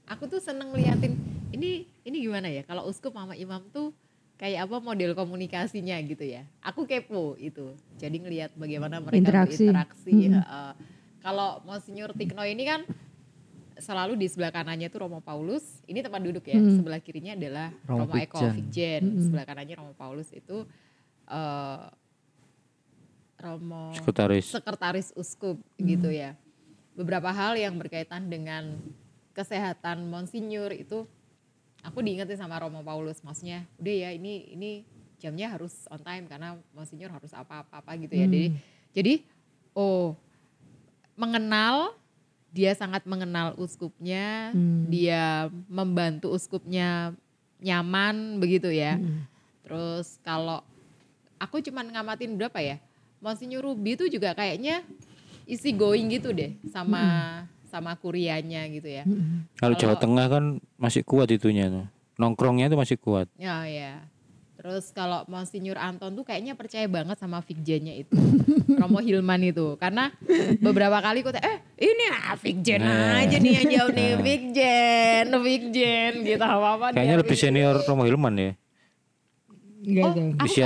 [0.07, 1.13] aku tuh seneng ngeliatin
[1.51, 3.93] ini ini gimana ya kalau uskup sama imam tuh
[4.39, 9.67] kayak apa model komunikasinya gitu ya aku kepo itu jadi ngelihat bagaimana mereka Interaksi.
[9.67, 10.35] berinteraksi Mm-mm.
[10.39, 10.71] heeh.
[11.19, 12.81] kalau Monsinyur Tikno ini kan
[13.79, 16.77] selalu di sebelah kanannya tuh Romo Paulus ini tempat duduk ya Mm.
[16.77, 19.03] sebelah kirinya adalah Romo Romo, Eko Fikjen.
[19.03, 19.23] Mm-mm.
[19.23, 20.67] sebelah kanannya Romo Paulus itu
[21.27, 21.85] eh,
[23.39, 24.51] Romo Sekretaris.
[24.51, 26.35] sekretaris uskup gitu ya.
[26.93, 28.75] Beberapa hal yang berkaitan dengan
[29.31, 31.07] kesehatan Monsinyur itu
[31.87, 34.71] aku diingetin sama Romo Paulus maksudnya udah ya ini ini
[35.23, 38.27] jamnya harus on time karena Monsinyur harus apa-apa apa gitu ya.
[38.27, 38.35] Hmm.
[38.35, 38.47] Jadi
[38.91, 39.15] jadi
[39.79, 40.19] oh
[41.15, 41.95] mengenal
[42.49, 44.89] dia sangat mengenal uskupnya, Hmm.
[44.89, 47.13] dia membantu uskupnya
[47.61, 48.97] nyaman begitu ya.
[48.97, 49.29] Hmm.
[49.67, 50.65] Terus kalau
[51.37, 52.77] aku cuman ngamatin berapa ya?
[53.19, 54.87] Monsinyur Ruby itu juga kayaknya
[55.45, 57.03] isi going gitu deh sama
[57.69, 59.05] sama kurianya gitu ya.
[59.05, 59.45] Mm-mm.
[59.61, 60.45] Kalau Jawa Tengah kan
[60.81, 61.85] masih kuat itunya tuh.
[62.17, 63.29] Nongkrongnya tuh masih kuat.
[63.37, 64.01] Ya ya.
[64.59, 68.11] Terus kalau Monsinyur Anton tuh kayaknya percaya banget sama Vikjennya itu.
[68.83, 69.79] Romo Hilman itu.
[69.79, 70.11] Karena
[70.59, 73.23] beberapa kali aku eh ini ah Vikjen Nah.
[73.23, 74.11] aja nih yang jauh nih.
[74.19, 76.91] Vikjen, Vikjen gitu apa-apa.
[76.91, 77.55] Kayaknya dia lebih Vikjen.
[77.55, 78.51] senior Romo Hilman ya.
[79.79, 80.13] Enggak Oh,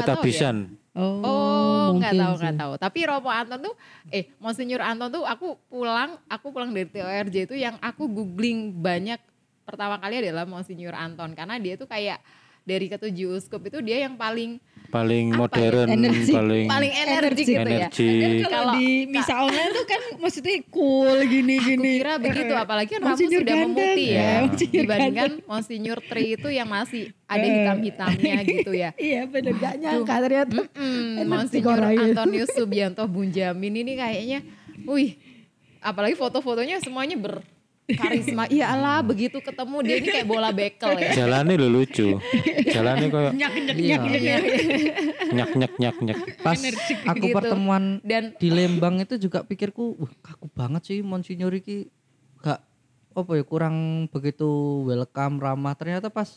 [0.08, 0.16] tahu.
[0.16, 0.52] Tahu ya.
[0.92, 2.72] Oh, Oh, nggak tahu nggak tahu.
[2.76, 3.74] Tapi Romo Anton tuh,
[4.08, 9.20] eh Monsinyur Anton tuh aku pulang, aku pulang dari TORJ itu yang aku googling banyak
[9.62, 12.20] pertama kali adalah Monsinyur Anton karena dia tuh kayak
[12.62, 15.72] dari ketujuh uskup itu dia yang paling Paling Apa ya?
[15.72, 16.32] modern, Energi.
[16.36, 17.40] paling paling energi Energi.
[17.40, 17.62] gitu ya.
[17.64, 18.10] energi.
[18.12, 21.92] Dan kalau Kalau- di misa online tuh kan maksudnya cool Aku gini-gini.
[21.96, 26.48] kira begitu, apalagi kan rambut Monsinyur sudah memutih ya, Ya, Monsinyur dibandingkan Monsinyur Tri itu
[26.52, 27.48] yang masih ada Eh.
[27.50, 28.90] hitam-hitamnya gitu ya.
[28.94, 30.60] Iya bener gak nyangka ternyata.
[30.76, 32.04] Mm, Monsinyur sih orangnya.
[32.04, 34.38] Antonius Subianto Bunjamin ini kayaknya,
[34.84, 35.16] wih,
[35.80, 37.48] apalagi foto-fotonya semuanya berkarisma.
[37.90, 41.12] Iya Allah, begitu ketemu dia ini kayak bola bekel ya.
[41.26, 42.14] Jalannya lo lucu.
[42.70, 44.42] Jalannya kayak Nyak nyak nyak nyak.
[45.34, 46.18] nyak nyak nyak nyak.
[46.40, 46.58] Pas
[47.10, 47.34] aku gitu.
[47.34, 51.90] pertemuan Dan di Lembang itu juga pikirku, wah kaku banget sih Monsinyur iki
[52.38, 52.62] gak
[53.12, 54.46] apa ya kurang begitu
[54.86, 55.74] welcome ramah.
[55.74, 56.30] Ternyata pas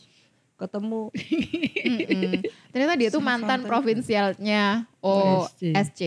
[0.55, 1.11] ketemu
[1.83, 2.39] mm-mm.
[2.71, 5.75] ternyata dia tuh mantan provinsialnya OSC.
[5.75, 6.01] OSC.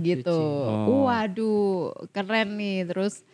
[0.00, 0.38] gitu.
[0.66, 1.06] Oh.
[1.06, 2.86] Waduh, keren nih.
[2.86, 3.26] Terus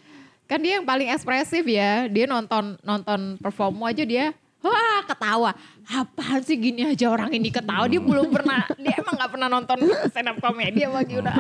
[0.47, 2.07] kan dia yang paling ekspresif ya.
[2.07, 4.33] Dia nonton nonton perform aja dia
[4.67, 5.55] Wah ketawa,
[5.87, 9.79] apaan sih gini aja orang ini ketawa dia belum pernah, dia emang nggak pernah nonton
[10.11, 11.37] stand up komedi apa udah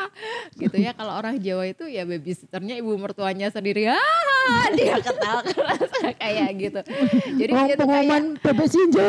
[0.60, 6.10] gitu ya kalau orang Jawa itu ya babysitternya ibu mertuanya sendiri, ah dia ketawa kerasa
[6.18, 6.80] kayak gitu.
[7.38, 8.98] Jadi Wong dia tuh kayak aja.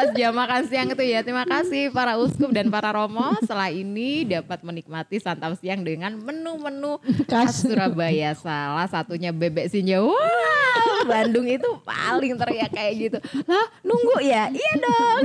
[0.00, 1.20] pas jam makan siang itu ya.
[1.20, 3.36] Terima kasih para uskup dan para romo.
[3.44, 6.96] Setelah ini dapat menikmati santap siang dengan menu-menu
[7.28, 7.68] khas.
[7.68, 8.32] Surabaya.
[8.32, 10.00] Salah satunya bebek sinja.
[10.00, 10.16] Wow,
[11.04, 13.18] Bandung itu paling teriak kayak gitu.
[13.44, 14.48] Lah, nunggu ya?
[14.48, 15.20] Iya dong.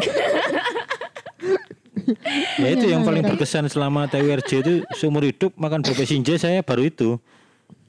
[2.60, 6.92] Ya itu yang paling berkesan selama TWRJ itu seumur hidup makan bebek sinja saya baru
[6.92, 7.16] itu.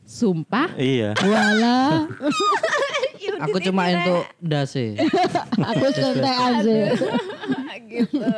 [0.06, 0.70] Sumpah.
[0.78, 1.18] Iya.
[1.18, 2.06] Walah,
[3.44, 4.96] aku cuma untuk dase.
[5.74, 6.78] aku santai aja.
[7.92, 8.28] gitu.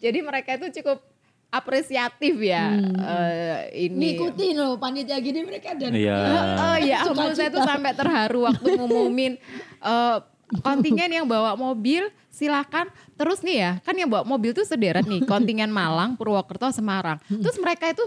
[0.00, 1.00] Jadi mereka itu cukup
[1.48, 2.76] apresiatif ya.
[2.82, 4.18] eh, ini.
[4.18, 6.16] Ngikutin loh panitia gini mereka dan Iya.
[6.56, 9.32] Oh ya Suka ampun saya tuh sampai terharu waktu ngumumin
[9.80, 10.18] eh,
[10.62, 15.24] kontingen yang bawa mobil silakan terus nih ya kan yang bawa mobil tuh sederet nih
[15.24, 18.04] kontingen Malang Purwokerto Semarang terus mereka itu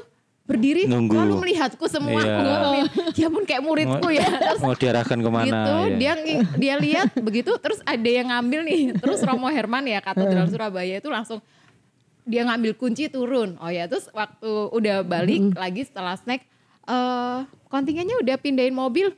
[0.49, 1.13] berdiri Nunggu.
[1.13, 2.25] lalu melihatku semua Iya.
[2.25, 5.45] aku ngumumin ya pun kayak muridku ya terus Mau diarahkan ke mana?
[5.45, 5.93] gitu ya.
[5.95, 6.13] dia
[6.57, 11.05] dia lihat begitu terus ada yang ngambil nih terus Romo Herman ya katedral Surabaya itu
[11.07, 11.37] langsung
[12.25, 16.41] dia ngambil kunci turun oh ya terus waktu udah balik lagi setelah snack
[16.83, 19.13] eh kontingennya udah pindahin mobil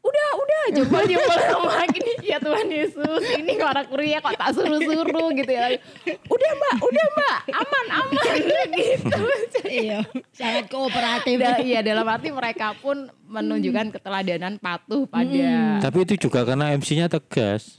[0.00, 1.38] udah udah jempol jempol
[1.76, 5.76] lagi nih ya Tuhan Yesus ini orang kuria kok tak suruh suruh gitu ya
[6.06, 8.36] udah mbak udah mbak aman aman
[8.80, 9.20] gitu
[9.68, 10.00] iya
[10.32, 11.36] sangat kooperatif.
[11.36, 17.06] Da- iya dalam arti mereka pun menunjukkan keteladanan patuh pada Tapi itu juga karena MC-nya
[17.06, 17.78] tegas.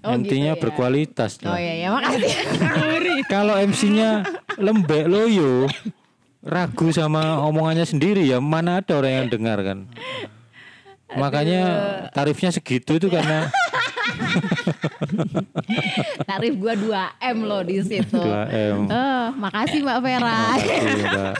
[0.00, 0.60] Oh, gitu Intinya ya.
[0.60, 2.32] berkualitas Oh iya ya makasih.
[3.26, 4.22] Kalau MC-nya
[4.56, 5.64] lembek loyo,
[6.40, 9.78] ragu sama omongannya sendiri ya mana ada orang yang dengar kan.
[11.14, 11.62] Makanya
[12.10, 13.48] tarifnya segitu itu karena
[16.24, 18.14] Tarif gua 2 M loh di situ.
[18.14, 18.78] 2 M.
[18.86, 20.38] Eh, makasih Mbak Vera.
[20.50, 21.34] Makasih, Mbak.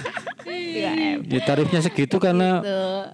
[0.45, 1.19] 2 M.
[1.27, 3.05] Ya, tarifnya segitu karena Tuh.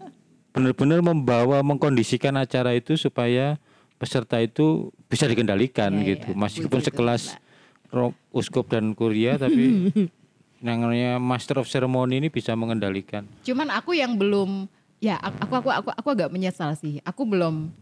[0.51, 3.57] benar-benar membawa mengkondisikan acara itu supaya
[3.97, 6.29] peserta itu bisa dikendalikan Iya, gitu.
[6.33, 6.39] iya.
[6.39, 7.37] Meskipun sekelas
[7.89, 9.93] ro- uskup dan kuria tapi
[10.61, 13.25] namanya master of ceremony ini bisa mengendalikan.
[13.43, 14.67] Cuman aku yang belum
[15.01, 17.01] ya aku aku aku aku agak menyesal sih.
[17.03, 17.73] Aku belum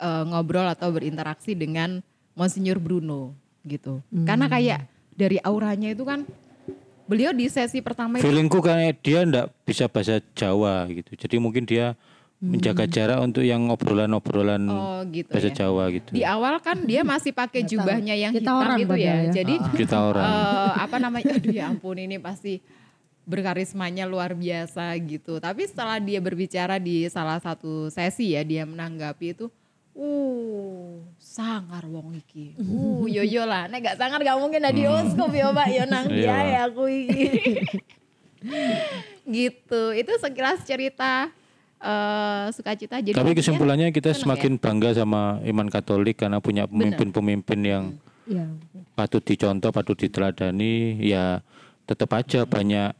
[0.00, 2.00] eh, ngobrol atau berinteraksi dengan
[2.34, 4.02] Monsinyur Bruno gitu.
[4.10, 6.26] Karena kayak dari auranya itu kan
[7.04, 11.14] beliau di sesi pertama itu Feelingku kayak dia ndak bisa bahasa Jawa gitu.
[11.14, 11.94] Jadi mungkin dia
[12.44, 15.64] menjaga jarak untuk yang obrolan-obrolan oh gitu bahasa ya.
[15.64, 16.10] Jawa gitu.
[16.12, 19.14] Di awal kan dia masih pakai jubahnya yang Kita hitam orang itu ya.
[19.16, 19.32] ya.
[19.32, 20.24] Jadi Kita orang.
[20.28, 21.32] eh, apa namanya?
[21.40, 22.60] Aduh ya ampun ini pasti
[23.24, 25.40] berkarismanya luar biasa gitu.
[25.40, 29.46] Tapi setelah dia berbicara di salah satu sesi ya, dia menanggapi itu,
[29.96, 32.52] uh sangar wong iki.
[32.60, 35.84] Uh yo yo lah, nek gak sangar gak mungkin ada di oskop ya Pak, yo
[35.88, 37.24] nang dia ya aku iki.
[39.26, 39.82] gitu.
[39.92, 41.32] Itu sekilas cerita
[41.80, 43.00] eh sukacita.
[43.00, 44.16] Jadi Tapi kesimpulannya kita ya?
[44.16, 47.84] semakin bangga sama iman Katolik karena punya pemimpin-pemimpin yang
[48.24, 48.48] Ya.
[48.96, 50.96] patut dicontoh, patut diteladani.
[51.04, 51.44] Ya
[51.84, 52.96] tetap aja banyak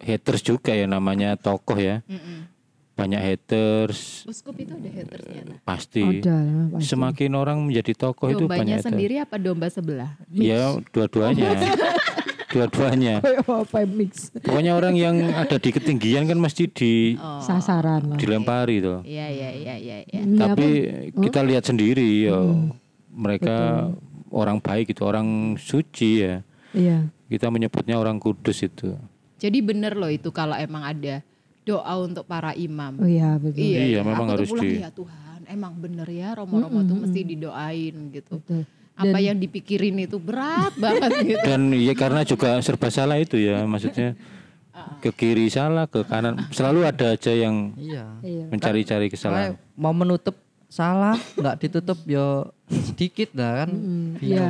[0.00, 2.00] haters juga ya namanya tokoh ya.
[2.04, 2.48] Mm-mm.
[2.92, 5.42] Banyak haters Uskup itu ada hatersnya.
[5.46, 5.58] nah.
[5.62, 6.04] pasti.
[6.04, 6.84] Lah pasti.
[6.86, 8.88] Semakin orang menjadi tokoh itu Dombanya banyak haters.
[8.92, 10.10] sendiri apa domba sebelah?
[10.28, 11.48] Ya dua-duanya.
[12.52, 13.14] dua-duanya.
[13.22, 17.40] Kayak apa mix Pokoknya orang yang ada di ketinggian kan mesti di Oh.
[17.40, 18.18] sasaran lah.
[18.18, 19.00] dilempari tuh.
[19.00, 19.96] Iya iya iya iya.
[20.02, 20.20] iya.
[20.20, 20.68] Ini Tapi
[21.08, 21.20] apa?
[21.24, 22.36] kita lihat sendiri ya
[23.08, 23.88] mereka
[24.28, 26.42] orang baik itu, orang suci ya.
[26.70, 27.08] Iya.
[27.26, 28.92] Kita menyebutnya orang kudus itu.
[29.40, 31.24] Jadi bener loh itu kalau emang ada
[31.62, 32.92] doa untuk para imam.
[32.94, 33.64] Oh iya betul.
[33.64, 37.20] Iya, memang aku tuh harus pulang, di- ya Tuhan, emang bener ya Romo-Romo tuh mesti
[37.24, 38.36] didoain gitu.
[38.38, 38.62] Betul.
[38.92, 41.40] Apa yang dipikirin itu berat banget gitu.
[41.42, 44.12] Dan ya karena juga serba salah itu ya, maksudnya
[44.98, 48.04] ke kiri salah, ke kanan selalu ada aja yang Iya.
[48.20, 48.44] Iya.
[48.48, 49.56] mencari-cari kesalahan.
[49.56, 50.36] Kayak mau menutup
[50.66, 53.70] salah nggak ditutup yo sedikit dah kan.
[54.18, 54.46] Iya.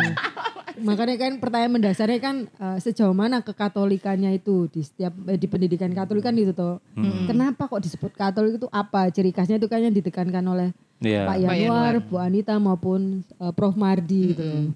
[0.80, 5.92] Makanya kan pertanyaan mendasarnya kan eh, sejauh mana kekatolikannya itu di setiap eh, di pendidikan
[5.92, 6.80] Katolik kan itu toh.
[7.24, 10.70] Kenapa kok disebut Katolik itu apa ciri khasnya itu kan yang ditekankan oleh
[11.00, 11.24] Iya.
[11.24, 14.44] Pak Yanuar, Bu Anita maupun eh, Prof Mardi gitu.
[14.44, 14.68] loh.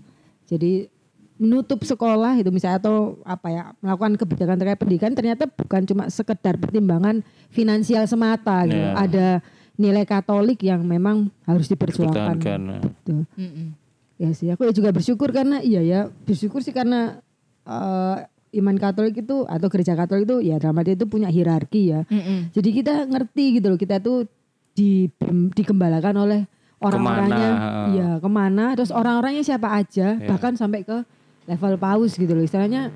[0.49, 0.89] Jadi
[1.35, 6.55] menutup sekolah itu misalnya atau apa ya melakukan kebijakan terkait pendidikan ternyata bukan cuma sekedar
[6.57, 7.21] pertimbangan
[7.51, 8.81] finansial semata gitu.
[8.81, 8.95] Iya.
[8.97, 9.27] Ada
[9.75, 12.39] nilai Katolik yang memang harus diperjuangkan.
[12.81, 13.17] Gitu.
[13.37, 13.69] Mm-mm.
[14.15, 17.19] Ya sih, aku juga bersyukur karena iya ya bersyukur sih karena
[17.67, 18.17] eh,
[18.55, 22.07] iman Katolik itu atau gereja Katolik itu ya dalam arti itu punya hierarki ya.
[22.07, 22.55] Mm-mm.
[22.55, 24.31] Jadi kita ngerti gitu loh kita tuh
[24.75, 25.11] di
[25.55, 26.41] dikembalakan oleh
[26.79, 30.29] orang-orangnya, Ke mana, ya ke mana, terus orang-orangnya siapa aja, Ya.
[30.29, 31.03] bahkan sampai ke
[31.49, 32.91] level paus gitu loh istilahnya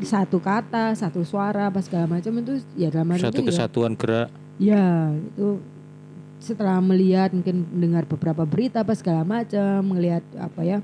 [0.00, 3.92] satu kata, satu suara, apa segala macam itu ya dalam arti Satu itu ya, kesatuan
[3.94, 4.28] gerak.
[4.56, 5.60] Ya, itu
[6.40, 10.78] setelah melihat mungkin mendengar beberapa berita apa segala macam, melihat apa ya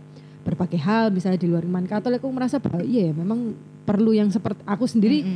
[0.45, 3.51] berbagai hal misalnya di luar iman Katolik aku merasa bahwa iya ya memang
[3.83, 5.27] perlu yang seperti aku sendiri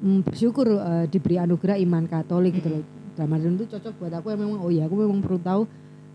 [0.00, 2.82] mm, bersyukur eh, diberi anugerah iman Katolik gitu loh.
[3.12, 5.62] Dalam arti itu cocok buat aku yang memang oh iya aku memang perlu tahu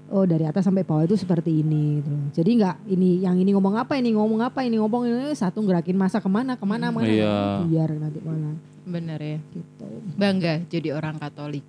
[0.10, 2.26] oh dari atas sampai bawah itu seperti ini gitu loh.
[2.34, 5.94] Jadi nggak ini yang ini ngomong apa ini ngomong apa ini ngomong ini satu gerakin
[5.94, 7.61] masa ke mana ke mana mana Iya.
[7.69, 8.57] biar nanti malah
[8.90, 9.38] Bener ya.
[9.53, 9.86] gitu.
[10.18, 11.61] Bangga jadi orang Katolik.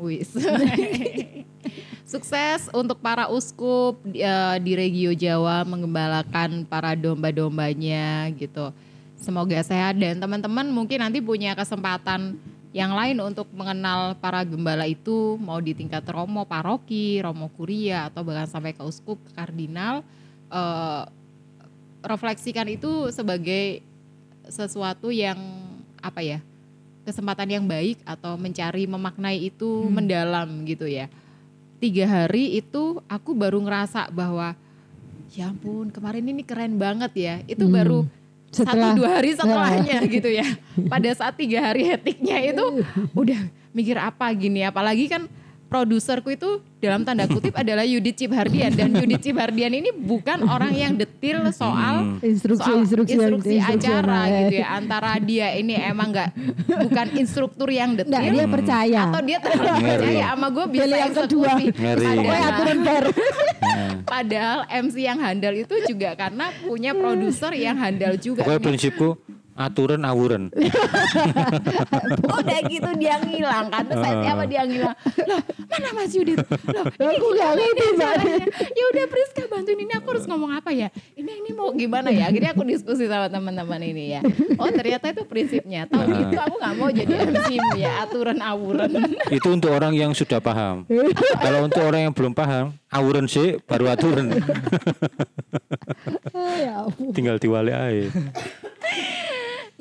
[0.00, 0.32] Wis.
[2.12, 8.72] Sukses untuk para uskup eh, di Regio Jawa mengembalakan para domba-dombanya gitu.
[9.16, 12.36] Semoga sehat dan teman-teman mungkin nanti punya kesempatan
[12.72, 18.24] yang lain untuk mengenal para gembala itu mau di tingkat romo paroki, romo kuria atau
[18.24, 20.04] bahkan sampai ke uskup, ke kardinal.
[20.52, 21.04] eh,
[22.02, 23.80] refleksikan itu sebagai
[24.50, 25.38] sesuatu yang
[26.02, 26.42] apa ya
[27.02, 31.10] kesempatan yang baik atau mencari memaknai itu mendalam gitu ya.
[31.78, 34.54] Tiga hari itu aku baru ngerasa bahwa
[35.32, 37.34] ya ampun kemarin ini keren banget ya.
[37.44, 37.74] Itu Hmm.
[37.74, 37.98] baru
[38.52, 40.46] Setelah- satu dua hari setelahnya gitu ya.
[40.86, 42.64] Pada saat tiga hari hetiknya itu
[43.20, 43.40] udah
[43.72, 44.62] mikir apa gini?
[44.62, 45.26] Apalagi kan
[45.72, 50.92] produserku itu dalam tanda kutip adalah Yudit Ciphardian dan Yudit Ciphardian ini bukan orang yang
[50.92, 54.66] detil soal Instruksi soal instruksi, instruksi acara yang- gitu ya.
[54.68, 56.28] Antara dia ini emang nggak
[56.68, 58.12] bukan instruktur yang detil.
[58.12, 59.00] Nggak, dia percaya.
[59.08, 61.50] atau dia percaya sama gue bisa Pilih yang kedua.
[62.44, 63.04] aturan fair.
[64.04, 68.44] Padahal MC yang handal itu juga karena punya produser yang handal juga.
[68.44, 69.16] Pokoknya prinsipku
[69.52, 70.48] aturan awuran.
[72.38, 73.84] Udah gitu dia ngilang kan.
[73.84, 74.96] Terus saya siapa dia ngilang.
[75.28, 76.38] Loh mana Mas Yudit?
[76.40, 78.00] Loh ini Aku gimana ngerti, ini Mbak.
[78.00, 78.46] caranya?
[78.72, 80.88] Ya udah Priska bantuin ini aku harus ngomong apa ya?
[81.14, 82.28] Ini ini mau gimana ya?
[82.28, 84.20] Akhirnya aku diskusi sama teman-teman ini ya.
[84.56, 85.84] Oh ternyata itu prinsipnya.
[85.86, 88.90] Tahu gitu aku nggak mau jadi MC ya aturan awuran.
[89.28, 90.84] Itu untuk orang yang sudah paham.
[91.40, 94.26] Kalau untuk orang yang belum paham, awuran sih baru aturan.
[96.62, 96.86] Ya.
[97.14, 98.08] Tinggal diwale aja.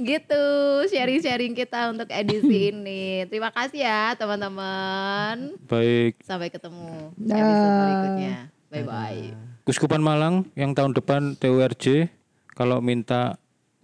[0.04, 0.46] Gitu
[0.90, 3.26] sharing-sharing kita untuk edisi ini.
[3.30, 5.56] Terima kasih ya teman-teman.
[5.66, 8.36] Baik, Sampai ketemu episode berikutnya.
[8.72, 9.24] Bye bye.
[9.68, 12.10] Kuskupan Malang yang tahun depan TURJ
[12.58, 13.38] kalau minta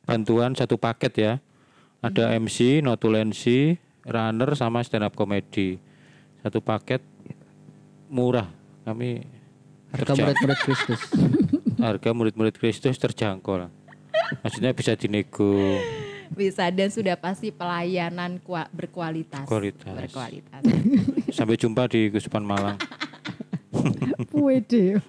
[0.08, 1.34] bantuan satu paket ya.
[1.98, 3.76] Ada MC, notulensi,
[4.06, 5.82] runner sama stand up comedy.
[6.46, 7.02] Satu paket
[8.08, 8.48] murah.
[8.86, 9.38] Kami
[9.92, 11.02] Harga murid-murid Kristus.
[11.88, 13.72] harga murid-murid Kristus terjangkau lah.
[14.40, 15.56] Maksudnya bisa dinego.
[16.28, 19.48] Bisa dan sudah pasti pelayanan kua- berkualitas.
[19.48, 19.88] Kualitas.
[19.88, 20.62] Berkualitas.
[21.32, 22.78] Sampai jumpa di Kuskupan Malang.
[24.34, 25.00] Wede.